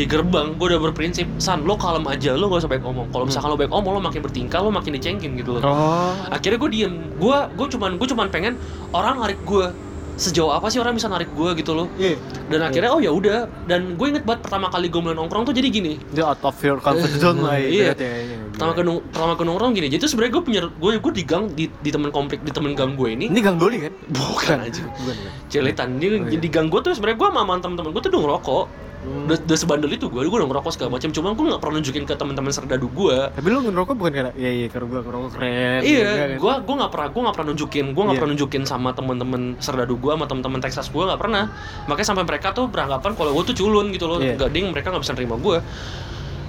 di 0.00 0.08
gerbang 0.08 0.56
gue 0.56 0.66
udah 0.72 0.80
berprinsip 0.80 1.28
san 1.36 1.60
lo 1.68 1.76
kalem 1.76 2.08
aja 2.08 2.32
lo 2.32 2.48
gak 2.48 2.64
usah 2.64 2.72
baik 2.72 2.80
omong 2.88 3.12
kalau 3.12 3.28
misalkan 3.28 3.52
lo 3.52 3.56
baik 3.60 3.68
omong 3.68 3.92
lo 3.92 4.00
makin 4.00 4.24
bertingkah 4.24 4.64
lo 4.64 4.72
makin 4.72 4.96
dicengkin 4.96 5.36
gitu 5.36 5.60
loh. 5.60 5.62
Oh. 5.68 6.16
Akhirnya 6.32 6.56
gue 6.56 6.70
diem. 6.72 6.94
Gue 7.20 7.36
gue 7.52 7.66
cuman 7.76 8.00
gue 8.00 8.08
cuman 8.08 8.32
pengen 8.32 8.56
orang 8.96 9.20
narik 9.20 9.36
gue 9.44 9.68
sejauh 10.16 10.52
apa 10.52 10.72
sih 10.72 10.80
orang 10.80 10.96
bisa 10.96 11.04
narik 11.12 11.28
gue 11.36 11.52
gitu 11.60 11.76
loh. 11.76 11.92
Iya. 12.00 12.16
Dan 12.48 12.64
akhirnya 12.64 12.96
oh 12.96 13.00
ya 13.04 13.12
udah. 13.12 13.44
Dan 13.68 14.00
gue 14.00 14.06
inget 14.08 14.24
banget 14.24 14.48
pertama 14.48 14.72
kali 14.72 14.88
gue 14.88 15.00
mulai 15.04 15.16
nongkrong 15.20 15.44
tuh 15.44 15.52
jadi 15.52 15.68
gini. 15.68 16.00
Dia 16.16 16.32
out 16.32 16.40
of 16.48 16.56
your 16.64 16.80
comfort 16.80 17.12
zone 17.20 17.44
lah 17.44 17.60
Iya. 17.60 17.92
ibaratnya, 17.92 18.08
iya, 18.24 18.36
pertama 18.56 18.72
ke 18.72 18.82
pertama 19.12 19.32
ke 19.36 19.44
nongkrong 19.44 19.72
gini. 19.76 19.86
Jadi 19.92 20.00
tuh 20.00 20.10
sebenarnya 20.16 20.32
gue 20.32 20.42
punya 20.48 20.60
gue 20.64 20.90
gue 20.96 21.12
di 21.12 21.24
gang 21.28 21.44
di, 21.52 21.68
di 21.68 21.90
temen 21.92 22.08
konflik 22.08 22.40
di 22.40 22.52
temen 22.56 22.72
gang 22.72 22.96
gue 22.96 23.08
ini. 23.12 23.28
Ini 23.28 23.40
gang 23.44 23.60
doli 23.60 23.84
kan? 23.84 23.92
Bukan 24.08 24.58
aja 24.64 24.80
bukan 24.96 25.12
bukan. 25.12 25.32
Celetan 25.52 26.00
dia 26.00 26.16
Oh, 26.16 26.24
iya. 26.24 26.40
di 26.40 26.48
gang 26.48 26.72
gue 26.72 26.80
tuh 26.80 26.96
sebenarnya 26.96 27.20
gue 27.20 27.28
sama 27.36 27.52
temen-temen 27.60 27.90
gue 27.92 28.00
tuh 28.00 28.10
udah 28.16 28.22
ngerokok 28.24 28.64
Udah, 29.00 29.40
udah 29.40 29.56
sebandel 29.56 29.88
itu 29.96 30.12
gue, 30.12 30.20
gue 30.20 30.38
udah 30.44 30.44
ngerokok 30.44 30.76
segala 30.76 31.00
macam. 31.00 31.08
Cuma 31.08 31.32
gue 31.32 31.44
nggak 31.48 31.60
pernah 31.64 31.74
nunjukin 31.80 32.04
ke 32.04 32.14
teman-teman 32.20 32.52
serdadu 32.52 32.92
gue. 32.92 33.16
Tapi 33.32 33.46
lu 33.48 33.64
ngerokok 33.64 33.96
bukan 33.96 34.12
karena 34.12 34.32
ya 34.36 34.50
iya 34.52 34.66
karena 34.68 34.86
gua 34.92 35.00
ngerokok 35.00 35.30
keren. 35.40 35.80
Iya, 35.80 36.04
enggak 36.04 36.16
kan? 36.20 36.30
gue 36.36 36.54
gue 36.60 36.74
nggak 36.84 36.90
pernah 36.92 37.08
gue 37.08 37.20
nggak 37.24 37.34
pernah 37.40 37.48
nunjukin, 37.48 37.84
gue 37.96 38.02
nggak 38.04 38.12
Iya. 38.12 38.20
pernah 38.20 38.32
nunjukin 38.36 38.62
sama 38.68 38.88
teman-teman 38.92 39.42
serdadu 39.56 39.94
gue, 39.96 40.12
sama 40.12 40.26
teman-teman 40.28 40.60
Texas 40.60 40.86
gue 40.92 41.00
nggak 41.00 41.16
pernah. 41.16 41.44
Makanya 41.88 42.08
sampai 42.12 42.24
mereka 42.28 42.52
tuh 42.52 42.68
beranggapan 42.68 43.10
kalau 43.16 43.30
gue 43.40 43.44
tuh 43.48 43.56
culun 43.56 43.88
gitu 43.88 44.04
loh, 44.04 44.20
Iya. 44.20 44.36
nggak 44.36 44.50
ding 44.52 44.66
mereka 44.68 44.92
nggak 44.92 45.02
bisa 45.08 45.14
nerima 45.16 45.36
gue. 45.40 45.58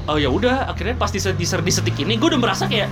Oh 0.10 0.18
ya 0.20 0.28
udah, 0.28 0.68
akhirnya 0.68 0.98
pas 1.00 1.08
di, 1.08 1.24
di, 1.24 1.46
di 1.48 1.72
setik 1.72 1.96
ini 2.04 2.20
gue 2.20 2.28
udah 2.36 2.42
merasa 2.42 2.68
kayak 2.68 2.92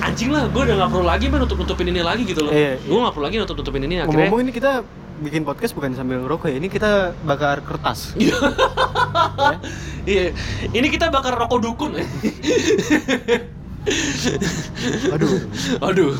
anjing 0.00 0.32
lah, 0.32 0.48
gue 0.48 0.62
udah 0.62 0.72
nggak 0.78 0.90
perlu 0.94 1.04
lagi 1.04 1.24
men 1.28 1.44
nutup 1.44 1.58
nutupin 1.60 1.92
ini 1.92 2.00
lagi 2.00 2.24
gitu 2.24 2.48
loh. 2.48 2.52
Iya, 2.54 2.80
gue 2.80 2.96
nggak 2.96 3.12
perlu 3.12 3.24
lagi 3.28 3.36
nutup 3.44 3.56
nutupin 3.60 3.82
ini. 3.84 4.00
Akhirnya 4.00 4.30
Ngomong-ngomong 4.32 4.40
ini 4.40 4.52
kita 4.56 4.72
bikin 5.18 5.42
podcast 5.42 5.72
bukan 5.72 5.92
sambil 5.92 6.20
ngerokok 6.20 6.48
ya. 6.48 6.56
Ini 6.56 6.68
kita 6.68 6.90
bakar 7.22 7.62
kertas. 7.62 8.12
Iya, 10.06 10.30
ini 10.70 10.86
kita 10.86 11.10
bakar 11.10 11.34
rokok 11.34 11.58
dukun. 11.58 11.98
Aduh. 15.10 15.30
Aduh. 15.82 16.14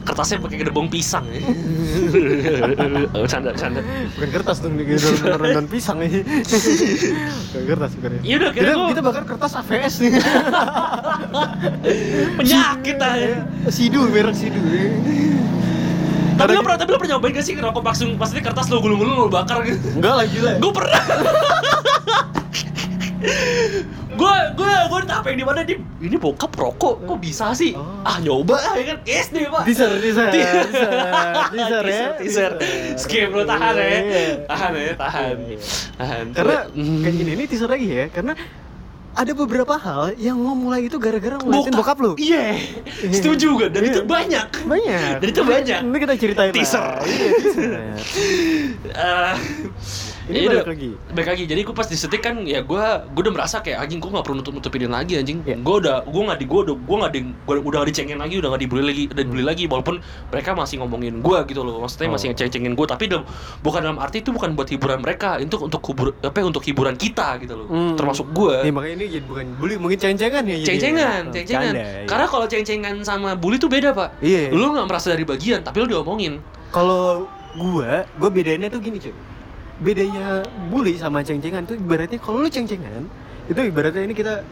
Kertasnya 0.00 0.40
pakai 0.40 0.64
gedebong 0.64 0.88
pisang 0.88 1.28
ya. 1.28 1.44
oh, 3.12 3.28
canda, 3.28 3.52
canda. 3.52 3.84
Bukan 4.16 4.28
kertas 4.32 4.64
dong, 4.64 4.80
ini 4.80 4.96
daun 5.52 5.68
pisang 5.68 6.00
nih. 6.00 6.24
bukan 6.24 7.64
kertas, 7.68 7.90
bukan 8.00 8.10
ya. 8.16 8.20
Iya 8.24 8.34
udah, 8.40 8.50
kira 8.50 8.64
kita, 8.64 8.72
gua- 8.72 8.88
kita 8.88 9.02
bakar 9.04 9.24
kertas 9.28 9.52
AVS 9.60 9.94
nih. 10.00 10.12
Penyakit 12.40 12.96
aja. 12.96 13.32
Sidu, 13.68 14.08
merek 14.08 14.32
Sidu. 14.32 14.56
Tapi 16.40 16.52
lo 16.56 16.60
pernah, 16.64 16.78
tapi 16.80 16.90
lo 16.90 16.98
pernah 16.98 17.12
nyobain 17.16 17.32
gak 17.36 17.44
sih 17.44 17.54
rokok 17.54 17.82
langsung 17.84 18.08
maksudnya 18.16 18.42
kertas 18.48 18.66
lo 18.68 18.80
gulung-gulung 18.80 19.16
lo 19.16 19.28
bakar 19.28 19.60
gitu? 19.62 19.92
Enggak 19.92 20.14
lah 20.16 20.26
gila. 20.26 20.52
Gue 20.56 20.72
pernah. 20.72 21.02
gue 24.10 24.34
gue 24.56 24.72
gue 24.90 25.00
yang 25.30 25.38
di 25.38 25.46
mana 25.46 25.60
di 25.62 25.74
ini 26.02 26.16
bokap 26.18 26.50
rokok 26.52 27.06
kok 27.06 27.18
bisa 27.22 27.54
sih 27.54 27.72
Oh. 27.76 28.02
ah 28.02 28.18
nyoba 28.18 28.58
ya 28.74 28.82
kan 28.94 28.98
SD 29.06 29.36
pak 29.46 29.62
Teaser, 29.64 29.90
teaser, 30.02 30.28
Teaser. 30.28 30.60
teaser, 30.66 30.90
teaser 31.52 31.84
ya. 31.86 32.06
teaser 32.18 32.52
skip 32.98 33.30
lo 33.30 33.46
tahan 33.46 33.74
ya 33.78 33.86
Iya. 33.86 34.00
tahan 34.50 34.72
ya 34.74 34.92
tahan 34.98 35.36
tahan 35.96 36.24
Karena 36.34 36.56
kayak 36.74 37.14
gini 37.14 37.30
ini 37.38 37.44
teaser 37.46 37.70
lagi 37.70 37.86
ya, 37.86 38.04
karena 38.10 38.32
ada 39.10 39.32
beberapa 39.32 39.74
hal 39.74 40.14
yang 40.16 40.38
lo 40.38 40.54
mulai 40.54 40.86
itu 40.86 40.94
gara-gara 40.96 41.34
ngeliatin 41.36 41.74
bokap 41.74 41.98
lo. 41.98 42.14
iya 42.14 42.54
setuju 43.10 43.58
gue 43.58 43.68
dan 43.68 43.82
Iya. 43.82 43.90
itu 43.90 44.00
banyak 44.04 44.48
Banyak. 44.62 45.14
Dan 45.18 45.28
itu 45.28 45.42
banyak. 45.42 45.80
Ini 45.82 45.98
kita 45.98 46.14
ceritain. 46.14 46.52
Teaser. 46.52 47.02
Iya, 47.02 47.28
teaser. 47.36 47.72
Eh, 48.90 49.34
Ini 50.26 50.38
ya 50.38 50.50
balik 50.52 50.68
lagi. 50.68 50.90
balik 51.10 51.28
lagi 51.32 51.44
jadi 51.46 51.60
gue 51.62 51.72
pas 51.72 51.86
disetik 51.86 52.20
kan 52.20 52.34
ya 52.42 52.60
gue 52.60 52.84
gue 53.08 53.22
udah 53.22 53.32
merasa 53.32 53.56
kayak 53.58 53.80
anjing 53.80 53.98
gue 53.98 54.10
nggak 54.10 54.20
perlu 54.20 54.36
nutup 54.36 54.52
nutupin 54.52 54.84
lagi 54.86 55.16
anjing 55.16 55.40
Iya. 55.40 55.56
gue 55.56 55.74
udah 55.80 55.96
gue 56.02 56.22
nggak 56.22 56.38
di 56.38 56.46
gue 56.46 56.60
udah 56.60 56.76
gue 56.76 56.96
nggak 56.98 57.12
di 57.12 57.20
gua 57.40 57.54
udah 57.56 57.78
nggak 57.80 57.88
dicengin 57.88 58.18
lagi 58.18 58.34
udah 58.36 58.48
nggak 58.50 58.62
dibully 58.62 58.84
lagi 58.84 59.02
udah 59.06 59.22
dibully 59.22 59.44
lagi 59.44 59.64
walaupun 59.64 59.96
mereka 60.28 60.50
masih 60.52 60.76
ngomongin 60.78 61.14
gue 61.18 61.38
gitu 61.46 61.60
loh 61.60 61.80
maksudnya 61.80 62.10
masih 62.10 62.26
Oh. 62.26 62.32
ngeceng-cengin 62.32 62.72
gue 62.72 62.86
tapi 62.86 63.04
dalam, 63.06 63.24
bukan 63.60 63.80
dalam 63.80 63.98
arti 63.98 64.20
itu 64.20 64.30
bukan 64.30 64.52
buat 64.52 64.68
hiburan 64.68 64.98
mereka 64.98 65.38
itu 65.38 65.56
untuk 65.56 65.80
hibur 65.82 66.12
apa 66.16 66.36
ya, 66.36 66.44
untuk 66.44 66.62
hiburan 66.62 66.94
kita 66.94 67.38
gitu 67.38 67.54
loh 67.54 67.66
Hmm. 67.66 67.94
termasuk 67.94 68.26
gue 68.30 68.54
Nih 68.60 68.72
makanya 68.72 68.94
ini 68.96 69.06
jadi 69.10 69.24
bukan 69.24 69.44
bully, 69.56 69.74
mungkin 69.76 69.96
ceng-cengan 69.96 70.42
ya. 70.42 70.56
ceng-cengan, 70.60 71.22
Oh, 71.22 71.32
ceng-cengan. 71.32 71.72
iya. 71.72 72.04
Karena 72.04 72.26
kalau 72.26 72.44
ceng-cengan 72.44 72.94
sama 73.00 73.32
bully 73.32 73.56
tuh 73.56 73.66
beda, 73.66 73.90
Pak. 73.90 74.20
Iya. 74.20 74.50
Lu 74.50 74.70
nggak 74.70 74.86
merasa 74.86 75.10
dari 75.10 75.22
bagian, 75.22 75.60
tapi 75.60 75.78
lu 75.78 75.86
diomongin. 75.86 76.42
kalau 76.68 77.26
gua, 77.52 78.06
gua 78.14 78.28
bedainnya 78.28 78.66
tuh 78.66 78.78
gini 78.78 78.96
cuy. 78.96 79.10
Bedanya 79.80 80.44
bully 80.68 81.00
sama 81.00 81.24
ceng-cengan 81.24 81.64
tuh 81.64 81.74
ibaratnya 81.74 82.20
kalau 82.20 82.44
lu 82.44 82.48
ceng-cengan, 82.52 83.08
itu 83.48 83.60
ibaratnya 83.64 84.04
ini 84.04 84.12
kita 84.12 84.44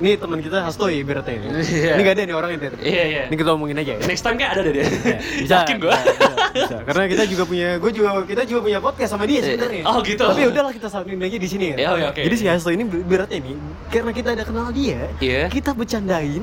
ini 0.00 0.16
teman 0.16 0.40
kita 0.40 0.64
Hasto 0.64 0.88
ya 0.88 1.04
ibaratnya 1.04 1.36
ini. 1.36 1.46
Iya. 1.60 1.92
Ini 1.92 2.00
gak 2.00 2.14
ada 2.16 2.22
nih 2.24 2.32
orangnya 2.32 2.58
Ter. 2.64 2.72
Iya, 2.80 3.04
iya. 3.04 3.22
Ini 3.28 3.36
kita 3.36 3.50
omongin 3.52 3.76
aja 3.76 3.92
ya. 4.00 4.02
Next 4.08 4.24
time 4.24 4.40
kayak 4.40 4.50
ada 4.56 4.60
deh 4.64 4.72
dia. 4.72 4.84
Ya, 4.88 5.16
Yakin 5.60 5.76
gua. 5.76 5.92
bisa, 5.92 6.32
bisa. 6.56 6.76
Karena 6.88 7.04
kita 7.04 7.22
juga 7.28 7.44
punya, 7.44 7.68
gue 7.76 7.90
juga 7.92 8.08
kita 8.24 8.42
juga 8.48 8.60
punya 8.64 8.78
podcast 8.80 9.10
sama 9.12 9.28
dia 9.28 9.44
sebenarnya. 9.44 9.84
Oh, 9.84 10.00
gitu. 10.00 10.24
Tapi 10.24 10.48
udahlah 10.48 10.72
kita 10.72 10.88
samain 10.88 11.20
aja 11.20 11.36
di 11.36 11.48
sini 11.52 11.76
ya. 11.76 11.76
Ya, 11.76 11.88
oke, 11.92 12.04
oke. 12.16 12.20
Jadi 12.24 12.34
si 12.40 12.44
Hasto 12.48 12.72
ini 12.72 12.88
beratnya 12.88 13.38
nih, 13.44 13.56
karena 13.92 14.10
kita 14.16 14.28
ada 14.32 14.44
kenal 14.48 14.72
dia, 14.72 15.04
Iya. 15.20 15.52
kita 15.52 15.76
bercandain. 15.76 16.40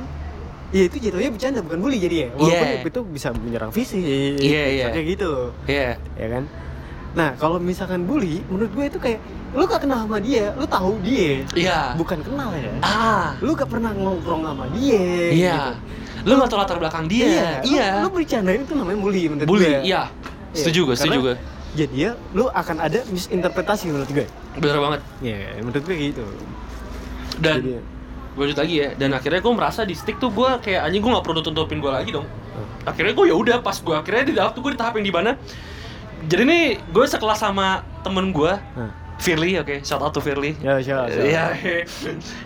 Ya 0.69 0.83
itu 0.85 0.99
jatuhnya 0.99 1.31
bercanda 1.33 1.59
bukan 1.65 1.79
bully 1.81 1.97
jadi 1.97 2.15
ya. 2.27 2.29
Walaupun 2.37 2.67
Iya. 2.69 2.85
itu 2.85 3.01
bisa 3.09 3.27
menyerang 3.33 3.71
fisik. 3.73 4.37
Iya, 4.37 4.63
iya. 4.69 4.85
bisa 4.85 4.93
Kayak 4.93 5.07
gitu. 5.17 5.31
Iya. 5.65 5.89
Ya 6.13 6.27
kan? 6.29 6.43
Nah, 7.17 7.33
kalau 7.33 7.57
misalkan 7.57 8.05
bully, 8.05 8.45
menurut 8.45 8.69
gue 8.69 8.85
itu 8.85 8.99
kayak 9.01 9.17
lu 9.51 9.65
gak 9.65 9.81
kenal 9.81 10.05
sama 10.05 10.21
dia, 10.21 10.53
lu 10.53 10.69
tahu 10.69 11.01
dia. 11.01 11.41
Iya. 11.51 11.79
Bukan 11.97 12.21
kenal 12.21 12.53
ya. 12.53 12.69
Ah. 12.79 13.33
Lu 13.41 13.57
gak 13.57 13.65
pernah 13.65 13.89
ngobrol 13.89 14.45
sama 14.45 14.69
dia. 14.69 15.01
Iya. 15.33 15.55
gitu. 15.57 15.73
Lu 16.27 16.33
nggak 16.35 16.49
tahu 16.49 16.59
latar 16.59 16.77
belakang 16.77 17.09
dia. 17.09 17.25
lu- 17.25 17.73
Iya. 17.73 17.87
Lu, 18.05 18.09
bercandain 18.11 18.61
itu 18.61 18.73
namanya 18.75 18.99
bully 18.99 19.23
menurut 19.27 19.47
Bully. 19.49 19.65
gue. 19.65 19.79
Iya. 19.87 20.01
Setuju 20.53 20.79
gue, 20.85 20.95
setuju 20.95 21.19
gue. 21.23 21.35
Jadi 21.73 21.95
ya, 21.99 22.11
lu 22.33 22.45
akan 22.47 22.77
ada 22.79 22.99
misinterpretasi 23.07 23.89
menurut 23.89 24.09
gue. 24.09 24.25
Bener 24.55 24.77
banget. 24.77 25.01
Iya, 25.19 25.37
menurut 25.59 25.83
gue 25.83 25.95
gitu. 25.95 26.25
Dan 27.37 27.55
Jadi- 27.59 27.81
gue 28.33 28.43
lanjut 28.43 28.59
lagi 28.59 28.75
ya. 28.77 28.89
Dan 28.93 29.09
akhirnya 29.13 29.41
gue 29.41 29.53
merasa 29.53 29.81
di 29.81 29.93
stick 29.93 30.17
tuh 30.17 30.29
gue 30.29 30.49
kayak 30.59 30.85
anjing 30.85 31.01
gue 31.01 31.11
nggak 31.11 31.25
perlu 31.25 31.41
tutupin 31.41 31.81
gue 31.81 31.89
lagi 31.89 32.13
dong. 32.13 32.27
Akhirnya 32.83 33.13
gue 33.13 33.25
ya 33.25 33.35
udah 33.35 33.57
pas 33.59 33.73
gue 33.75 33.95
akhirnya 33.95 34.23
di 34.23 34.33
tahap 34.33 34.51
tuh 34.53 34.61
gue 34.61 34.71
di 34.73 34.79
tahap 34.79 34.93
yang 34.95 35.05
di 35.05 35.13
mana. 35.13 35.31
Jadi 36.25 36.43
nih 36.43 36.63
gue 36.89 37.05
sekelas 37.05 37.39
sama 37.39 37.85
temen 38.01 38.33
gue. 38.33 38.53
Hah. 38.57 38.91
Firly, 39.17 39.57
oke, 39.57 39.81
shout 39.81 39.97
out 39.97 40.13
to 40.13 40.21
Firly. 40.21 40.53
Ya, 40.61 40.77
siapa? 40.77 41.09
Iya. 41.09 41.57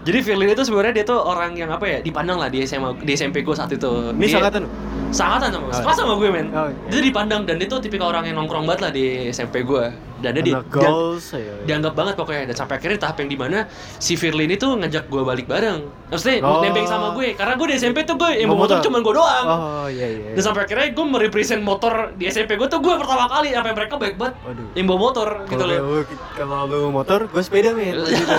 Jadi 0.07 0.19
Firly 0.23 0.55
itu 0.55 0.63
sebenarnya 0.63 1.03
dia 1.03 1.05
tuh 1.05 1.19
orang 1.19 1.59
yang 1.59 1.67
apa 1.67 1.83
ya 1.83 1.97
dipandang 1.99 2.39
lah 2.39 2.47
di 2.47 2.63
SMA 2.63 2.95
di 3.03 3.11
SMP 3.11 3.43
gue 3.43 3.51
saat 3.51 3.71
itu. 3.71 4.15
Ini 4.15 4.23
Dia- 4.23 4.39
sangkatan 4.39 4.63
lu? 5.11 5.13
Sangkatan 5.13 5.49
sama, 5.49 5.63
Oh. 5.63 5.73
sekelas 5.73 5.97
sama 5.97 6.13
gue 6.15 6.29
men. 6.29 6.47
Oh, 6.49 6.71
Dia 6.87 7.01
dipandang 7.01 7.43
dan 7.43 7.55
dia 7.55 7.67
tuh 7.67 7.77
tipikal 7.77 8.09
orang 8.09 8.23
yang 8.23 8.37
nongkrong 8.37 8.63
banget 8.63 8.81
lah 8.81 8.91
di 8.91 9.03
SMP 9.27 9.61
gue. 9.61 9.85
Dan 10.21 10.37
dia 10.37 10.43
di, 10.43 10.53
dia- 10.53 10.61
goals, 10.69 11.33
ya. 11.33 11.65
dianggap 11.65 11.97
banget 11.97 12.13
pokoknya 12.13 12.45
dan 12.45 12.55
sampai 12.55 12.77
akhirnya 12.77 12.99
tahap 12.99 13.17
yang 13.17 13.25
di 13.27 13.33
mana 13.35 13.65
si 13.97 14.13
Firly 14.13 14.45
ini 14.45 14.53
tuh 14.53 14.77
ngajak 14.77 15.09
gue 15.09 15.17
balik 15.19 15.49
bareng 15.49 15.81
maksudnya 16.07 16.45
Oh. 16.45 16.61
nebeng 16.61 16.85
sama 16.85 17.09
gue 17.11 17.33
karena 17.33 17.57
gue 17.57 17.65
di 17.65 17.75
SMP 17.75 18.05
tuh 18.05 18.13
gue 18.15 18.29
yang 18.35 18.53
motor 18.53 18.77
motor? 18.77 18.85
cuma 18.85 19.01
gue 19.01 19.13
doang 19.15 19.45
Oh, 19.49 19.87
iya 19.89 20.05
iya. 20.05 20.37
dan 20.37 20.43
sampai 20.43 20.69
akhirnya 20.69 20.93
gue 20.93 21.05
merepresent 21.07 21.57
motor 21.59 22.13
di 22.13 22.29
SMP 22.29 22.53
gue 22.53 22.69
tuh 22.69 22.77
gue 22.77 22.93
pertama 22.93 23.25
kali 23.27 23.49
sampai 23.49 23.73
mereka 23.73 23.97
baik 23.97 24.13
banget 24.15 24.37
Waduh. 24.45 24.67
yang 24.71 24.85
bawa 24.85 24.99
motor 25.01 25.27
gitu 25.41 25.57
Kalau 25.57 25.65
loh 25.65 26.05
Kalau 26.31 26.57
lu 26.65 26.79
motor, 26.91 27.19
gue 27.25 27.41
sepeda 27.41 27.73
men. 27.73 27.97
Gitu. 28.11 28.35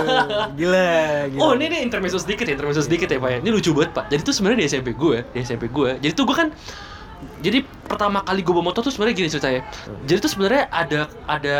Gila, 0.55 0.87
gila. 1.29 1.39
Oh 1.41 1.51
ini 1.53 1.67
nih 1.67 1.79
intermezzo 1.81 2.15
sedikit 2.15 2.43
ya, 2.43 2.55
intermezzo 2.55 2.79
sedikit 2.81 3.07
ya 3.07 3.17
pak 3.17 3.29
ya. 3.29 3.37
Ini 3.39 3.49
lucu 3.49 3.71
banget 3.71 3.91
pak. 3.91 4.05
Jadi 4.07 4.21
tuh 4.23 4.33
sebenarnya 4.33 4.59
di 4.59 4.67
SMP 4.67 4.89
gue, 4.93 5.17
di 5.25 5.39
SMP 5.41 5.67
gue. 5.67 5.99
Jadi 5.99 6.13
tuh 6.13 6.23
gue 6.23 6.31
kan, 6.33 6.47
jadi 7.39 7.59
pertama 7.83 8.19
kali 8.19 8.39
gue 8.39 8.51
bawa 8.51 8.65
motor 8.65 8.81
tuh 8.81 8.91
sebenarnya 8.91 9.15
gini 9.15 9.29
ceritanya. 9.29 9.61
Jadi 10.03 10.19
tuh 10.19 10.31
sebenarnya 10.31 10.63
ada 10.69 10.99
ada 11.25 11.55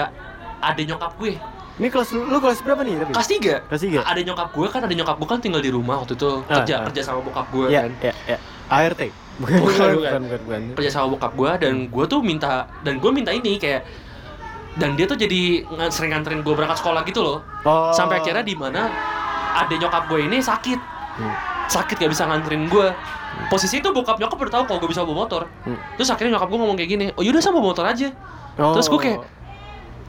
ada 0.59 0.81
nyokap 0.81 1.15
gue. 1.17 1.35
Ini 1.73 1.89
kelas 1.89 2.13
lu, 2.13 2.27
lu 2.27 2.37
kelas 2.37 2.61
berapa 2.61 2.85
nih 2.85 3.01
tapi? 3.01 3.11
Kelas 3.11 3.29
3 3.33 3.65
Kelas 3.65 3.81
tiga? 3.81 3.99
Ada 4.05 4.21
nyokap 4.21 4.53
gue 4.53 4.67
kan, 4.69 4.81
ada 4.85 4.93
nyokap 4.93 5.17
gue 5.17 5.25
kan 5.27 5.39
tinggal 5.41 5.57
di 5.57 5.73
rumah 5.73 5.97
waktu 5.97 6.13
itu 6.13 6.45
Ah, 6.45 6.61
kerja 6.61 6.73
ah. 6.77 6.85
kerja 6.85 7.01
sama 7.01 7.19
bokap 7.23 7.49
gue 7.49 7.65
Ya, 7.67 7.81
kan. 7.81 7.91
ya, 7.99 8.13
ya. 8.27 8.37
ART. 8.69 9.01
Bukan, 9.33 9.57
Bukan, 9.57 9.57
bukan, 9.57 9.73
bukan. 9.73 9.89
bukan, 9.97 10.21
bukan, 10.21 10.39
bukan. 10.45 10.61
Kerja 10.77 10.91
sama 10.93 11.07
bokap 11.17 11.31
gue 11.33 11.51
dan 11.59 11.73
gue 11.89 12.05
tuh 12.05 12.19
minta 12.21 12.51
dan 12.85 13.01
gue 13.01 13.09
minta 13.09 13.33
ini 13.33 13.57
kayak 13.57 13.81
dan 14.73 14.93
dia 14.93 15.05
tuh 15.05 15.17
jadi 15.17 15.41
ng- 15.65 15.89
sering 15.89 16.13
nganterin 16.13 16.45
gue 16.45 16.53
berangkat 16.53 16.77
sekolah 16.77 17.01
gitu 17.03 17.21
loh. 17.21 17.37
Oh. 17.63 17.89
Sampai 17.89 18.21
akhirnya 18.21 18.45
di 18.45 18.53
mana 18.53 18.93
ada 19.55 19.73
nyokap 19.73 20.05
gue 20.05 20.19
ini 20.23 20.37
sakit. 20.39 20.77
Hmm. 21.17 21.33
Sakit 21.65 21.97
gak 21.97 22.11
bisa 22.11 22.23
nganterin 22.23 22.69
gue. 22.69 22.87
Posisi 23.49 23.81
itu 23.81 23.89
bokap 23.89 24.17
nyokap 24.17 24.37
udah 24.37 24.53
tahu 24.53 24.63
kalau 24.69 24.79
gue 24.81 24.89
bisa 24.89 25.01
bawa 25.05 25.25
motor. 25.25 25.41
Hmm. 25.65 25.77
Terus 25.97 26.09
akhirnya 26.09 26.37
nyokap 26.37 26.49
gue 26.49 26.59
ngomong 26.59 26.77
kayak 26.77 26.89
gini, 26.89 27.05
"Oh 27.17 27.23
yaudah 27.25 27.41
sama 27.41 27.61
bawa 27.61 27.73
motor 27.73 27.85
aja." 27.85 28.09
Oh. 28.57 28.73
Terus 28.77 28.87
gue 28.89 28.99
kayak 28.99 29.19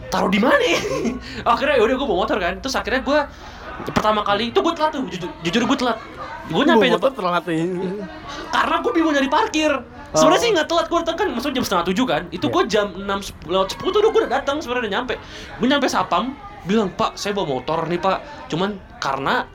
taruh 0.09 0.31
di 0.31 0.41
mana? 0.41 0.61
ya?" 0.61 0.81
akhirnya 1.53 1.77
yaudah 1.81 1.95
gue 1.97 2.07
bawa 2.09 2.19
motor 2.25 2.37
kan. 2.41 2.55
Terus 2.61 2.75
akhirnya 2.77 3.01
gue 3.05 3.19
pertama 3.91 4.21
kali 4.23 4.55
itu 4.55 4.59
gue 4.63 4.75
telat 4.77 4.93
tuh, 4.95 5.03
jujur, 5.11 5.31
jujur 5.43 5.63
gue 5.67 5.79
telat. 5.81 5.99
Gue 6.45 6.63
nyampe 6.63 6.85
motor 6.93 7.11
nyampe 7.11 7.21
telat 7.21 7.45
nih. 7.49 7.65
karena 8.53 8.77
gue 8.85 8.93
bingung 8.93 9.15
nyari 9.17 9.29
parkir. 9.33 9.73
Sebenarnya 10.15 10.43
sih 10.47 10.51
nggak 10.55 10.69
telat 10.71 10.87
gue 10.87 10.99
datang 11.03 11.17
kan, 11.19 11.27
maksudnya 11.35 11.59
jam 11.59 11.65
setengah 11.67 11.85
tujuh 11.91 12.07
kan. 12.07 12.23
Itu 12.31 12.47
Iya. 12.47 12.55
gue 12.55 12.63
jam 12.71 12.87
enam 12.95 13.19
lewat 13.49 13.69
sepuluh 13.75 13.91
tuh 13.91 14.01
udah 14.05 14.11
gue 14.15 14.21
udah 14.25 14.33
datang 14.41 14.57
sebenarnya 14.63 14.83
udah 14.87 14.93
nyampe. 14.95 15.15
Gue 15.59 15.67
nyampe 15.67 15.87
sapam, 15.91 16.37
bilang 16.69 16.93
Pak 16.95 17.19
saya 17.19 17.35
bawa 17.35 17.59
motor 17.59 17.89
nih 17.91 17.99
Pak. 17.99 18.49
Cuman 18.53 18.79
karena 19.03 19.49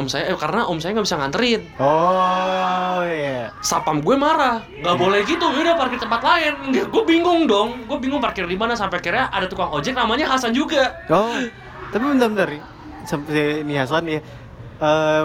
om 0.00 0.08
saya, 0.08 0.32
eh, 0.32 0.38
karena 0.40 0.64
om 0.64 0.80
saya 0.80 0.96
nggak 0.96 1.04
bisa 1.04 1.20
nganterin. 1.20 1.60
Oh, 1.76 3.04
iya. 3.04 3.52
Sapam 3.60 4.00
gue 4.00 4.16
marah, 4.16 4.64
nggak 4.80 4.96
boleh 4.96 5.20
gitu, 5.22 5.44
udah 5.44 5.76
parkir 5.76 6.00
tempat 6.00 6.20
lain. 6.24 6.54
Gue 6.88 7.02
bingung 7.04 7.44
dong, 7.44 7.84
gue 7.84 7.98
bingung 8.00 8.18
parkir 8.18 8.48
di 8.48 8.56
mana 8.56 8.72
sampai 8.72 8.98
akhirnya 8.98 9.28
ada 9.28 9.44
tukang 9.44 9.68
ojek 9.68 9.92
namanya 9.92 10.32
Hasan 10.32 10.56
juga. 10.56 10.96
Oh, 11.12 11.36
tapi 11.92 12.02
bentar-bentar. 12.02 12.48
Sampai 13.04 13.60
ini 13.60 13.76
Hasan 13.76 14.08
ya. 14.08 14.20
Eh, 14.80 15.24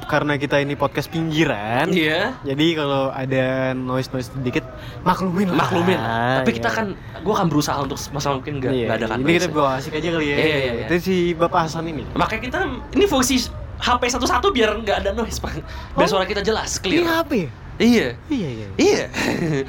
karena 0.00 0.34
kita 0.34 0.58
ini 0.58 0.74
podcast 0.74 1.06
pinggiran. 1.06 1.92
Iya. 1.92 2.34
Jadi 2.42 2.66
kalau 2.74 3.12
ada 3.12 3.76
noise 3.76 4.08
noise 4.10 4.32
sedikit 4.32 4.64
maklumin 5.04 5.52
lah. 5.54 5.60
Maklumin. 5.62 5.98
Tapi 6.42 6.50
kita 6.56 6.70
Iya. 6.72 6.78
kan, 6.82 6.86
gue 7.20 7.34
akan 7.36 7.46
berusaha 7.46 7.78
untuk 7.78 8.00
masalah 8.10 8.40
mungkin 8.40 8.58
nggak 8.58 8.72
Iya, 8.74 8.86
nggak 8.88 8.96
ada 8.96 9.06
kan. 9.06 9.18
Ini 9.22 9.32
kita 9.38 9.48
bawa 9.52 9.70
asik 9.78 9.92
aja 9.94 10.08
kali 10.10 10.26
ya. 10.26 10.36
Iya, 10.40 10.46
iya, 10.56 10.72
iya. 10.74 10.86
Itu 10.88 10.94
si 10.98 11.16
Bapak 11.36 11.68
Hasan 11.68 11.84
ini. 11.86 12.02
Makanya 12.16 12.42
kita 12.42 12.58
ini 12.96 13.04
fungsi 13.06 13.36
HP 13.80 14.02
satu-satu 14.08 14.50
biar 14.50 14.76
nggak 14.76 14.96
ada 15.00 15.10
noise 15.12 15.38
pak. 15.38 15.60
Biar 15.96 15.98
Oh. 15.98 16.06
suara 16.06 16.24
kita 16.24 16.40
jelas, 16.40 16.78
Ini 16.78 16.82
clear. 16.84 17.04
HP. 17.06 17.32
Iya. 17.80 18.08
Iya 18.28 18.48
iya. 18.50 18.68
Iya. 18.76 19.04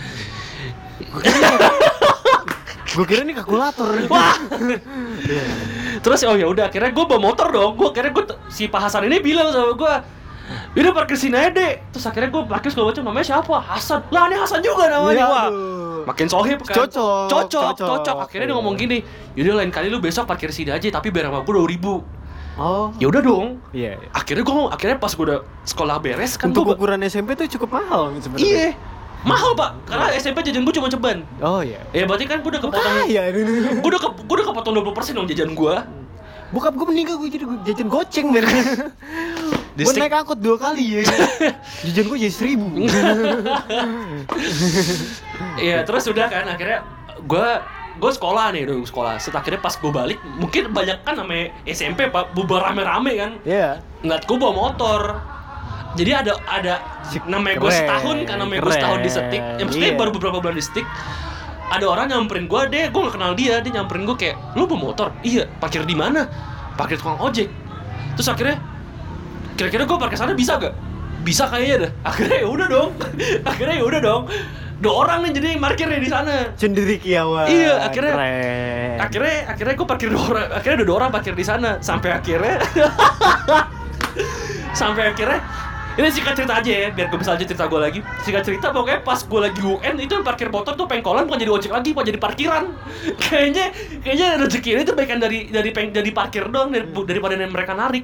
Gue 2.91 3.07
kira 3.07 3.24
ini 3.24 3.32
kalkulator. 3.32 3.88
Wah. 4.12 4.36
Terus 6.03 6.20
oh 6.28 6.36
ya 6.36 6.43
udah 6.43 6.68
akhirnya 6.68 6.91
gue 6.91 7.05
bawa 7.07 7.24
motor 7.24 7.47
dong. 7.47 7.80
Gue 7.80 7.88
akhirnya 7.88 8.12
gue 8.12 8.24
si 8.51 8.68
Pak 8.68 8.84
Hasan 8.84 9.07
ini 9.07 9.24
bilang 9.24 9.47
sama 9.47 9.72
gue, 9.72 9.93
Udah 10.76 10.91
parkir 10.91 11.16
sini 11.16 11.39
aja 11.39 11.55
deh. 11.55 11.80
Terus 11.88 12.03
akhirnya 12.03 12.28
gue 12.28 12.43
parkir 12.43 12.68
segala 12.68 12.91
macam 12.91 13.07
namanya 13.07 13.26
siapa? 13.32 13.55
Hasan. 13.64 14.03
Lah 14.12 14.28
ini 14.28 14.36
Hasan 14.36 14.59
juga 14.59 14.91
namanya. 14.91 15.16
Iya, 15.16 15.26
Wah. 15.26 15.47
Makin 16.03 16.28
sohib 16.28 16.59
kan. 16.68 16.84
Cocok, 16.84 17.32
Cocok, 17.32 17.64
cocok. 17.80 17.88
cocok. 18.03 18.18
Akhirnya 18.28 18.51
dia 18.51 18.55
ngomong 18.59 18.76
gini, 18.76 18.99
yaudah 19.39 19.64
lain 19.64 19.72
kali 19.72 19.88
lu 19.88 20.03
besok 20.03 20.28
parkir 20.28 20.51
sini 20.51 20.68
aja 20.68 20.84
tapi 20.91 21.07
biar 21.07 21.32
sama 21.32 21.39
gue 21.41 21.53
dua 21.55 21.64
ribu. 21.64 22.03
Oh. 22.59 22.91
Ya 22.99 23.07
udah 23.07 23.21
dong. 23.23 23.47
Iya. 23.71 23.95
iya. 23.95 24.09
Akhirnya 24.11 24.43
gue 24.43 24.55
akhirnya 24.67 24.97
pas 24.99 25.11
gue 25.15 25.25
udah 25.25 25.39
sekolah 25.63 25.95
beres 26.03 26.35
kan 26.35 26.51
Untuk 26.51 26.67
gue 26.67 26.75
ukuran 26.75 26.99
SMP 27.07 27.39
tuh 27.39 27.47
cukup 27.59 27.79
mahal 27.79 28.11
sebenarnya. 28.19 28.43
Iya. 28.43 28.69
Mahal 29.21 29.53
pak, 29.53 29.85
karena 29.85 30.17
SMP 30.17 30.41
jajan 30.41 30.65
gue 30.65 30.73
cuma 30.73 30.89
ceban. 30.89 31.21
Oh 31.45 31.61
iya. 31.61 31.77
Ya 31.93 32.09
berarti 32.09 32.25
kan 32.25 32.41
gue 32.41 32.51
udah 32.51 32.61
kepotong 32.61 32.81
Kaya 33.05 33.21
ini. 33.29 33.77
gue 33.77 33.89
udah 33.93 34.01
ke, 34.01 34.09
gue 34.17 34.35
udah 34.35 34.47
kepotong 34.49 34.73
20% 34.81 35.13
dong 35.13 35.27
jajan 35.29 35.53
gue 35.53 35.75
Bokap 36.51 36.75
gue 36.75 36.83
meninggal 36.83 37.15
gue 37.15 37.31
jadi 37.31 37.45
gua 37.47 37.57
jajan 37.63 37.87
goceng 37.87 38.27
men. 38.27 38.43
Di 39.71 39.87
gue 39.87 39.93
naik 39.95 40.11
angkot 40.11 40.35
dua 40.35 40.59
kali 40.59 40.99
ya. 40.99 41.03
jajan 41.87 42.05
gue 42.11 42.17
jadi 42.27 42.33
seribu. 42.33 42.67
Iya 45.57 45.83
terus 45.83 46.05
udah 46.07 46.27
kan 46.31 46.45
akhirnya 46.47 46.85
gue 47.23 47.47
gue 47.97 48.11
sekolah 48.11 48.55
nih 48.55 48.63
dulu 48.63 48.83
sekolah. 48.83 49.19
Set 49.19 49.33
akhirnya 49.33 49.59
pas 49.59 49.73
gue 49.73 49.91
balik 49.91 50.19
mungkin 50.37 50.71
banyak 50.71 51.03
kan 51.03 51.17
namanya 51.17 51.51
SMP 51.65 52.07
pak 52.07 52.31
bubar 52.31 52.71
rame-rame 52.71 53.11
kan. 53.17 53.31
Iya. 53.43 53.81
ngeliat 54.01 54.23
gue 54.25 54.37
bawa 54.37 54.53
motor. 54.53 55.01
Jadi 55.91 56.11
ada 56.15 56.33
ada 56.47 56.73
namanya 57.27 57.59
gue 57.59 57.71
setahun 57.71 58.17
kan 58.23 58.37
namanya 58.39 58.61
gue 58.63 58.73
setahun 58.73 58.99
di 59.01 59.11
setik. 59.11 59.41
Ya 59.59 59.63
maksudnya 59.67 59.91
Iya. 59.91 59.99
baru 59.99 60.09
beberapa 60.15 60.37
bulan 60.39 60.55
di 60.55 60.63
setik. 60.63 60.87
Ada 61.71 61.85
orang 61.87 62.05
nyamperin 62.11 62.45
gue 62.47 62.61
deh 62.67 62.85
gue 62.87 63.01
gak 63.07 63.15
kenal 63.19 63.31
dia. 63.35 63.59
Dia 63.59 63.71
nyamperin 63.81 64.03
gue 64.07 64.15
kayak 64.15 64.35
lu 64.55 64.65
bawa 64.65 64.91
motor? 64.91 65.07
Iya. 65.21 65.47
Parkir 65.59 65.83
di 65.83 65.95
mana? 65.95 66.25
Parkir 66.75 66.95
tukang 66.97 67.19
ojek. 67.19 67.51
Terus 68.15 68.27
akhirnya 68.27 68.57
kira-kira 69.55 69.83
gue 69.83 69.97
parkir 69.99 70.17
sana 70.17 70.33
bisa 70.33 70.55
gak 70.57 70.73
bisa 71.21 71.45
kayaknya 71.45 71.77
dah. 71.87 71.91
Akhirnya 72.07 72.37
ya 72.41 72.47
udah 72.49 72.67
dong. 72.67 72.89
Akhirnya 73.51 73.75
ya 73.77 73.85
udah 73.85 74.01
dong 74.01 74.23
dua 74.82 74.93
orang 74.99 75.21
nih 75.21 75.32
jadi 75.32 75.47
parkirnya 75.55 75.97
di 75.97 76.07
sana 76.07 76.34
Cenderi 76.53 76.97
kiawan. 76.97 77.45
Iya, 77.45 77.86
akhirnya- 77.86 78.11
Keren. 78.11 78.97
akhirnya 78.99 79.36
akhirnya 79.47 79.73
gue 79.73 79.88
parkir 79.88 80.07
dua 80.09 80.23
orang 80.27 80.45
akhirnya 80.51 80.75
ada 80.75 80.84
dua 80.84 80.95
orang 80.97 81.11
parkir 81.11 81.32
di 81.32 81.43
sana 81.43 81.79
sampai 81.79 82.11
akhirnya 82.11 82.59
sampai 84.73 85.07
akhirnya 85.07 85.39
ini 85.91 86.07
singkat 86.07 86.34
cerita 86.34 86.55
aja 86.55 86.71
ya 86.71 86.88
biar 86.89 87.07
gue 87.07 87.15
bisa 87.15 87.32
aja 87.32 87.43
cerita 87.43 87.65
gue 87.65 87.77
lagi 87.77 87.99
singkat 88.21 88.41
cerita 88.41 88.71
pokoknya 88.71 88.99
pas 89.01 89.19
gue 89.19 89.39
lagi 89.39 89.59
UN 89.59 89.93
itu 89.97 90.11
yang 90.11 90.23
parkir 90.23 90.47
motor 90.47 90.73
tuh 90.73 90.86
pengkolan 90.86 91.23
bukan 91.23 91.38
jadi 91.38 91.51
ojek 91.51 91.69
lagi 91.69 91.89
bukan 91.91 92.05
jadi 92.07 92.17
parkiran 92.17 92.63
kayaknya 93.21 93.69
kayaknya 93.99 94.25
rezeki 94.39 94.69
ini 94.71 94.82
tuh 94.82 94.93
baikan 94.93 95.17
dari 95.17 95.47
dari 95.47 95.69
peng, 95.69 95.89
dari 95.89 96.09
parkir 96.09 96.47
doang 96.47 96.69
dari, 96.69 96.86
daripada 96.88 97.34
mereka 97.38 97.73
narik 97.73 98.03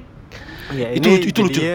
Iya, 0.68 0.92
Itu 0.92 1.00
ini 1.00 1.08
lucu- 1.16 1.26
itu 1.26 1.40
lucu. 1.40 1.60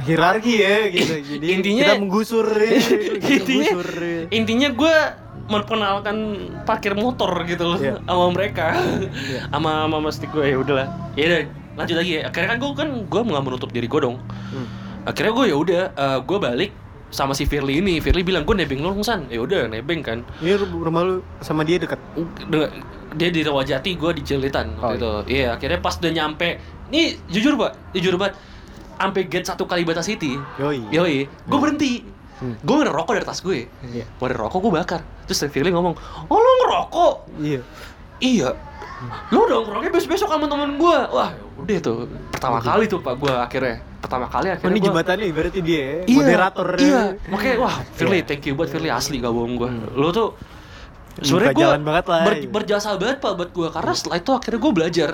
hierarki 0.00 0.54
ya 0.56 0.76
gitu. 0.88 1.14
Jadi 1.18 1.46
Intinya- 1.50 1.86
kita 1.86 2.00
menggusur 2.00 2.46
ya, 2.50 2.70
intinya 3.36 3.68
menggusur, 3.70 3.88
ya. 3.98 4.20
intinya 4.30 4.68
gue 4.70 4.96
memperkenalkan 5.46 6.16
parkir 6.62 6.94
motor 6.94 7.32
gitu 7.44 7.64
loh 7.66 7.78
Iya. 7.78 7.98
sama 8.00 8.26
mereka. 8.30 8.66
Sama 9.46 9.70
sama 9.84 9.98
mesti 10.00 10.24
gue 10.24 10.44
ya 10.44 10.56
udahlah. 10.56 10.86
Ya 11.12 11.24
udah 11.26 11.40
lanjut 11.76 11.96
lagi 11.96 12.10
ya. 12.12 12.22
Akhirnya 12.24 12.48
kan 12.48 12.58
gue 12.58 12.70
kan 12.72 12.88
gue 13.04 13.20
nggak 13.24 13.42
menutup 13.42 13.70
diri 13.70 13.86
gue 13.86 14.00
dong. 14.00 14.18
Hmm. 14.50 14.66
akhirnya 15.00 15.32
gue 15.32 15.46
ya 15.46 15.56
udah 15.56 15.82
gue 16.20 16.38
balik 16.38 16.70
sama 17.08 17.32
si 17.32 17.42
Firly 17.44 17.80
ini. 17.80 17.98
Firly 17.98 18.22
bilang 18.22 18.44
gue 18.44 18.54
nebeng 18.54 18.78
lu 18.80 18.94
san. 19.00 19.26
Ya 19.26 19.40
udah 19.40 19.66
nebeng 19.66 20.00
kan. 20.00 20.22
Ini 20.38 20.54
ru- 20.54 20.80
rumah 20.80 21.02
lu 21.02 21.14
sama 21.38 21.62
dia 21.62 21.76
dekat. 21.76 21.98
Dia 23.10 23.28
di 23.28 23.42
Rawajati 23.42 23.90
gue 23.92 24.10
di 24.12 24.22
Jelitan 24.22 24.76
Oh, 24.76 24.86
waktu 24.86 25.02
itu. 25.02 25.10
Iya 25.34 25.46
akhirnya 25.52 25.78
pas 25.78 25.98
udah 25.98 26.12
nyampe 26.12 26.48
nih 26.88 27.18
jujur 27.26 27.56
pak. 27.56 27.74
Jujur 27.90 28.14
banget 28.14 28.38
sampai 29.00 29.22
gate 29.24 29.46
satu 29.46 29.64
Kalibata 29.64 30.04
City 30.04 30.36
Yoi. 30.60 30.84
Yoi, 30.92 31.16
gue 31.24 31.58
berhenti. 31.58 32.04
Hmm. 32.36 32.56
Gue 32.58 32.76
ngerokok 32.78 33.12
dari 33.12 33.24
tas 33.24 33.40
gue. 33.40 33.68
Iya. 33.82 34.04
Gue 34.10 34.26
ngerokok 34.26 34.58
gue 34.58 34.72
bakar. 34.74 35.00
Terus 35.24 35.44
Firly 35.46 35.68
ngomong, 35.70 35.92
oh 36.26 36.36
lu 36.36 36.50
ngerokok? 36.58 37.14
Iya. 37.38 37.60
Iya. 38.18 38.48
Lu 39.28 39.44
udah 39.44 39.58
ngerokoknya 39.62 39.92
besok-besok 39.92 40.28
sama 40.28 40.44
temen 40.44 40.76
gue. 40.76 40.98
Wah, 41.10 41.32
udah 41.56 41.78
tuh. 41.80 42.04
Pertama 42.30 42.60
kali 42.60 42.84
tuh 42.84 43.00
pak 43.00 43.16
gue 43.16 43.28
akhirnya. 43.30 43.76
Pertama 44.00 44.24
kali 44.26 44.48
Oh, 44.48 44.54
akhirnya 44.54 44.72
ini 44.72 44.80
gua- 44.80 44.86
jembatannya 44.90 45.26
berarti 45.30 45.60
dia 45.60 45.76
ya, 45.76 45.92
Iya, 46.02 46.16
moderator. 46.16 46.68
Iya. 46.76 47.00
Makanya 47.28 47.56
wah, 47.58 47.74
Firly 47.90 48.18
Iya. 48.18 48.26
thank 48.26 48.44
you 48.44 48.52
buat 48.54 48.68
Firly 48.68 48.88
asli 48.88 49.16
gak 49.18 49.28
bohong 49.30 49.54
gue. 49.56 49.68
Hmm. 49.68 49.92
Lu 49.92 50.08
tuh 50.10 50.28
sebenarnya 51.20 51.52
gue 51.52 51.68
banget 51.82 52.06
lah. 52.06 52.20
ber- 52.22 52.48
berjasa 52.50 52.88
banget 52.94 53.18
pak 53.18 53.32
buat 53.34 53.50
gue 53.50 53.68
karena 53.68 53.92
setelah 53.92 54.16
itu 54.16 54.30
akhirnya 54.30 54.58
gue 54.58 54.72
belajar 54.72 55.10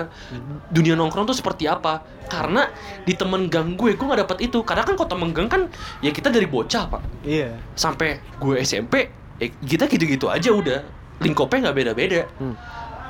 dunia 0.67 0.93
nongkrong 0.93 1.25
tuh 1.25 1.33
seperti 1.33 1.65
apa 1.65 1.99
karena 2.25 2.67
di 3.01 3.13
temen 3.13 3.47
gang 3.47 3.73
gue 3.73 3.93
gue 3.93 4.05
nggak 4.05 4.21
dapet 4.23 4.37
itu 4.43 4.59
karena 4.61 4.81
kan 4.81 4.93
kalau 4.93 5.09
temen 5.09 5.29
gang 5.31 5.47
kan 5.47 5.61
ya 5.99 6.09
kita 6.09 6.27
dari 6.27 6.45
bocah 6.45 6.83
pak 6.89 7.01
Iya. 7.21 7.55
sampai 7.73 8.19
gue 8.33 8.55
SMP 8.59 9.07
eh, 9.37 9.51
kita 9.57 9.85
gitu-gitu 9.85 10.27
aja 10.27 10.49
udah 10.49 10.79
lingkupnya 11.17 11.67
nggak 11.67 11.77
beda-beda 11.77 12.21
Hmm. 12.37 12.55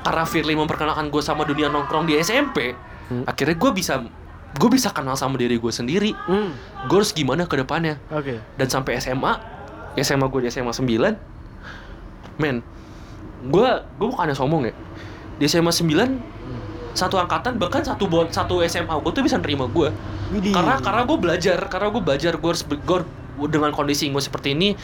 karena 0.00 0.24
Firly 0.24 0.54
memperkenalkan 0.54 1.06
gue 1.06 1.20
sama 1.20 1.42
dunia 1.42 1.66
nongkrong 1.66 2.04
di 2.04 2.16
SMP 2.16 2.74
Hmm. 3.06 3.24
akhirnya 3.24 3.54
gue 3.54 3.70
bisa 3.72 3.94
gue 4.50 4.70
bisa 4.70 4.88
kenal 4.88 5.12
sama 5.12 5.36
diri 5.36 5.54
gue 5.54 5.70
sendiri 5.70 6.12
Hmm. 6.20 6.50
gue 6.84 6.96
harus 6.96 7.10
gimana 7.10 7.44
ke 7.44 7.56
depannya 7.56 7.96
Oke. 8.08 8.40
dan 8.54 8.66
sampai 8.66 8.96
SMA 8.96 9.32
SMA 9.96 10.26
gue 10.26 10.40
di 10.40 10.48
SMA 10.48 10.70
9 10.70 11.16
men 12.38 12.62
gue 13.44 13.68
gue 13.98 14.08
bukannya 14.08 14.34
sombong 14.34 14.70
ya. 14.70 14.74
Di 15.38 15.46
SMA 15.46 15.70
9 15.70 16.38
satu 16.98 17.14
angkatan 17.14 17.62
bahkan 17.62 17.86
satu 17.86 18.10
bon 18.10 18.26
satu 18.26 18.58
SMA 18.66 18.90
gue 18.90 19.12
tuh 19.14 19.22
bisa 19.22 19.38
nerima 19.38 19.70
gue 19.70 19.86
karena 20.50 20.82
karena 20.82 21.02
gue 21.06 21.18
belajar 21.20 21.58
karena 21.70 21.94
gue 21.94 22.02
belajar 22.02 22.32
gue 22.34 22.50
harus 22.50 22.66
gue 22.66 22.98
dengan 23.46 23.70
kondisi 23.70 24.10
gue 24.10 24.18
seperti 24.18 24.58
ini 24.58 24.74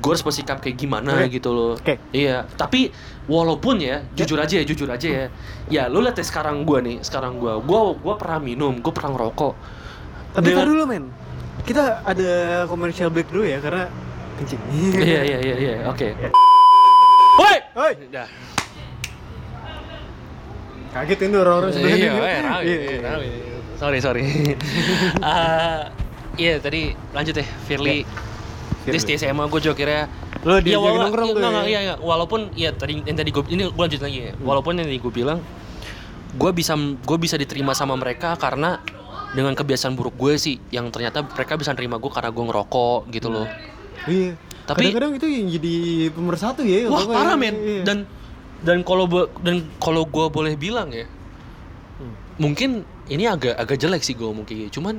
gue 0.00 0.10
harus 0.10 0.24
bersikap 0.24 0.64
kayak 0.64 0.80
gimana 0.80 1.12
Oke. 1.20 1.36
gitu 1.36 1.50
loh. 1.52 1.72
Oke. 1.76 2.00
iya 2.16 2.48
tapi 2.56 2.88
walaupun 3.28 3.84
ya 3.84 4.00
jujur 4.16 4.40
aja 4.40 4.54
ya 4.62 4.64
jujur 4.64 4.88
aja 4.88 5.04
ya. 5.04 5.26
Ya 5.68 5.82
lu 5.92 6.00
lihat 6.00 6.16
ya 6.16 6.24
sekarang 6.24 6.64
gue 6.64 6.78
nih 6.80 6.96
sekarang 7.04 7.36
gue 7.36 7.52
gue 7.60 7.80
gue 8.00 8.14
pernah 8.16 8.40
minum 8.40 8.72
gue 8.80 8.92
pernah 8.94 9.12
ngerokok. 9.12 9.52
Tapi 10.38 10.46
Dengan- 10.48 10.68
dulu 10.72 10.82
men. 10.88 11.04
Kita 11.68 12.00
ada 12.00 12.64
commercial 12.64 13.12
break 13.12 13.28
dulu 13.28 13.44
ya 13.44 13.60
karena 13.60 13.92
kencing. 14.40 14.60
iya 15.04 15.20
iya 15.20 15.38
iya 15.44 15.56
iya. 15.60 15.74
Oke 15.90 16.16
Woi! 17.92 18.00
Oi, 18.00 18.08
Dah. 18.08 18.28
kaget 20.92 21.18
ini 21.24 21.36
orang-orang 21.36 21.70
sebelah 21.72 21.96
Iya, 21.96 22.12
eh, 22.12 22.40
rame, 22.42 22.62
Iya, 22.62 22.78
iya. 22.82 22.98
rame. 23.02 23.26
Sorry, 23.76 23.98
sorry. 24.00 24.24
Eh, 24.24 25.80
Iya, 26.42 26.54
tadi 26.58 26.96
lanjut 27.12 27.34
ya, 27.34 27.44
Firly. 27.68 28.08
Firly. 28.84 28.96
Di 29.04 29.14
SMA 29.14 29.44
gue 29.46 29.60
juga 29.62 29.76
kira 29.76 30.08
Lo 30.42 30.56
dia 30.58 30.74
Iya, 30.74 30.80
jadi 30.80 30.88
wala- 30.90 31.04
nongkrong 31.06 31.28
iya, 31.28 31.34
tuh. 31.34 31.40
enggak, 31.44 31.52
ya? 31.54 31.68
iya, 31.68 31.80
iya. 31.82 31.94
Walaupun 31.98 32.40
ya 32.52 32.70
tadi 32.72 32.98
yang 32.98 33.14
tadi 33.14 33.30
gue 33.30 33.44
ini 33.48 33.68
gue 33.68 33.78
lanjut 33.78 34.00
lagi 34.00 34.18
ya. 34.18 34.32
Hmm. 34.32 34.42
Walaupun 34.42 34.72
yang 34.74 34.86
tadi 34.88 34.98
gue 34.98 35.12
bilang 35.12 35.38
gue 36.32 36.50
bisa 36.50 36.72
gue 36.80 37.18
bisa 37.20 37.36
diterima 37.36 37.72
sama 37.72 37.92
mereka 37.94 38.32
karena 38.34 38.80
dengan 39.32 39.52
kebiasaan 39.52 39.92
buruk 39.92 40.16
gue 40.16 40.34
sih 40.34 40.56
yang 40.68 40.88
ternyata 40.88 41.20
mereka 41.22 41.54
bisa 41.54 41.70
nerima 41.72 41.96
gue 41.96 42.08
karena 42.08 42.28
gue 42.28 42.44
ngerokok 42.44 43.00
gitu 43.08 43.28
loh. 43.28 43.46
Iya. 44.04 44.34
Tapi- 44.72 44.84
kadang-kadang 44.86 45.12
itu 45.14 45.26
yang 45.26 45.46
jadi 45.50 45.74
pemersatu 46.10 46.60
ya. 46.62 46.86
Wah 46.86 47.04
parah 47.04 47.34
men 47.34 47.54
Iya. 47.54 47.82
dan 47.82 47.98
dan 48.60 48.78
kalau 48.80 49.04
dan 49.40 49.62
kalau 49.76 50.02
gue 50.04 50.26
boleh 50.28 50.54
bilang 50.54 50.88
ya 50.88 51.06
Hmm. 51.92 52.14
mungkin 52.38 52.82
ini 53.06 53.26
agak 53.26 53.54
agak 53.54 53.76
jelek 53.76 54.00
sih 54.00 54.12
gue 54.12 54.26
mungkin 54.26 54.66
cuman 54.68 54.98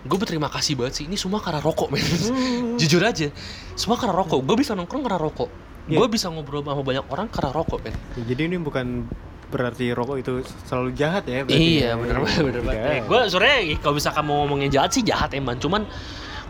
gue 0.00 0.18
berterima 0.18 0.48
kasih 0.48 0.74
banget 0.74 0.92
sih 0.94 1.04
ini 1.04 1.14
semua 1.14 1.38
karena 1.38 1.58
rokok 1.58 1.88
men 1.88 2.00
Hmm. 2.00 2.76
jujur 2.80 3.00
aja 3.00 3.28
semua 3.72 3.94
karena 3.94 4.12
rokok 4.14 4.40
gue 4.40 4.56
bisa 4.56 4.72
nongkrong 4.72 5.02
karena 5.02 5.16
rokok 5.18 5.48
Iya. 5.84 5.96
gue 5.96 6.08
bisa 6.08 6.26
ngobrol 6.28 6.60
sama 6.60 6.80
banyak 6.80 7.04
orang 7.04 7.28
karena 7.28 7.50
rokok 7.50 7.78
men 7.80 7.94
Ya, 8.14 8.22
jadi 8.26 8.42
ini 8.46 8.56
bukan 8.58 9.04
berarti 9.46 9.92
rokok 9.92 10.16
itu 10.18 10.32
selalu 10.64 10.90
jahat 10.94 11.22
ya. 11.24 11.44
berarti 11.44 11.60
iya 11.76 11.80
ya. 11.86 11.90
bener 11.94 12.16
banget 12.18 12.42
bener 12.42 12.62
banget 12.62 12.82
Tidak. 12.82 13.04
gue 13.04 13.20
sebenarnya 13.28 13.58
kalau 13.78 13.94
misalkan 13.94 14.22
mau 14.24 14.36
ngomongin 14.40 14.68
jahat 14.68 14.90
sih 14.90 15.02
jahat 15.02 15.30
emang 15.30 15.56
cuman 15.56 15.84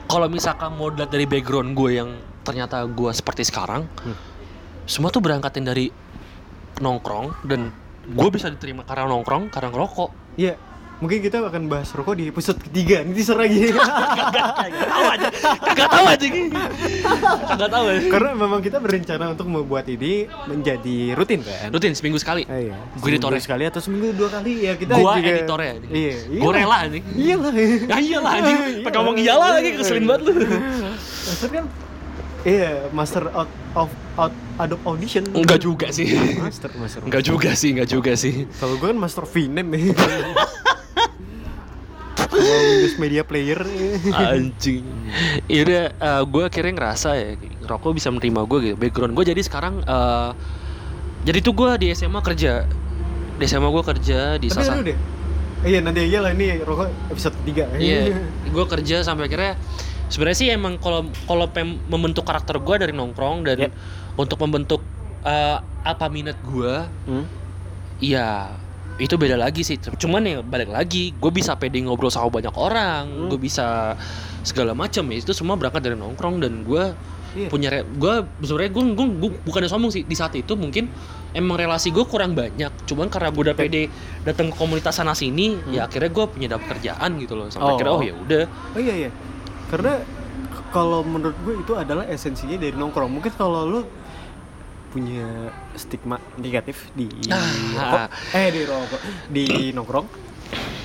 kalau 0.04 0.26
misalkan 0.26 0.70
mau 0.72 0.88
dilihat 0.88 1.10
dari 1.10 1.26
background 1.26 1.74
gue 1.74 1.90
yang 1.94 2.10
ternyata 2.44 2.84
gue 2.84 3.10
seperti 3.10 3.42
sekarang 3.42 3.88
Hmm. 3.98 4.16
semua 4.84 5.08
tuh 5.08 5.18
berangkatin 5.18 5.64
dari 5.64 5.88
nongkrong 6.76 7.42
dan 7.42 7.72
gue 8.04 8.28
bisa 8.28 8.46
diterima 8.46 8.82
karena 8.82 9.08
nongkrong 9.08 9.48
karena 9.48 9.68
ngerokok 9.68 10.10
Iya. 10.34 10.54
Mungkin 10.94 11.20
kita 11.20 11.42
akan 11.42 11.66
bahas 11.66 11.90
rokok 11.90 12.14
di 12.14 12.30
episode 12.30 12.54
ketiga, 12.60 13.02
nanti 13.02 13.18
teaser 13.18 13.34
lagi. 13.34 13.66
Kagak 13.74 14.46
tahu 14.86 15.04
aja. 15.04 15.28
Kagak 15.60 15.88
tahu 15.90 16.06
aja. 16.06 16.26
Kagak 17.50 17.68
tahu 17.68 17.84
aja. 17.84 18.00
Karena 18.08 18.30
memang 18.32 18.60
kita 18.62 18.78
berencana 18.78 19.24
untuk 19.28 19.46
membuat 19.48 19.86
ini 19.86 20.30
menjadi 20.46 20.96
rutin 21.12 21.42
kan. 21.42 21.70
Rutin 21.70 21.92
seminggu 21.92 22.16
sekali. 22.16 22.46
Eh, 22.46 22.70
iya. 22.70 22.78
Gue 22.94 23.10
editornya. 23.10 23.42
Sekali 23.42 23.66
atau 23.66 23.78
seminggu 23.78 24.14
dua 24.14 24.30
kali 24.32 24.64
ya 24.64 24.72
kita 24.74 24.94
Gua 24.94 25.18
juga. 25.18 25.28
editornya. 25.34 25.72
Iya. 25.84 26.14
Gue 26.30 26.52
rela 26.54 26.76
anjing. 26.80 27.04
Iya 27.12 27.34
lah. 27.36 27.52
Ya 27.52 27.96
iyalah 28.00 28.30
anjing. 28.32 28.58
Pakai 28.80 28.96
ngomong 28.96 29.16
iyalah 29.18 29.48
lagi 29.52 29.70
keselin 29.74 30.04
banget 30.04 30.22
lu. 30.24 30.32
Kan 31.44 31.64
Iya, 32.44 32.92
master 32.92 33.24
out 33.32 33.48
of 33.72 33.88
out 34.20 34.32
Adobe 34.60 34.84
Audition. 34.84 35.24
Enggak 35.32 35.64
juga 35.64 35.88
sih. 35.88 36.12
Master, 36.36 36.70
master. 36.76 37.00
Enggak 37.00 37.24
juga 37.24 37.50
sih, 37.56 37.72
enggak 37.72 37.88
juga 37.88 38.12
sih. 38.14 38.44
Kalau 38.60 38.76
gue 38.76 38.88
kan 38.92 38.98
master 39.00 39.24
Vinem 39.24 39.64
ya. 39.72 39.96
Kalau 42.14 42.60
Windows 42.68 42.96
Media 43.00 43.22
Player. 43.24 43.60
Anjing. 44.12 44.84
Iya 45.48 45.60
udah 45.64 45.84
gue 46.28 46.42
akhirnya 46.44 46.72
ngerasa 46.76 47.08
ya 47.16 47.28
rokok 47.64 47.96
bisa 47.96 48.12
menerima 48.12 48.40
gue 48.44 48.58
gitu. 48.60 48.76
Background 48.76 49.16
gue 49.16 49.24
jadi 49.24 49.40
sekarang 49.40 49.80
eh, 49.80 50.30
jadi 51.24 51.38
tuh 51.40 51.54
gue 51.56 51.70
di 51.80 51.86
SMA 51.96 52.20
kerja. 52.20 52.68
Di 53.40 53.44
SMA 53.48 53.72
gue 53.72 53.84
kerja 53.88 54.36
di 54.36 54.52
Tapi 54.52 54.60
salah. 54.60 54.84
Iya 55.64 55.80
nanti 55.80 56.04
aja 56.04 56.20
lah 56.20 56.36
ini 56.36 56.60
rokok 56.60 56.92
episode 57.08 57.32
3 57.48 57.80
Iya, 57.80 58.12
gue 58.52 58.64
kerja 58.68 59.00
sampai 59.00 59.32
akhirnya 59.32 59.56
sebenarnya 60.06 60.36
sih 60.36 60.48
emang 60.48 60.76
kalau 60.76 61.00
kalau 61.22 61.46
pem- 61.46 61.80
membentuk 61.86 62.22
karakter 62.22 62.58
gue 62.58 62.76
dari 62.78 62.92
nongkrong 62.92 63.44
dan 63.44 63.56
Yep. 63.60 63.72
untuk 64.16 64.38
membentuk 64.40 64.80
eh, 65.22 65.56
apa 65.82 66.06
minat 66.06 66.36
gue, 66.42 66.74
Hmm? 67.06 67.24
iya 67.98 68.52
itu 68.94 69.16
beda 69.16 69.34
lagi 69.34 69.60
sih. 69.60 69.74
Cuman 69.76 70.22
ya 70.22 70.38
balik 70.38 70.68
lagi, 70.68 71.10
gue 71.12 71.30
bisa 71.30 71.56
pede 71.56 71.80
ngobrol 71.80 72.08
sama 72.08 72.30
banyak 72.30 72.52
orang, 72.52 73.04
Hmm. 73.08 73.26
gue 73.26 73.38
bisa 73.38 73.96
segala 74.42 74.70
macam 74.72 75.02
ya 75.08 75.16
itu 75.16 75.32
semua 75.32 75.56
berangkat 75.56 75.80
dari 75.82 75.96
nongkrong 75.96 76.38
dan 76.38 76.62
gue 76.62 76.84
Iya. 77.34 77.48
punya 77.48 77.68
gue 77.82 78.14
sebenarnya 78.38 78.70
gue 78.70 78.84
gue 78.94 79.30
bukannya 79.42 79.66
sombong 79.66 79.90
sih 79.90 80.02
di 80.02 80.14
saat 80.14 80.30
itu 80.32 80.54
mungkin 80.54 80.86
emang 81.32 81.58
relasi 81.58 81.90
gue 81.90 82.04
kurang 82.04 82.30
banyak 82.32 82.70
cuman 82.84 83.10
karena 83.10 83.28
gue 83.28 83.42
udah 83.42 83.56
pede 83.56 83.90
datang 84.22 84.48
ke 84.48 84.56
komunitas 84.56 84.94
sana 84.94 85.10
sini 85.12 85.58
ya 85.66 85.90
akhirnya 85.90 86.12
gue 86.12 86.24
punya 86.28 86.48
dapat 86.48 86.78
kerjaan 86.78 87.18
gitu 87.18 87.34
loh 87.34 87.48
Hmm. 87.48 87.54
sampai 87.58 87.66
Oh. 87.66 87.74
akhirnya 87.74 87.90
oh 87.90 88.02
ya 88.04 88.14
udah 88.14 88.44
Oh 88.70 88.78
iya 88.78 88.94
iya. 88.94 89.10
Karena 89.70 90.00
kalau 90.70 91.06
menurut 91.06 91.36
gue 91.46 91.54
itu 91.62 91.72
adalah 91.74 92.04
esensinya 92.06 92.58
dari 92.58 92.74
nongkrong. 92.74 93.10
Mungkin 93.10 93.32
kalau 93.34 93.62
lu 93.64 93.80
punya 94.90 95.50
stigma 95.74 96.22
negatif 96.38 96.86
di 96.94 97.10
Ah. 97.26 97.42
rokok, 97.74 98.10
eh 98.30 98.48
di 98.54 98.62
rokok, 98.62 99.00
di 99.26 99.44
nongkrong. 99.74 100.06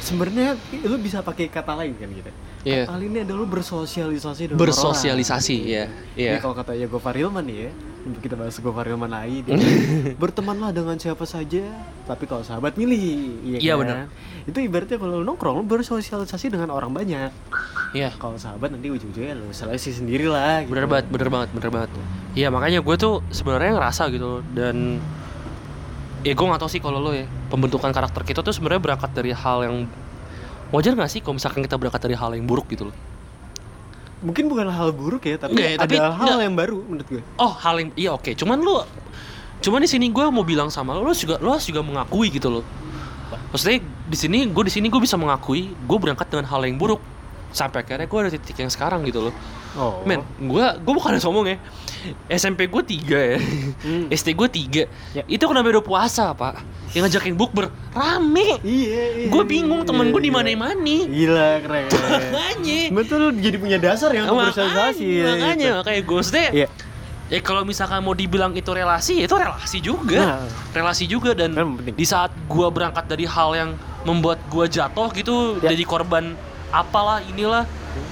Sebenarnya 0.02 0.58
lu 0.86 0.98
bisa 0.98 1.22
pakai 1.22 1.46
kata 1.46 1.78
lain 1.78 1.94
kan 1.94 2.10
gitu. 2.10 2.32
Iya. 2.62 2.84
Kata 2.84 2.92
lain 2.94 3.08
ini 3.08 3.20
adalah 3.24 3.48
bersosialisasi 3.48 4.42
dengan 4.48 4.60
bersosialisasi 4.60 5.56
orang. 5.58 5.70
ya 5.70 5.86
Ini 5.88 6.20
iya 6.20 6.32
kalau 6.38 6.52
kata 6.52 6.76
ya 6.76 6.86
Gofar 6.86 7.16
Hilman 7.16 7.48
ya, 7.48 7.72
untuk 8.02 8.20
kita 8.20 8.36
bahas 8.36 8.56
Gofar 8.56 8.84
Hilman 8.84 9.08
lagi, 9.08 9.42
dia 9.42 9.56
bertemanlah 10.22 10.70
dengan 10.70 10.96
siapa 10.96 11.24
saja, 11.24 11.64
tapi 12.04 12.24
kalau 12.24 12.44
sahabat 12.44 12.76
milih, 12.76 13.40
Iya, 13.56 13.74
kan? 13.74 13.80
benar. 13.80 13.98
Itu 14.44 14.60
ibaratnya 14.60 14.98
kalau 14.98 15.20
lu 15.20 15.26
nongkrong 15.26 15.56
lu 15.56 15.66
bersosialisasi 15.66 16.52
dengan 16.52 16.68
orang 16.70 16.92
banyak. 16.92 17.32
iya 17.90 18.12
Kalau 18.14 18.36
sahabat 18.36 18.70
nanti 18.70 18.86
ujung-ujungnya 18.88 19.34
lu 19.34 19.50
seleksi 19.50 19.96
sendiri 19.96 20.28
lah. 20.28 20.62
Gitu. 20.62 20.70
bener 20.70 20.86
banget 20.86 21.06
bener 21.10 21.28
banget 21.28 21.50
bener 21.56 21.70
banget 21.72 21.90
iya 22.36 22.54
makanya 22.54 22.80
gue 22.80 22.96
tuh 22.96 23.26
sebenarnya 23.30 23.74
ngerasa 23.74 24.12
gitu 24.12 24.46
dan 24.54 25.02
ya 26.22 26.36
gue 26.36 26.46
nggak 26.46 26.60
tahu 26.60 26.70
sih 26.70 26.78
kalau 26.78 27.00
lo 27.00 27.10
ya 27.10 27.26
pembentukan 27.50 27.90
karakter 27.90 28.22
kita 28.22 28.44
tuh 28.44 28.54
sebenarnya 28.54 28.78
berangkat 28.84 29.10
dari 29.10 29.32
hal 29.32 29.66
yang 29.66 29.78
wajar 30.70 30.94
nggak 30.94 31.12
sih 31.12 31.20
kalau 31.22 31.38
misalkan 31.38 31.62
kita 31.66 31.76
berangkat 31.76 32.02
dari 32.06 32.16
hal 32.16 32.32
yang 32.34 32.46
buruk 32.46 32.70
gitu 32.70 32.90
loh? 32.90 32.96
Mungkin 34.20 34.52
bukan 34.52 34.68
hal 34.68 34.92
buruk 34.92 35.24
ya, 35.24 35.40
tapi 35.40 35.56
ya, 35.56 35.80
ada 35.80 35.88
tapi 35.88 35.96
hal 35.96 36.12
nggak. 36.12 36.44
yang 36.44 36.56
baru 36.56 36.78
menurut 36.84 37.08
gue. 37.08 37.22
oh 37.40 37.54
hal 37.56 37.76
yang 37.80 37.90
iya 37.96 38.12
oke. 38.16 38.32
Cuman 38.36 38.60
lu 38.60 38.84
cuman 39.60 39.80
di 39.84 39.90
sini 39.92 40.08
gue 40.08 40.26
mau 40.32 40.48
bilang 40.48 40.72
sama 40.72 40.96
lo 40.96 41.04
lo 41.04 41.12
juga 41.12 41.36
lo 41.40 41.56
harus 41.56 41.68
juga 41.68 41.84
mengakui 41.84 42.32
gitu 42.32 42.50
loh. 42.52 42.64
Maksudnya 43.54 43.80
di 43.84 44.18
sini 44.18 44.48
gue 44.50 44.64
di 44.68 44.74
sini 44.74 44.88
gue 44.92 45.02
bisa 45.02 45.16
mengakui 45.16 45.72
gue 45.72 45.98
berangkat 45.98 46.28
dengan 46.30 46.46
hal 46.52 46.62
yang 46.68 46.76
buruk. 46.76 47.00
Sampai 47.50 47.82
akhirnya 47.82 48.06
gue 48.06 48.20
ada 48.20 48.30
titik 48.30 48.62
yang 48.62 48.70
sekarang 48.70 49.02
gitu 49.08 49.30
loh 49.30 49.34
Oh. 49.72 50.02
men 50.02 50.26
gue 50.40 50.66
gue 50.78 50.94
bukan 50.94 51.14
sombong 51.18 51.46
ya 51.46 51.58
SMP 52.28 52.66
gue 52.66 52.82
tiga 52.82 53.20
ya 53.20 53.40
Hmm. 53.80 54.10
SD 54.18 54.34
gue 54.34 54.48
tiga 54.48 54.84
Ya. 55.12 55.22
itu 55.26 55.42
kena 55.42 55.62
beda 55.62 55.80
puasa 55.80 56.32
pak 56.32 56.58
yang 56.90 57.06
ngajakin 57.06 57.34
bukber 57.34 57.70
rame 57.92 58.58
Iya, 58.60 59.04
iya. 59.16 59.28
gue 59.30 59.44
bingung 59.46 59.86
temen 59.86 60.04
iya, 60.04 60.12
gue 60.12 60.22
di 60.22 60.32
iya. 60.32 60.36
mana 60.36 60.50
mana 60.56 60.98
Gila, 61.06 61.50
keren. 61.62 61.86
makanya 62.34 62.82
Betul 62.92 63.22
jadi 63.38 63.58
punya 63.58 63.78
dasar 63.78 64.10
ya 64.10 64.26
untuk 64.26 64.42
bersosialisasi. 64.44 65.06
ya, 65.06 65.26
makanya 65.28 65.54
gitu. 65.62 65.78
makanya 65.78 66.02
gue 66.02 66.22
Iya. 66.50 66.68
ya 67.30 67.40
kalau 67.40 67.62
misalkan 67.62 68.02
mau 68.02 68.18
dibilang 68.18 68.58
itu 68.58 68.72
relasi 68.72 69.22
ya 69.22 69.26
itu 69.26 69.36
relasi 69.38 69.78
juga 69.78 70.18
Nah. 70.18 70.42
relasi 70.74 71.06
juga 71.06 71.38
dan 71.38 71.54
Kan 71.54 71.68
di 71.86 72.02
saat 72.04 72.34
gua 72.48 72.68
berangkat 72.70 73.06
dari 73.06 73.30
hal 73.30 73.54
yang 73.54 73.70
membuat 74.02 74.42
gua 74.50 74.66
jatuh 74.66 75.14
gitu 75.14 75.62
Ya. 75.62 75.70
jadi 75.70 75.86
korban 75.86 76.34
apalah 76.70 77.22
inilah 77.24 77.70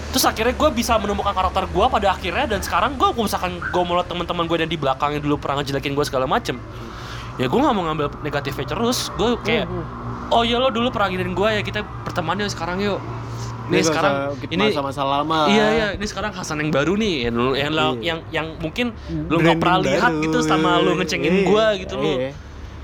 terus 0.07 0.23
akhirnya 0.23 0.55
gua 0.55 0.69
bisa 0.69 0.95
menemukan 0.95 1.31
karakter 1.31 1.67
gua 1.69 1.87
pada 1.87 2.11
akhirnya 2.11 2.47
dan 2.47 2.59
sekarang 2.63 2.95
kalau 2.95 3.13
misalkan 3.17 3.59
gua 3.69 3.83
mau 3.83 3.95
liat 3.99 4.07
teman-teman 4.07 4.43
gue 4.45 4.57
yang 4.57 4.71
di 4.71 4.79
belakang 4.79 5.09
yang 5.13 5.23
dulu 5.23 5.35
pernah 5.37 5.59
ngejelekin 5.59 5.93
gua 5.93 6.05
segala 6.07 6.25
macem 6.25 6.55
ya 7.35 7.45
gua 7.45 7.59
nggak 7.63 7.75
mau 7.75 7.83
ngambil 7.91 8.07
negatifnya 8.21 8.65
terus 8.67 9.11
gue 9.13 9.35
kayak 9.43 9.67
oh 10.29 10.41
ya 10.41 10.57
lo 10.57 10.71
dulu 10.71 10.89
pernah 10.89 11.11
giniin 11.11 11.35
gua 11.35 11.53
ya 11.53 11.61
kita 11.61 11.83
berteman 12.03 12.39
yuk 12.39 12.49
sekarang 12.49 12.79
yuk 12.79 12.99
Ini 13.67 13.83
sekarang 13.83 14.31
kita 14.39 14.51
ini 14.55 14.71
masa-masa 14.71 15.03
lama. 15.03 15.51
Iya 15.51 15.65
iya, 15.75 15.87
ini 15.99 16.07
sekarang 16.07 16.31
Hasan 16.31 16.63
yang 16.63 16.71
baru 16.71 16.95
nih, 16.95 17.27
yang 17.27 17.35
yang 17.35 17.51
yang, 17.51 17.75
Iya. 17.75 17.99
yang, 17.99 18.19
yang 18.31 18.47
mungkin 18.63 18.95
lu 19.27 19.43
nggak 19.43 19.59
pernah 19.59 19.83
Branding 19.83 19.91
lihat 19.91 20.11
baru. 20.15 20.23
gitu 20.23 20.39
sama 20.39 20.69
lu 20.79 20.95
ngecengin 20.95 21.33
Iya, 21.35 21.43
gua 21.43 21.65
gitu 21.75 21.93
lu. 21.99 22.07
iya. 22.15 22.31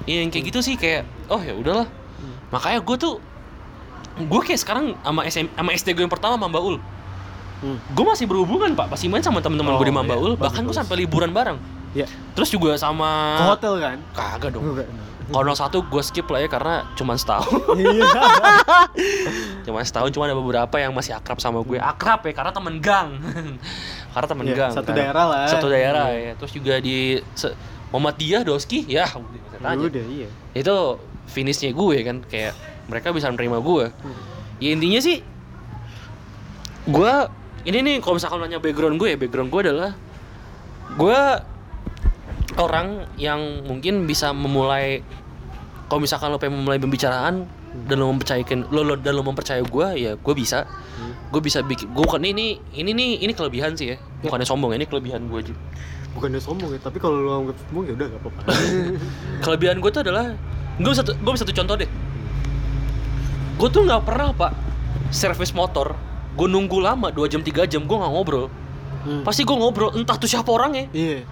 Iya 0.04 0.18
yang 0.28 0.32
kayak 0.36 0.46
gitu 0.52 0.60
sih 0.60 0.76
kayak 0.76 1.08
oh 1.32 1.40
ya 1.40 1.56
udahlah. 1.56 1.88
Hmm. 1.88 2.36
Makanya 2.52 2.84
gue 2.84 2.96
tuh 3.00 3.16
gue 4.20 4.42
kayak 4.44 4.60
sekarang 4.60 4.86
sama 5.00 5.22
SM, 5.24 5.48
sama 5.56 5.70
SD 5.72 5.88
gue 5.96 6.04
yang 6.04 6.12
pertama 6.12 6.36
sama 6.36 6.52
Mbak 6.52 6.64
Ul. 6.68 6.76
Hmm. 7.64 7.80
Gue 7.90 8.06
masih 8.06 8.28
berhubungan 8.28 8.70
pak, 8.74 8.92
masih 8.92 9.08
main 9.08 9.24
sama 9.24 9.40
teman-teman 9.40 9.72
Oh, 9.72 9.80
gue 9.80 9.88
di 9.88 9.90
iya. 9.90 9.98
Mamba 9.98 10.16
Ul. 10.16 10.36
Bahkan 10.36 10.62
gue 10.62 10.76
sampai 10.76 10.96
liburan 11.00 11.32
bareng. 11.32 11.56
Iya. 11.94 12.12
Terus 12.34 12.50
juga 12.50 12.76
sama 12.76 13.40
Ke 13.40 13.44
hotel 13.50 13.74
kan? 13.80 13.98
Kagak 14.12 14.52
dong. 14.52 14.68
Kalau 15.24 15.54
satu 15.54 15.80
gue 15.82 16.04
skip 16.04 16.28
lah 16.28 16.38
ya 16.38 16.50
karena 16.50 16.84
cuma 16.94 17.16
setahun. 17.16 17.64
Iya. 17.80 18.04
cuma 19.66 19.80
setahun 19.80 20.12
cuma 20.12 20.28
ada 20.28 20.36
beberapa 20.36 20.76
yang 20.76 20.92
masih 20.92 21.16
akrab 21.16 21.40
sama 21.40 21.62
gue 21.62 21.80
akrab 21.80 22.20
ya 22.22 22.34
karena 22.34 22.52
temen 22.52 22.76
gang 22.78 23.16
karena 24.14 24.28
temen 24.28 24.46
Iya, 24.46 24.56
gang 24.58 24.72
satu 24.74 24.86
kan. 24.86 24.96
daerah 24.98 25.26
lah. 25.26 25.48
satu 25.48 25.68
daerah 25.68 26.06
Iya. 26.10 26.20
ya 26.20 26.34
terus 26.36 26.52
juga 26.52 26.74
di 26.78 26.98
se- 27.34 27.56
Muhammadiyah 27.90 28.44
Doski 28.44 28.84
ya 28.86 29.08
udah 29.08 29.24
bisa 29.32 29.56
Ya 29.56 29.60
tanya. 29.64 29.86
udah 29.88 30.06
iya. 30.06 30.28
itu 30.54 30.76
finishnya 31.26 31.72
gue 31.72 31.98
kan 32.04 32.18
kayak 32.24 32.54
mereka 32.86 33.10
bisa 33.10 33.32
menerima 33.32 33.58
gue 33.58 33.86
Hmm. 33.96 34.16
ya 34.60 34.70
intinya 34.70 35.00
sih 35.00 35.24
gue 36.86 37.14
ini 37.64 37.78
nih 37.80 37.96
kalau 38.04 38.20
misalkan 38.20 38.44
nanya 38.44 38.60
background 38.60 39.00
gue 39.00 39.16
ya 39.16 39.18
background 39.18 39.50
gue 39.52 39.62
adalah 39.64 39.92
gue 41.00 41.20
orang 42.60 43.08
yang 43.18 43.66
mungkin 43.66 44.06
bisa 44.06 44.36
memulai 44.36 45.02
kalau 45.88 46.02
misalkan 46.04 46.30
lo 46.34 46.38
pengen 46.38 46.60
memulai 46.60 46.82
pembicaraan 46.82 47.46
dan 47.74 47.96
lo 47.98 48.10
mempercayakan 48.14 48.70
lo, 48.70 48.86
lo 48.86 48.94
dan 48.98 49.14
lo 49.18 49.24
mempercayai 49.26 49.66
gue 49.66 49.88
ya 49.98 50.12
gue 50.18 50.34
bisa. 50.36 50.66
Gue 51.34 51.42
bisa 51.42 51.66
bikin 51.66 51.90
gue 51.90 52.04
bukan 52.06 52.22
ini 52.22 52.62
ini 52.78 52.94
nih 52.94 53.26
ini 53.26 53.34
kelebihan 53.34 53.74
sih 53.74 53.94
ya. 53.94 53.98
Bukannya 54.22 54.46
sombong 54.46 54.78
ini 54.78 54.86
kelebihan 54.86 55.26
gue 55.26 55.40
aja. 55.50 55.56
Bukannya 56.14 56.38
sombong 56.38 56.78
ya, 56.78 56.80
tapi 56.82 57.02
kalau 57.02 57.18
lu 57.18 57.30
anggap 57.34 57.58
sombong 57.58 57.90
ya 57.90 57.94
udah 57.98 58.08
gak 58.14 58.22
apa-apa. 58.22 58.42
kelebihan 59.46 59.82
gue 59.82 59.90
tuh 59.90 60.02
adalah 60.06 60.26
gue 60.78 60.94
satu 60.94 61.12
gue 61.18 61.32
satu 61.42 61.54
contoh 61.58 61.76
deh. 61.78 61.90
Gue 63.58 63.70
tuh 63.74 63.82
nggak 63.82 64.02
pernah 64.06 64.30
pak 64.34 64.54
servis 65.10 65.54
motor 65.58 65.98
gue 66.34 66.48
nunggu 66.48 66.78
lama 66.78 67.08
2 67.08 67.26
jam 67.28 67.40
3 67.40 67.66
jam 67.66 67.82
gue 67.82 67.96
nggak 67.96 68.12
ngobrol 68.12 68.48
Hmm. 69.04 69.20
pasti 69.22 69.44
gue 69.44 69.52
ngobrol 69.52 69.92
entah 69.94 70.16
tuh 70.16 70.26
siapa 70.26 70.48
orangnya 70.48 70.88
Iya. 70.90 71.28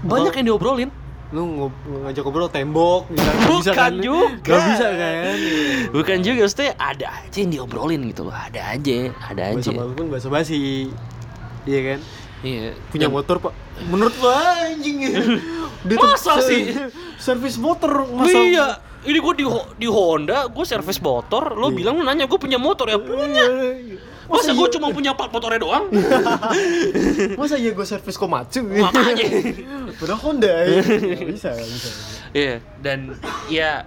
banyak 0.00 0.32
yang 0.34 0.46
diobrolin 0.48 0.88
Lu 1.28 1.68
ngajak 2.00 2.22
ngobrol 2.22 2.48
tembok 2.48 3.10
Bukan 3.10 3.58
bisa 3.58 3.72
kan? 3.74 3.92
juga. 3.98 4.32
Gak 4.46 4.60
bisa 4.64 4.86
kan? 4.88 5.36
Iya. 5.36 5.90
bukan 5.90 6.16
juga 6.22 6.40
maksudnya 6.40 6.70
ada 6.76 7.06
aja 7.18 7.36
yang 7.36 7.50
diobrolin 7.50 8.00
gitu 8.06 8.22
loh 8.22 8.32
ada 8.32 8.60
aja 8.72 8.96
ada 9.20 9.42
Bahasa 9.52 9.70
aja 9.70 9.92
pun 9.92 10.06
bahasa 10.08 10.28
basi. 10.30 10.88
Iya 11.64 11.80
kan? 11.84 11.98
iya 12.40 12.72
Punya 12.88 13.06
Dan- 13.06 13.14
motor, 13.14 13.36
Pak. 13.40 13.52
Menurut 13.84 14.14
lu 14.14 14.28
anjing. 14.30 14.96
Dia 15.84 15.96
tuh 15.98 16.08
Masa 16.08 16.32
sih? 16.40 16.62
Servis 17.16 17.58
motor 17.58 18.08
masa 18.08 18.38
iya 18.38 18.66
ini 19.04 19.18
gue 19.18 19.34
di 19.34 19.44
di 19.76 19.86
Honda 19.86 20.46
gue 20.46 20.64
servis 20.64 20.96
motor 20.96 21.52
lo 21.52 21.68
bilang 21.70 21.94
lu 21.94 22.02
nanya 22.02 22.24
gue 22.24 22.34
punya 22.36 22.56
motor 22.56 22.86
ya 22.86 22.96
punya 22.96 23.44
masa 24.26 24.50
gue 24.50 24.68
cuma 24.70 24.90
punya 24.90 25.12
plat 25.12 25.28
motornya 25.28 25.58
doang 25.58 25.84
Masa 27.38 27.54
iya 27.54 27.70
gue 27.70 27.82
servis 27.82 28.14
Komatsu? 28.14 28.62
makanya 28.62 29.24
Padahal 29.98 30.20
Honda 30.20 30.52
ya. 30.66 30.82
Bisa, 31.22 31.50
bisa. 31.52 31.88
Iya, 32.30 32.54
dan 32.78 33.16
ya 33.46 33.86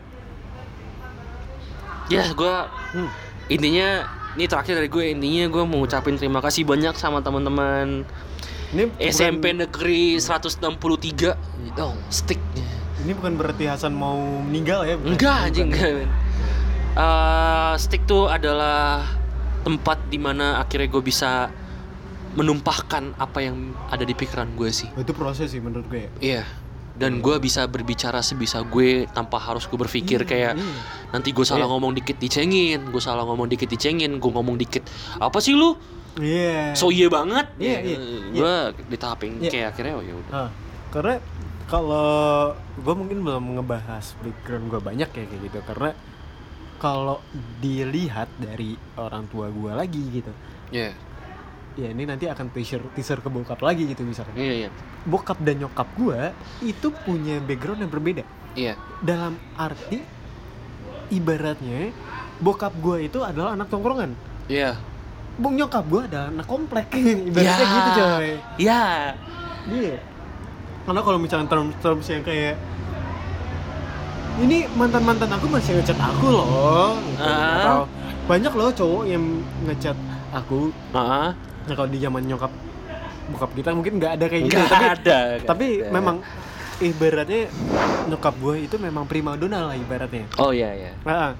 ya 2.07 2.23
gue 2.29 2.55
Hmm. 2.89 3.05
Intinya 3.47 4.01
ini 4.31 4.45
terakhir 4.45 4.73
dari 4.75 4.87
gue 4.87 5.03
intinya 5.07 5.45
gue 5.47 5.63
mau 5.63 5.77
ngucapin 5.79 6.15
terima 6.15 6.39
kasih 6.39 6.63
banyak 6.63 6.93
sama 6.93 7.19
teman-teman 7.19 8.01
Ini 8.69 8.83
bukan- 8.87 9.09
SMP 9.09 9.45
Negeri 9.51 10.17
163 10.17 11.37
dong 11.75 11.97
stick 12.07 12.41
Ini 12.99 13.13
bukan 13.13 13.33
berarti 13.35 13.65
Hasan 13.65 13.91
mau 13.91 14.17
meninggal 14.39 14.83
ya? 14.83 14.95
bukan? 14.95 15.11
enggak 15.11 15.21
Bukan. 15.35 15.47
anjing 15.47 15.67
enggak 15.69 15.89
men. 15.95 16.09
Eh, 16.91 17.73
stick 17.77 18.01
tuh 18.03 18.25
adalah 18.25 19.05
tempat 19.59 19.99
di 20.07 20.15
mana 20.15 20.57
akhirnya 20.57 20.87
gue 20.87 21.01
bisa 21.01 21.51
menumpahkan 22.29 23.17
apa 23.17 23.39
yang 23.41 23.57
ada 23.87 24.01
di 24.01 24.13
pikiran 24.13 24.53
gue 24.53 24.69
sih 24.69 24.87
Oh, 24.93 25.01
Itu 25.01 25.11
proses 25.11 25.49
sih 25.49 25.59
menurut 25.59 25.87
gue. 25.87 26.05
ya. 26.05 26.09
Iya. 26.21 26.43
Dan 26.93 27.23
gue 27.23 27.39
bisa 27.39 27.63
berbicara 27.63 28.19
sebisa 28.19 28.59
gue 28.61 29.07
tanpa 29.09 29.39
harus 29.39 29.63
gue 29.65 29.79
berpikir 29.79 30.27
kayak 30.27 30.59
iya. 30.59 30.75
nanti 31.09 31.31
gue 31.31 31.41
salah 31.41 31.63
Iya. 31.63 31.71
ngomong 31.71 31.91
dikit 31.95 32.17
dicengin, 32.17 32.91
gue 32.91 32.99
salah 32.99 33.23
ngomong 33.23 33.47
dikit 33.47 33.65
dicengin, 33.65 34.19
gue 34.19 34.31
ngomong 34.31 34.59
dikit 34.59 34.83
apa 35.15 35.39
sih 35.39 35.55
lu? 35.55 35.79
Iya. 36.19 36.75
So 36.75 36.91
iya 36.91 37.07
banget. 37.07 37.47
Iya, 37.55 37.77
iya, 37.81 37.97
Gue 38.29 38.53
di 38.85 38.97
tahapin 38.99 39.39
Iya. 39.39 39.47
kayak 39.49 39.67
akhirnya 39.71 39.93
oh 39.95 40.03
ya 40.03 40.13
udah. 40.13 40.31
Ah, 40.35 40.49
karena 40.91 41.15
kalau 41.65 42.11
gue 42.75 42.93
mungkin 42.93 43.23
belum 43.23 43.45
ngebahas 43.55 44.05
background 44.19 44.67
gue 44.67 44.81
banyak 44.81 45.07
ya 45.07 45.23
kayak 45.23 45.41
gitu 45.45 45.59
karena 45.63 45.89
kalau 46.79 47.19
dilihat 47.59 48.31
dari 48.35 48.73
orang 48.95 49.27
tua 49.27 49.47
gue 49.47 49.71
lagi 49.71 50.03
gitu 50.11 50.31
Iya. 50.69 50.95
ya 51.75 51.87
ini 51.89 52.03
nanti 52.03 52.25
akan 52.25 52.49
teaser 52.49 52.81
teaser 52.91 53.19
ke 53.19 53.27
bokap 53.27 53.59
lagi 53.59 53.83
gitu 53.85 54.01
misalkan 54.01 54.33
Iya 54.33 54.53
iya. 54.57 54.69
bokap 55.03 55.39
dan 55.39 55.59
nyokap 55.59 55.87
gue 55.93 56.31
itu 56.61 56.87
punya 56.97 57.37
background 57.39 57.79
yang 57.79 57.91
berbeda 57.91 58.23
Iya. 58.53 58.73
dalam 58.99 59.35
arti 59.53 59.99
ibaratnya 61.09 61.91
bokap 62.37 62.73
gue 62.75 63.05
itu 63.05 63.19
adalah 63.19 63.53
anak 63.53 63.67
tongkrongan 63.67 64.13
Iya. 64.47 64.77
bung 65.35 65.55
nyokap 65.55 65.85
gue 65.85 66.01
adalah 66.05 66.27
anak 66.29 66.45
komplek 66.45 66.87
ibaratnya 67.29 67.43
Ya. 67.59 67.75
gitu 67.75 67.89
coy 67.93 68.29
Iya. 68.57 68.83
Iya. 69.69 69.97
Karena 70.79 71.01
kalau 71.01 71.19
misalnya 71.21 71.45
terms-terms 71.47 72.07
yang 72.07 72.23
kayak 72.23 72.55
ini 74.39 74.57
mantan-mantan 74.73 75.29
aku 75.35 75.45
masih 75.51 75.79
ngechat 75.79 75.99
aku 75.99 76.25
loh. 76.31 76.95
Gitu. 76.97 77.23
Ah. 77.23 77.55
Atau 77.59 77.77
banyak 78.29 78.53
loh 78.55 78.69
cowok 78.71 79.03
yang 79.09 79.23
ngechat 79.67 79.97
aku. 80.31 80.71
Heeh. 80.95 81.29
Nah, 81.35 81.73
kalau 81.75 81.89
di 81.89 81.99
zaman 82.01 82.23
nyokap 82.25 82.51
bokap 83.29 83.51
kita 83.53 83.69
mungkin 83.77 84.01
nggak 84.01 84.11
ada 84.17 84.25
kayak 84.25 84.43
gitu. 84.49 84.57
Nggak 84.57 84.69
tapi 84.73 84.89
ada. 84.89 85.19
tapi 85.45 85.67
ada. 85.85 85.91
memang 85.93 86.15
ibaratnya 86.81 87.41
nyokap 88.09 88.35
gue 88.41 88.55
itu 88.65 88.75
memang 88.81 89.05
primadona 89.05 89.69
lah 89.69 89.75
ibaratnya. 89.77 90.25
Oh 90.41 90.49
iya 90.49 90.73
iya. 90.73 90.91
Ah, 91.05 91.37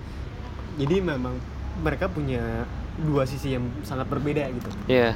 jadi 0.78 1.02
memang 1.02 1.34
mereka 1.82 2.12
punya 2.12 2.68
dua 3.00 3.24
sisi 3.24 3.56
yang 3.56 3.66
sangat 3.82 4.06
berbeda 4.12 4.44
gitu. 4.52 4.70
Iya. 4.86 5.16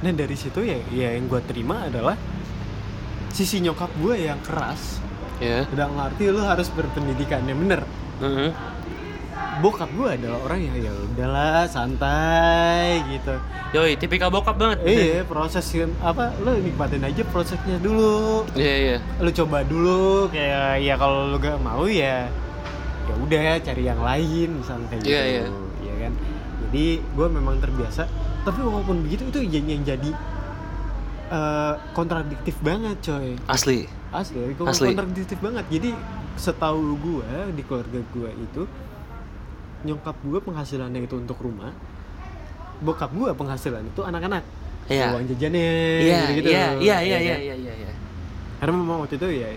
Nah 0.00 0.12
dari 0.12 0.36
situ 0.36 0.60
ya, 0.64 0.78
ya 0.92 1.16
yang 1.16 1.26
gue 1.26 1.40
terima 1.44 1.88
adalah 1.88 2.14
sisi 3.32 3.58
nyokap 3.64 3.90
gue 3.98 4.14
yang 4.28 4.38
keras. 4.44 5.00
Iya. 5.40 5.64
Dalam 5.72 5.96
arti 5.96 6.28
lu 6.28 6.44
harus 6.44 6.68
berpendidikan 6.68 7.42
yang 7.48 7.58
bener. 7.64 7.80
Heeh. 8.20 8.52
Bokap 9.60 9.92
gue 9.92 10.08
adalah 10.08 10.40
orang 10.44 10.60
yang 10.68 10.76
ya 10.80 10.92
udahlah 10.92 11.64
santai 11.68 13.04
gitu. 13.12 13.34
Yoi, 13.76 13.92
tipikal 13.96 14.32
bokap 14.32 14.56
banget. 14.56 14.78
iya 14.88 15.20
proses 15.24 15.64
apa 16.00 16.32
lu 16.40 16.60
nikmatin 16.60 17.04
aja 17.04 17.24
prosesnya 17.28 17.76
dulu. 17.80 18.44
Iya 18.56 18.74
iya. 18.76 18.96
Lu 19.20 19.28
coba 19.32 19.64
dulu 19.64 20.28
kayak 20.32 20.80
ya 20.80 20.94
kalau 20.96 21.28
lu 21.32 21.36
gak 21.40 21.60
mau 21.60 21.84
ya 21.88 22.28
ya 23.10 23.14
udah 23.18 23.58
cari 23.60 23.82
yang 23.84 24.00
lain 24.00 24.48
misalnya 24.60 24.86
kayak 24.92 25.02
gitu. 25.02 25.12
Iya, 25.12 25.22
iya. 25.24 25.44
Iya 25.84 25.94
kan. 26.08 26.12
Jadi 26.68 26.86
gue 27.02 27.26
memang 27.28 27.56
terbiasa. 27.60 28.02
Tapi 28.40 28.60
walaupun 28.64 29.04
begitu 29.04 29.28
itu 29.28 29.40
yang, 29.44 29.66
yang 29.68 29.82
jadi 29.84 30.10
eh, 31.32 31.74
kontradiktif 31.92 32.56
banget 32.64 32.96
coy. 33.04 33.36
Asli. 33.44 33.99
Asli, 34.10 34.38
itu 34.48 34.62
Asli. 34.64 34.86
kontradiktif 34.90 35.38
banget. 35.38 35.64
Jadi 35.68 35.90
setahu 36.34 36.96
gue 36.96 37.28
di 37.52 37.62
keluarga 37.62 38.00
gue 38.02 38.30
itu 38.34 38.62
nyokap 39.80 40.16
gue 40.20 40.38
penghasilannya 40.38 41.00
itu 41.00 41.14
untuk 41.14 41.38
rumah, 41.38 41.72
bokap 42.80 43.10
gue 43.10 43.30
penghasilan 43.32 43.84
itu 43.84 44.00
anak-anak. 44.02 44.44
Iya. 44.86 45.14
Uang 45.14 45.24
jajannya 45.26 45.70
Iya 46.00 46.18
gitu-gitu. 46.26 46.48
iya 46.50 46.66
iya 46.74 46.96
Ya 46.98 46.98
iya 46.98 47.18
iya 47.18 47.36
iya 47.38 47.54
iya. 47.56 47.74
iya. 47.76 47.92
Karena 48.58 48.74
memang 48.74 48.96
waktu 49.00 49.16
itu 49.16 49.28
ya 49.30 49.48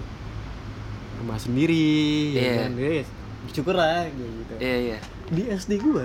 rumah 1.17 1.37
sendiri, 1.37 1.89
Iya. 2.31 2.41
ya 2.41 2.53
kan. 2.59 2.71
Ya, 2.75 3.03
syukur 3.49 3.75
lah 3.75 4.05
gitu. 4.07 4.53
Iya 4.57 4.77
iya. 4.79 4.97
Di 5.27 5.41
SD 5.49 5.81
gue, 5.81 6.03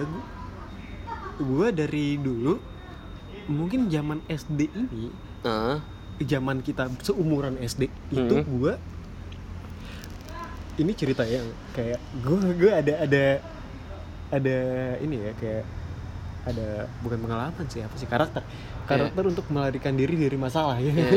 gue 1.38 1.66
dari 1.70 2.16
dulu 2.16 2.58
mungkin 3.46 3.86
zaman 3.86 4.20
SD 4.26 4.68
ini 4.68 5.08
Heeh. 5.40 5.76
Zaman 6.20 6.60
kita 6.60 6.90
seumuran 7.00 7.54
SD 7.58 7.86
itu 8.10 8.34
Hmm. 8.34 8.46
gue 8.48 8.72
ini 10.78 10.92
cerita 10.92 11.22
yang 11.22 11.46
kayak 11.72 11.98
gue 12.16 12.38
gue 12.54 12.70
ada 12.70 12.94
ada 13.00 13.24
ada 14.28 14.56
ini 14.98 15.16
ya 15.20 15.32
kayak 15.34 15.64
ada 16.44 16.68
bukan 17.00 17.18
pengalaman 17.18 17.64
sih 17.66 17.82
apa 17.82 17.94
sih 17.94 18.06
karakter 18.06 18.42
karakter 18.84 19.24
untuk 19.26 19.44
melarikan 19.48 19.92
diri 19.92 20.14
dari 20.16 20.34
masalah 20.34 20.78
ya 20.78 20.88
Iya. 20.88 21.10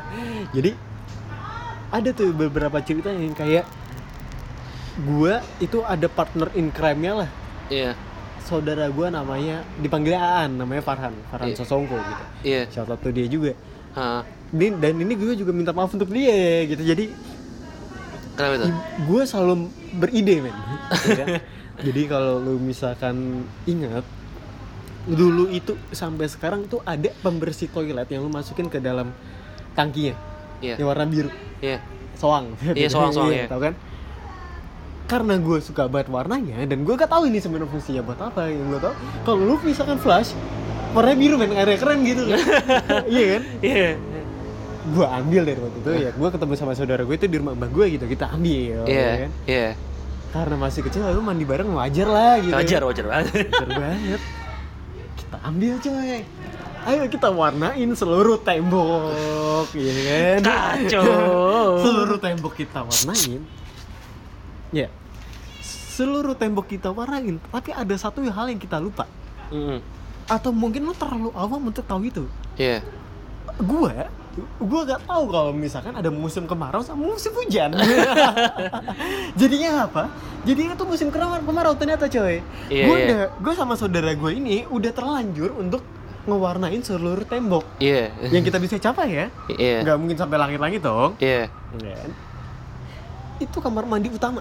jadi 0.56 0.70
ada 1.88 2.08
tuh 2.10 2.32
beberapa 2.32 2.80
cerita 2.80 3.08
yang 3.08 3.32
kayak 3.32 3.68
gue 4.98 5.34
itu 5.58 5.80
ada 5.82 6.08
partner 6.08 6.48
in 6.54 6.68
crime-nya 6.68 7.12
lah 7.18 7.30
Iya. 7.68 7.92
saudara 8.42 8.88
gue 8.88 9.06
namanya 9.06 9.60
dipanggil 9.76 10.12
Aan 10.12 10.56
namanya 10.56 10.80
Farhan 10.80 11.14
Farhan 11.28 11.48
Iya. 11.48 11.56
Sosongko 11.58 11.96
gitu 11.96 12.24
Iya. 12.42 12.62
shout 12.68 12.88
out 12.88 12.98
to 12.98 13.08
dia 13.08 13.24
juga. 13.24 13.52
Ini 14.52 14.66
dan 14.76 14.94
ini 15.00 15.12
gue 15.16 15.34
juga 15.34 15.52
minta 15.56 15.72
maaf 15.72 15.92
untuk 15.92 16.08
dia 16.12 16.68
gitu. 16.68 16.82
Jadi 16.84 17.04
Kenapa 18.36 18.54
itu? 18.60 18.66
gue 19.08 19.22
selalu 19.24 19.54
beride 19.96 20.34
men. 20.44 20.56
Ya 21.12 21.40
jadi 21.80 22.02
kalau 22.06 22.38
lu 22.38 22.60
misalkan 22.62 23.48
ingat 23.66 24.06
dulu 25.02 25.50
itu 25.50 25.74
sampai 25.90 26.30
sekarang 26.30 26.70
tuh 26.70 26.78
ada 26.86 27.10
pembersih 27.24 27.66
toilet 27.72 28.06
yang 28.06 28.22
lu 28.22 28.30
masukin 28.30 28.70
ke 28.70 28.78
dalam 28.78 29.10
tangkinya. 29.74 30.14
Iya. 30.62 30.78
yang 30.78 30.88
warna 30.94 31.10
biru. 31.10 31.30
Iya. 31.58 31.82
soang. 32.14 32.54
Iya, 32.62 32.86
soang-soang, 32.86 33.34
iya. 33.34 33.50
tau 33.50 33.58
kan? 33.58 33.74
Karena 35.10 35.34
gue 35.42 35.58
suka 35.58 35.90
banget 35.90 36.06
warnanya 36.06 36.62
dan 36.70 36.86
gue 36.86 36.94
gak 36.94 37.10
tahu 37.10 37.26
ini 37.26 37.42
sebenarnya 37.42 37.66
fungsinya 37.66 38.02
buat 38.06 38.20
apa 38.22 38.46
yang 38.46 38.70
gue 38.70 38.78
tahu. 38.78 38.94
Kalau 39.26 39.42
lu 39.42 39.54
misalkan 39.66 39.98
flash 39.98 40.38
warnanya 40.94 41.18
biru 41.18 41.34
men. 41.34 41.50
Area 41.50 41.74
keren 41.82 42.06
gitu 42.06 42.30
kan? 42.30 42.38
Iya 43.12 43.24
kan? 43.26 43.42
Iya. 43.58 43.88
Gue 44.84 45.06
ambil 45.06 45.42
dari 45.44 45.58
waktu 45.58 45.78
itu 45.78 45.90
ya 45.96 46.10
gue 46.10 46.28
ketemu 46.28 46.52
sama 46.54 46.72
saudara 46.72 47.02
gue 47.02 47.14
itu 47.14 47.26
di 47.26 47.36
rumah 47.36 47.54
mbah 47.54 47.68
gue 47.68 47.86
gitu 47.92 48.04
kita 48.04 48.26
ambil 48.28 48.82
Iya. 48.82 48.98
ya 48.98 49.12
kan 49.16 49.30
Iya. 49.46 49.68
karena 50.32 50.56
masih 50.56 50.80
kecil 50.82 51.06
lu 51.06 51.20
mandi 51.20 51.44
bareng 51.44 51.70
wajar 51.70 52.08
lah 52.08 52.34
gitu 52.36 52.50
Wajar 52.52 52.80
wajar 52.82 53.04
banget. 53.06 53.46
wajar 53.46 53.68
banget 53.70 54.20
kita 55.14 55.36
ambil 55.40 55.74
coy 55.78 56.20
ayo 56.82 57.02
kita 57.06 57.28
warnain 57.30 57.90
seluruh 57.94 58.38
tembok 58.38 59.70
ya 59.72 59.92
kan 60.40 60.40
Kacau. 60.82 61.78
seluruh 61.78 62.18
tembok 62.18 62.52
kita 62.52 62.80
warnain 62.80 63.40
ya 64.70 64.88
seluruh 65.92 66.34
tembok 66.34 66.66
kita 66.66 66.88
warnain 66.88 67.38
tapi 67.44 67.70
ada 67.70 67.94
satu 67.94 68.18
hal 68.20 68.46
yang 68.48 68.58
kita 68.58 68.76
lupa 68.76 69.06
Heeh. 69.48 69.78
atau 70.26 70.50
mungkin 70.50 70.82
lu 70.82 70.92
terlalu 70.92 71.30
awam 71.32 71.62
untuk 71.64 71.84
tahu 71.84 72.02
itu 72.02 72.24
Iya. 72.52 72.82
gua 73.62 74.10
gua 74.56 74.80
gak 74.88 75.04
tahu 75.04 75.24
kalau 75.28 75.52
misalkan 75.52 75.92
ada 75.92 76.08
musim 76.08 76.48
kemarau 76.48 76.80
sama 76.80 77.04
musim 77.04 77.36
hujan 77.36 77.68
jadinya 79.40 79.84
apa 79.84 80.08
jadinya 80.42 80.72
tuh 80.72 80.88
musim 80.88 81.12
kemarau 81.12 81.44
kemarau 81.44 81.74
ternyata 81.76 82.08
coy 82.08 82.40
gua 82.40 82.72
iya. 82.72 82.86
udah 82.88 83.20
gua 83.38 83.54
sama 83.54 83.74
saudara 83.76 84.12
gue 84.12 84.30
ini 84.32 84.64
udah 84.66 84.90
terlanjur 84.90 85.52
untuk 85.52 85.84
ngewarnain 86.22 86.80
seluruh 86.80 87.26
tembok 87.26 87.66
Iya. 87.76 88.14
yang 88.30 88.46
kita 88.46 88.56
bisa 88.56 88.78
capai 88.78 89.10
ya 89.10 89.26
Iya. 89.50 89.82
nggak 89.82 89.96
mungkin 89.98 90.16
sampai 90.16 90.36
langit-langit 90.38 90.80
dong 90.80 91.18
Iya. 91.18 91.50
Ya 91.82 91.94
kan? 91.98 92.10
itu 93.42 93.58
kamar 93.58 93.84
mandi 93.84 94.08
utama 94.08 94.40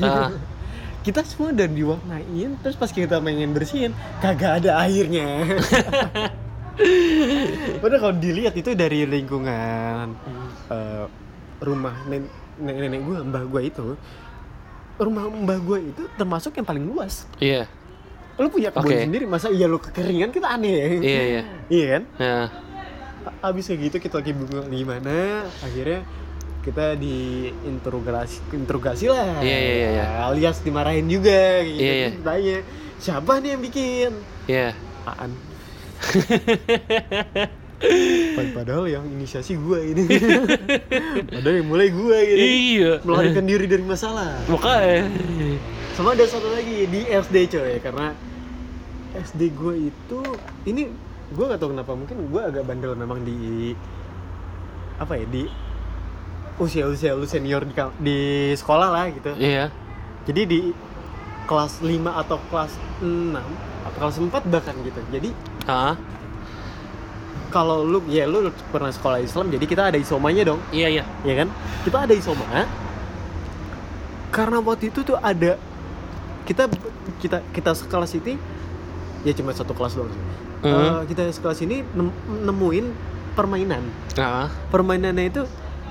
Ah. 0.00 0.32
kita 1.06 1.20
semua 1.26 1.50
udah 1.50 1.68
diwarnain 1.68 2.50
terus 2.62 2.78
pas 2.78 2.88
kita 2.88 3.18
pengen 3.18 3.52
bersihin 3.52 3.92
kagak 4.18 4.62
ada 4.64 4.82
airnya 4.82 5.44
padahal 7.82 8.00
kalau 8.00 8.14
dilihat 8.16 8.54
itu 8.54 8.72
dari 8.72 9.04
lingkungan 9.04 10.16
eh, 10.68 11.04
rumah 11.58 11.94
nen- 12.04 12.30
nenek-nenek 12.54 13.00
gue 13.00 13.16
mbah 13.22 13.44
gue 13.44 13.62
itu 13.64 13.86
rumah 14.96 15.24
mbah 15.26 15.58
gue 15.58 15.78
itu 15.86 16.02
termasuk 16.14 16.52
yang 16.54 16.64
paling 16.64 16.84
luas 16.84 17.24
Iya. 17.38 17.66
lu 18.34 18.48
punya 18.48 18.70
kebun 18.70 18.88
Oke. 18.88 19.02
sendiri 19.02 19.24
masa 19.24 19.48
iya 19.48 19.66
lu 19.66 19.76
kekeringan 19.76 20.30
kita 20.30 20.48
aneh 20.48 20.72
ya 20.72 20.86
Iya 20.98 21.22
iya. 21.22 21.42
iya 21.74 21.84
kan 21.90 22.02
Nah. 22.16 22.46
abis 23.40 23.64
kayak 23.66 23.80
gitu 23.86 23.96
kita 24.00 24.14
lagi 24.18 24.32
bingung 24.32 24.66
gimana 24.66 25.16
akhirnya 25.60 26.02
kita 26.60 26.94
diinterogasi 26.94 28.38
interogasi 28.52 29.06
lah 29.06 29.38
Iya, 29.38 29.58
iya, 29.58 29.72
iya, 29.72 29.88
iya. 29.92 30.06
alias 30.24 30.58
dimarahin 30.58 31.06
juga 31.06 31.62
gitu 31.62 31.78
Iya, 31.78 31.94
iya. 31.94 32.08
tanya 32.18 32.58
siapa 32.96 33.32
nih 33.38 33.50
yang 33.50 33.62
bikin 33.62 34.10
Iya. 34.46 34.68
Aan 35.04 35.30
Pad- 35.34 35.51
padahal 38.52 38.86
yang 38.86 39.02
inisiasi 39.08 39.58
gue 39.58 39.78
ini 39.90 40.04
padahal 41.34 41.56
yang 41.56 41.68
mulai 41.68 41.88
gue 41.90 42.18
gitu 42.24 42.38
Iya. 42.38 42.92
melarikan 43.02 43.44
diri 43.44 43.66
dari 43.66 43.82
masalah 43.82 44.38
Makanya. 44.46 45.10
sama 45.92 46.14
ada 46.14 46.24
satu 46.24 46.46
lagi 46.48 46.86
di 46.86 47.00
SD 47.02 47.36
coy 47.50 47.74
karena 47.78 48.14
SD 49.12 49.50
gue 49.52 49.74
itu 49.90 50.20
ini 50.64 50.88
gue 51.28 51.44
gak 51.44 51.58
tau 51.58 51.68
kenapa 51.68 51.92
mungkin 51.92 52.16
gue 52.24 52.40
agak 52.40 52.62
bandel 52.62 52.94
memang 52.94 53.20
di 53.20 53.74
apa 54.96 55.16
ya 55.16 55.26
di 55.26 55.44
usia-usia 56.54 57.12
lu 57.12 57.26
senior 57.26 57.64
di, 57.64 57.74
di 57.98 58.18
sekolah 58.54 58.88
lah 58.88 59.06
gitu 59.10 59.34
Iya. 59.34 59.74
jadi 60.22 60.42
di 60.46 60.60
kelas 61.42 61.82
5 61.82 61.90
atau 61.98 62.38
kelas 62.46 62.72
6 63.02 63.34
atau 63.82 63.98
kelas 63.98 64.16
4 64.22 64.30
bahkan 64.46 64.74
gitu 64.80 65.00
jadi 65.10 65.34
Ah. 65.64 65.94
kalau 67.48 67.84
lu 67.84 68.00
ya 68.08 68.24
lu 68.24 68.38
pernah 68.68 68.88
sekolah 68.88 69.20
Islam 69.20 69.46
jadi 69.48 69.62
kita 69.62 69.82
ada 69.88 69.98
isomanya 69.98 70.42
dong 70.42 70.60
Iya, 70.70 70.88
iya. 70.90 71.04
ya 71.22 71.34
kan 71.36 71.48
kita 71.84 71.96
ada 72.02 72.14
isoma 72.14 72.44
karena 74.32 74.58
waktu 74.58 74.88
itu 74.88 75.04
tuh 75.04 75.16
ada 75.16 75.60
kita 76.42 76.64
kita 77.20 77.38
kita 77.52 77.70
sekelas 77.72 78.16
ini 78.16 78.40
ya 79.22 79.30
cuma 79.32 79.52
satu 79.52 79.70
kelas 79.70 79.94
doang. 79.94 80.10
Mhm. 80.60 80.66
Eh, 80.66 81.00
kita 81.06 81.30
sekelas 81.30 81.60
ini 81.60 81.84
nem- 81.86 82.16
nemuin 82.42 82.86
permainan 83.32 83.84
Ah. 84.16 84.48
permainannya 84.68 85.28
itu 85.28 85.42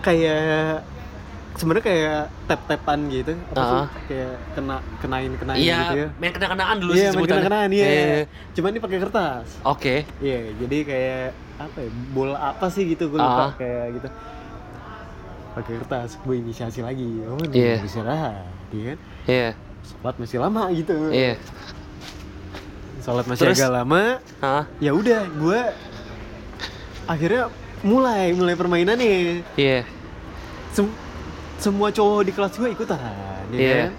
kayak 0.01 0.81
sebenarnya 1.61 1.85
kayak 1.85 2.19
tap-tapan 2.43 2.99
gitu 3.07 3.33
apa 3.47 3.61
sih 3.61 3.77
Ah. 3.77 3.87
kayak 4.03 4.33
kena 4.51 4.75
kenain 4.97 5.31
kenain 5.35 5.59
Iya, 5.59 5.77
gitu 5.79 5.95
ya 5.95 6.07
main 6.17 6.31
kena-kenaan 6.33 6.75
dulu 6.75 6.91
iya 6.91 6.97
sih 6.97 7.05
main 7.05 7.13
sebutannya. 7.21 7.45
kenaan 7.45 7.69
iya 7.71 7.85
Iya. 7.85 8.21
cuman 8.51 8.69
ini 8.69 8.79
pakai 8.81 8.99
kertas 8.99 9.47
Oke. 9.63 9.95
Iya, 10.17 10.39
jadi 10.57 10.77
kayak 10.83 11.25
apa 11.59 11.77
ya? 11.77 11.89
Bola 12.09 12.37
apa 12.41 12.65
sih 12.67 12.83
gitu 12.87 13.05
gue 13.07 13.19
lupa 13.19 13.45
Ah. 13.45 13.51
kayak 13.53 13.85
gitu. 13.93 14.07
Pakai 15.51 15.73
kertas, 15.77 16.09
gue 16.17 16.35
inisiasi 16.37 16.79
lagi. 16.79 17.21
Oh, 17.23 17.37
Iya. 17.45 17.75
yeah. 17.75 17.77
istirahat, 17.83 18.47
iya 18.71 18.83
kan? 18.87 18.97
Iya. 19.27 19.49
Sholat 19.83 20.15
masih 20.17 20.37
lama 20.39 20.63
gitu. 20.71 20.95
Iya. 21.11 21.33
Sholat 22.99 23.25
masih 23.25 23.43
Terus? 23.43 23.57
agak 23.57 23.71
lama. 23.75 24.03
Hah? 24.39 24.63
Ya 24.77 24.91
udah, 24.91 25.21
gue 25.27 25.61
akhirnya 27.05 27.49
mulai 27.81 28.31
mulai 28.31 28.55
permainan 28.55 28.95
nih. 28.95 29.41
Iya. 29.53 29.79
Sem- 30.71 30.95
semua 31.61 31.87
cowok 31.87 32.21
di 32.25 32.31
kelas 32.33 32.53
gue 32.53 32.69
ikutan, 32.71 32.97
ya 33.49 33.53
Iya. 33.53 33.75
kan? 33.77 33.91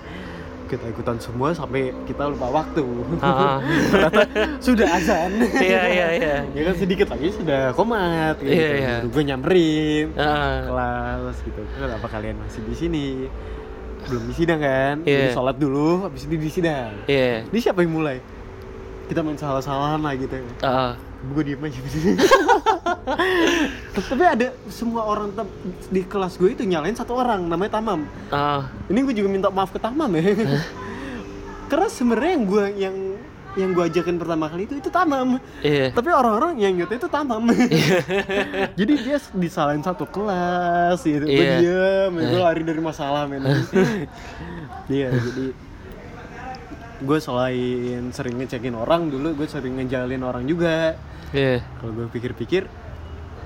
Kita 0.66 0.88
ikutan 0.88 1.16
semua 1.16 1.52
sampai 1.52 1.92
kita 2.02 2.26
lupa 2.26 2.48
waktu. 2.48 2.80
Ah. 3.20 3.60
Ternyata 3.92 4.22
sudah 4.58 4.88
azan. 4.90 5.30
Iya, 5.52 5.82
iya, 5.86 6.06
iya. 6.16 6.36
ya 6.56 6.62
kan 6.64 6.74
sedikit 6.74 7.12
lagi 7.12 7.28
sudah 7.30 7.76
komat 7.76 8.40
gitu. 8.40 8.50
Iya, 8.50 8.68
iya. 8.74 8.94
Gue 9.04 9.22
nyamperin 9.22 10.16
Ah. 10.16 10.64
kelas 10.64 11.38
gitu. 11.44 11.60
Kenapa 11.76 12.06
kalian 12.08 12.40
masih 12.40 12.64
di 12.64 12.74
sini? 12.74 13.06
Belum 14.08 14.24
di 14.26 14.34
sidang 14.34 14.58
kan? 14.58 14.96
Iya. 15.04 15.28
Jadi 15.28 15.36
sholat 15.36 15.56
dulu, 15.60 16.08
habis 16.08 16.24
itu 16.24 16.34
di 16.34 16.50
sidang. 16.50 16.90
Iya. 17.04 17.46
Ini 17.46 17.58
siapa 17.60 17.84
yang 17.84 17.92
mulai? 17.92 18.16
Kita 19.06 19.20
main 19.20 19.36
salah-salahan 19.36 20.00
lah 20.00 20.16
gitu. 20.16 20.40
Ah. 20.64 20.96
Gue 21.22 21.42
diem 21.46 21.62
aja. 21.62 21.78
Tapi 23.92 24.24
ada 24.24 24.48
semua 24.66 25.06
orang 25.06 25.30
di 25.88 26.02
kelas 26.02 26.34
gue 26.34 26.50
itu 26.50 26.66
nyalain 26.66 26.94
satu 26.94 27.14
orang, 27.14 27.46
namanya 27.46 27.78
Tamam. 27.78 28.02
Ah. 28.28 28.66
Ini 28.90 28.98
gue 29.06 29.14
juga 29.14 29.28
minta 29.30 29.48
maaf 29.48 29.70
ke 29.70 29.78
Tamam 29.78 30.10
ya. 30.12 30.22
Karena 31.70 31.86
sebenarnya 31.88 32.32
yang 32.34 32.44
gue 32.44 32.64
yang 32.76 32.96
yang 33.52 33.76
gue 33.76 33.84
ajakin 33.84 34.16
pertama 34.16 34.48
kali 34.48 34.64
itu 34.64 34.80
itu 34.80 34.88
Tamam. 34.88 35.36
Iya. 35.60 35.92
Tapi 35.92 36.08
orang-orang 36.08 36.56
yang 36.58 36.72
nyata 36.74 36.96
itu 36.96 37.06
Tamam. 37.06 37.42
Jadi 38.80 38.92
dia 38.98 39.16
disalahin 39.36 39.84
satu 39.84 40.08
kelas 40.08 41.04
gitu. 41.04 41.22
Gue 41.22 41.36
Iya. 41.38 41.58
diem, 41.60 42.12
gue 42.16 42.40
lari 42.40 42.62
dari 42.64 42.80
masalah 42.80 43.28
men. 43.28 43.44
Iya, 44.90 45.14
jadi 45.14 45.54
gue 47.02 47.18
selain 47.22 48.02
sering 48.10 48.34
ngecekin 48.34 48.74
orang 48.74 49.06
dulu, 49.08 49.30
gue 49.38 49.46
sering 49.46 49.78
ngejalin 49.78 50.22
orang 50.26 50.42
juga. 50.42 50.98
Iya. 51.32 51.64
Kalau 51.80 51.92
gue 51.92 52.06
pikir-pikir, 52.08 52.68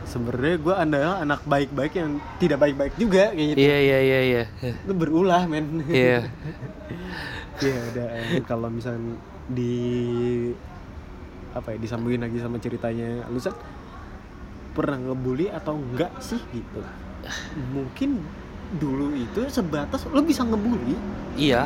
sebenarnya 0.04 0.56
gue 0.58 0.74
adalah 0.74 1.14
anak 1.18 1.40
baik-baik 1.42 1.94
yang 1.94 2.18
tidak 2.36 2.58
baik-baik 2.60 2.94
juga 2.94 3.30
kayak 3.30 3.46
gitu. 3.54 3.58
Iya, 3.62 3.76
iya, 3.78 3.98
iya, 4.00 4.20
iya. 4.22 4.44
Itu 4.84 4.92
berulah 4.92 5.46
men. 5.46 5.82
Iya. 5.86 6.26
Iya 7.56 7.72
ada 7.88 8.04
kalau 8.44 8.68
misalnya 8.68 9.16
di 9.48 9.72
apa 11.56 11.72
ya 11.72 11.80
disambungin 11.80 12.20
lagi 12.20 12.36
sama 12.36 12.60
ceritanya 12.60 13.24
lu 13.32 13.40
San, 13.40 13.56
pernah 14.76 15.00
ngebully 15.00 15.48
atau 15.48 15.72
enggak 15.72 16.12
sih 16.20 16.36
gitu 16.52 16.84
mungkin 17.72 18.20
dulu 18.76 19.16
itu 19.16 19.48
sebatas 19.48 20.04
lu 20.04 20.20
bisa 20.20 20.44
ngebully 20.44 21.00
Iya. 21.32 21.64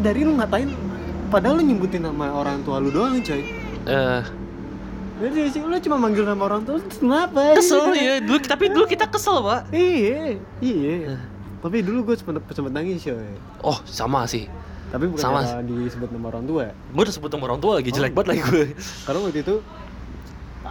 dari 0.00 0.24
lu 0.24 0.32
ngatain 0.32 0.72
padahal 1.28 1.60
lu 1.60 1.68
nyebutin 1.68 2.08
nama 2.08 2.32
orang 2.32 2.64
tua 2.64 2.80
lu 2.80 2.88
doang 2.88 3.20
coy 3.20 3.44
Eh, 3.84 4.22
jadi 5.22 5.40
sih 5.48 5.60
lu 5.62 5.76
cuma 5.78 5.96
manggil 5.96 6.26
nama 6.26 6.42
orang 6.42 6.62
tua 6.62 6.82
kenapa 6.82 7.54
kesel 7.54 7.94
ya. 7.94 8.18
Dulu 8.18 8.38
tapi 8.42 8.64
dulu 8.68 8.84
kita 8.84 9.06
kesel, 9.06 9.38
Pak. 9.38 9.70
iya 9.70 10.34
iya 10.58 11.14
tapi 11.62 11.78
dulu 11.78 12.10
gue 12.10 12.18
sempet, 12.18 12.42
sempet 12.50 12.74
nangis 12.74 13.06
coy 13.06 13.22
Oh, 13.62 13.78
sama 13.86 14.26
sih. 14.26 14.50
tapi 14.90 15.06
bukan 15.06 15.22
Sama. 15.22 15.62
disebut 15.62 16.10
nama 16.10 16.26
orang 16.28 16.44
tua 16.44 16.64
Gue 16.90 17.02
udah 17.06 17.14
sebut 17.14 17.30
sama 17.30 17.46
orang 17.46 17.60
tua 17.62 17.78
lagi 17.78 17.88
jelek 17.88 18.12
banget 18.12 18.28
lagi 18.34 18.42
gue. 18.44 18.64
Karena 19.06 19.18
waktu 19.22 19.40
itu 19.40 19.56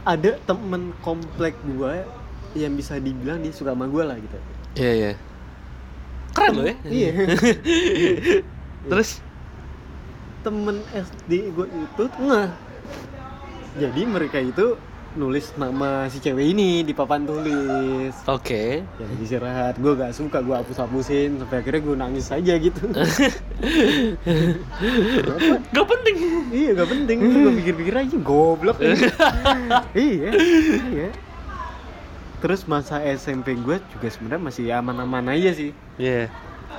ada 0.03 0.31
temen 0.43 0.81
komplek 0.99 1.55
gue 1.63 1.93
yang 2.53 2.75
bisa 2.75 2.99
dibilang 2.99 3.39
dia 3.39 3.49
suka 3.49 3.71
sama 3.71 3.87
gue 3.87 4.03
lah 4.03 4.19
gitu. 4.19 4.37
Iya, 4.75 4.91
iya. 4.93 5.11
Keren 6.31 6.51
loh 6.53 6.65
ya. 6.67 6.75
Iya. 6.83 7.11
Terus 8.91 9.09
temen 10.41 10.75
SD 10.91 11.31
gue 11.49 11.65
itu 11.65 12.03
nggak. 12.11 12.49
Jadi 13.79 14.01
mereka 14.03 14.39
itu 14.39 14.75
nulis 15.11 15.51
nama 15.59 16.07
si 16.07 16.23
cewek 16.23 16.55
ini 16.55 16.87
di 16.87 16.95
papan 16.95 17.27
tulis. 17.27 18.15
oke. 18.31 18.63
Ya 18.79 19.03
lagi 19.03 19.23
istirahat, 19.23 19.75
gue 19.75 19.91
gak 19.99 20.15
suka, 20.15 20.39
gue 20.39 20.55
hapus-hapusin 20.55 21.35
sampai 21.35 21.59
akhirnya 21.59 21.81
gue 21.83 21.95
nangis 21.99 22.31
aja 22.31 22.53
gitu. 22.55 22.79
Gak 25.75 25.87
penting. 25.87 26.15
iya 26.51 26.71
gak 26.75 26.89
penting, 26.89 27.17
gue 27.19 27.51
pikir-pikir 27.59 27.93
aja 27.95 28.17
goblok. 28.23 28.79
iya, 29.95 30.31
iya. 30.91 31.09
Terus 32.41 32.65
masa 32.65 33.03
SMP 33.03 33.53
gue 33.59 33.77
juga 33.93 34.07
sebenarnya 34.07 34.41
masih 34.41 34.65
aman-aman 34.71 35.35
aja 35.35 35.51
sih. 35.53 35.71
Iya. 35.99 36.31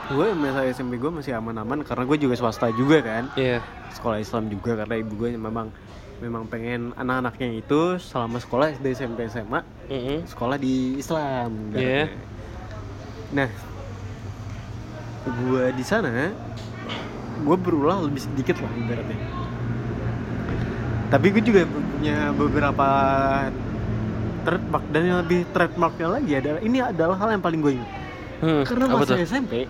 Gue 0.08 0.32
masa 0.34 0.64
SMP 0.72 0.96
gue 0.96 1.12
masih 1.12 1.36
aman-aman 1.36 1.84
karena 1.84 2.04
gue 2.08 2.16
juga 2.16 2.34
swasta 2.34 2.72
juga 2.72 3.04
kan. 3.04 3.28
Iya. 3.36 3.60
Sekolah 3.92 4.18
Islam 4.18 4.48
juga 4.48 4.74
karena 4.74 4.98
ibu 4.98 5.14
gue 5.20 5.36
memang 5.36 5.68
memang 6.22 6.46
pengen 6.46 6.94
anak-anaknya 6.94 7.58
itu 7.58 7.98
selama 7.98 8.38
sekolah 8.38 8.78
SD 8.78 8.86
SMP 8.94 9.26
SMA 9.26 9.60
Mm-mm. 9.90 10.18
sekolah 10.30 10.54
di 10.54 10.94
Islam. 10.94 11.74
Iya. 11.74 12.06
ibaratnya. 12.06 12.30
Nah, 13.32 13.48
gue 15.26 15.64
di 15.74 15.84
sana 15.84 16.30
gue 17.42 17.56
berulah 17.58 17.98
lebih 18.06 18.22
sedikit 18.22 18.62
lah 18.62 18.70
ibaratnya. 18.78 19.18
Tapi 21.10 21.26
gue 21.28 21.42
juga 21.42 21.66
punya 21.66 22.30
beberapa 22.32 22.88
trademark 24.46 24.84
dan 24.94 25.02
yang 25.02 25.18
lebih 25.26 25.40
trademarknya 25.50 26.06
lagi 26.08 26.32
adalah 26.38 26.60
ini 26.62 26.78
adalah 26.78 27.16
hal 27.18 27.28
yang 27.34 27.42
paling 27.42 27.60
gue 27.60 27.72
ingat. 27.74 27.90
Hmm, 28.42 28.62
Karena 28.66 28.84
masa? 28.90 29.14
SMP 29.18 29.66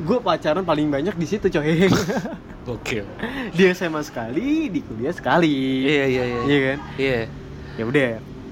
gue 0.00 0.18
pacaran 0.20 0.64
paling 0.64 0.88
banyak 0.88 1.12
di 1.16 1.26
situ 1.28 1.48
coy. 1.48 1.88
Gokil. 2.62 3.06
di 3.56 3.62
SMA 3.72 4.02
sekali, 4.02 4.68
di 4.68 4.80
kuliah 4.84 5.14
sekali. 5.14 5.84
Iya, 5.86 6.04
iya, 6.06 6.24
iya. 6.24 6.40
Iya 6.44 6.58
kan? 6.60 6.78
Iya. 6.96 7.20
Ya 7.78 7.84
udah, 7.86 8.10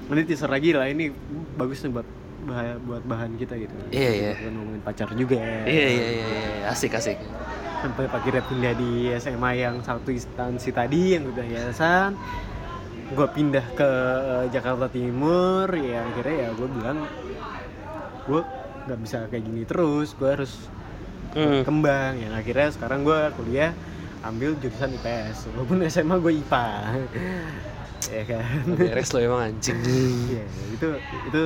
nanti 0.08 0.22
teaser 0.24 0.48
lagi 0.48 0.72
lah 0.72 0.88
ini 0.88 1.12
bagus 1.54 1.84
nih 1.84 1.92
buat 1.92 2.08
bahan, 2.48 2.76
buat 2.88 3.02
bahan 3.04 3.30
kita 3.36 3.54
gitu. 3.60 3.74
Iya, 3.92 4.10
iya. 4.10 4.32
Kita 4.40 4.50
ngomongin 4.50 4.82
pacar 4.82 5.08
juga. 5.12 5.36
Iya, 5.68 5.86
iya, 5.92 6.06
iya, 6.08 6.26
iya. 6.26 6.72
Asik, 6.72 6.96
asik. 6.96 7.20
Sampai 7.78 8.10
akhirnya 8.10 8.42
pindah 8.42 8.74
di 8.74 8.90
SMA 9.20 9.50
yang 9.54 9.76
satu 9.84 10.08
instansi 10.10 10.70
tadi 10.72 11.14
yang 11.14 11.28
udah 11.28 11.44
yayasan. 11.44 12.16
Gue 13.08 13.28
pindah 13.28 13.64
ke 13.72 13.90
eh, 14.20 14.44
Jakarta 14.52 14.88
Timur, 14.88 15.68
ya 15.72 16.04
akhirnya 16.04 16.36
ya 16.36 16.48
gue 16.52 16.68
bilang 16.68 16.98
gue 18.24 18.40
nggak 18.84 19.00
bisa 19.00 19.18
kayak 19.28 19.44
gini 19.44 19.62
terus, 19.64 20.16
gue 20.16 20.28
harus 20.28 20.52
Hmm. 21.28 21.60
kembang 21.60 22.16
yang 22.16 22.32
akhirnya 22.32 22.72
sekarang 22.72 23.04
gue 23.04 23.20
kuliah 23.36 23.76
ambil 24.26 24.58
jurusan 24.58 24.94
IPS 24.98 25.46
walaupun 25.54 25.82
SMA 25.86 26.16
gue 26.18 26.32
IPA 26.42 26.66
ya 28.14 28.22
kan 28.24 28.64
Beres 28.78 29.10
lo 29.12 29.18
emang 29.20 29.52
anjing. 29.52 29.78
Iya, 29.84 30.44
itu 30.72 30.88
itu 31.28 31.42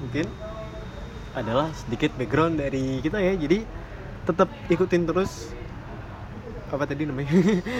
mungkin 0.00 0.26
adalah 1.36 1.68
sedikit 1.76 2.10
background 2.16 2.58
dari 2.58 2.98
kita 3.04 3.18
ya. 3.20 3.36
Jadi 3.36 3.62
tetap 4.26 4.48
ikutin 4.70 5.02
terus 5.06 5.52
apa 6.70 6.86
tadi 6.86 7.02
namanya? 7.04 7.30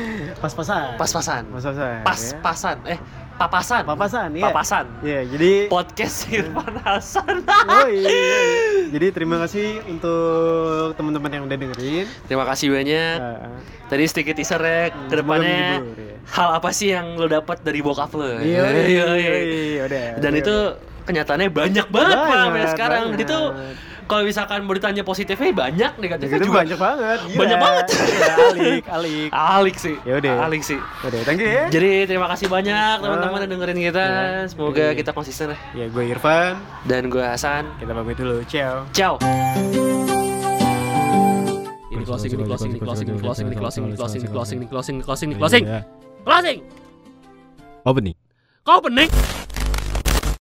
Pas-pasan. 0.42 0.98
Pas-pasan. 0.98 1.42
Pas-pasan. 1.54 1.78
ya. 1.78 2.02
Pas-pasan. 2.02 2.76
Eh, 2.90 2.98
papasan. 3.40 3.82
Papasan, 3.88 4.28
iya. 4.36 4.44
Papasan. 4.52 4.84
Ya, 5.00 5.24
jadi 5.24 5.72
Podcast 5.72 6.28
Irfan 6.36 6.76
Hasan. 6.84 7.40
Oh 7.48 7.88
iya, 7.88 8.08
iya. 8.12 8.38
Jadi 8.92 9.06
terima 9.16 9.40
kasih 9.40 9.80
untuk 9.88 10.92
teman-teman 11.00 11.30
yang 11.32 11.42
udah 11.48 11.56
dengerin. 11.56 12.04
Terima 12.28 12.44
kasih 12.44 12.68
banyak. 12.68 13.16
Nah, 13.16 13.56
Tadi 13.88 14.04
sedikit 14.06 14.34
teaser 14.38 14.60
ke 15.08 15.14
depannya 15.18 15.82
semoga 15.82 15.82
menghibur, 15.82 15.98
ya. 15.98 16.16
hal 16.30 16.48
apa 16.62 16.70
sih 16.70 16.88
yang 16.94 17.06
lo 17.18 17.26
dapat 17.26 17.58
dari 17.64 17.80
bokap 17.80 18.12
lo? 18.14 18.22
Iya, 18.38 18.62
iya, 18.86 19.06
iya. 19.18 19.32
iya, 19.40 19.80
udah. 19.88 20.04
Dan 20.20 20.32
itu 20.38 20.54
kenyataannya 21.08 21.48
banyak 21.50 21.86
banget 21.90 22.16
pak 22.22 22.28
Banget, 22.30 22.68
sekarang. 22.76 23.02
Tuh 23.18 23.48
banget. 23.50 23.89
Kalau 24.10 24.26
misalkan 24.26 24.66
mau 24.66 24.74
ditanya 24.74 25.06
positifnya 25.06 25.54
banyak, 25.54 25.90
Ya, 25.94 26.02
negatifnya 26.02 26.34
gitu 26.34 26.50
juga 26.50 26.66
banyak 26.66 26.78
banget. 26.82 27.18
gila. 27.30 27.38
Banyak 27.38 27.58
banget. 27.62 27.84
Alik, 28.50 28.84
alik. 28.90 29.28
Alik 29.30 29.76
sih. 29.78 29.94
Ya 30.02 30.14
udah. 30.18 30.34
Alik 30.50 30.62
sih. 30.66 30.78
Udah, 31.06 31.20
thank 31.22 31.38
you 31.38 31.46
ya. 31.46 31.70
Jadi 31.70 32.10
terima 32.10 32.26
kasih 32.26 32.50
banyak 32.50 32.94
teman-teman 32.98 33.38
yang 33.46 33.50
dengerin 33.54 33.78
kita. 33.78 34.02
Ya. 34.02 34.50
Semoga 34.50 34.90
Oke. 34.90 34.98
kita 34.98 35.10
konsisten 35.14 35.54
ya. 35.54 35.58
Ya, 35.72 35.86
gue 35.86 36.02
Irfan. 36.04 36.58
Dan 36.84 37.06
gue 37.06 37.22
Hasan. 37.22 37.70
Kita 37.78 37.94
pamit 37.94 38.18
dulu. 38.18 38.42
Ciao. 38.50 38.82
Ciao. 38.90 39.14
Ini 41.90 42.02
closing, 42.02 42.30
ini 42.34 42.42
closing, 42.42 42.70
ini 42.74 42.80
closing, 42.82 43.06
ini 43.06 43.16
closing, 43.16 43.46
ini 43.46 43.54
closing, 43.54 43.84
ini 43.86 43.94
closing, 43.94 44.18
ini 44.18 44.26
closing, 44.34 44.58
ini 44.58 44.66
closing, 44.66 44.96
ini 44.98 45.04
closing, 45.06 45.28
ini 45.30 45.38
closing, 45.38 45.62
closing. 45.62 45.62
Closing. 46.26 46.58
Opening. 47.86 48.16
Kau 48.66 48.82
pening. 48.82 49.39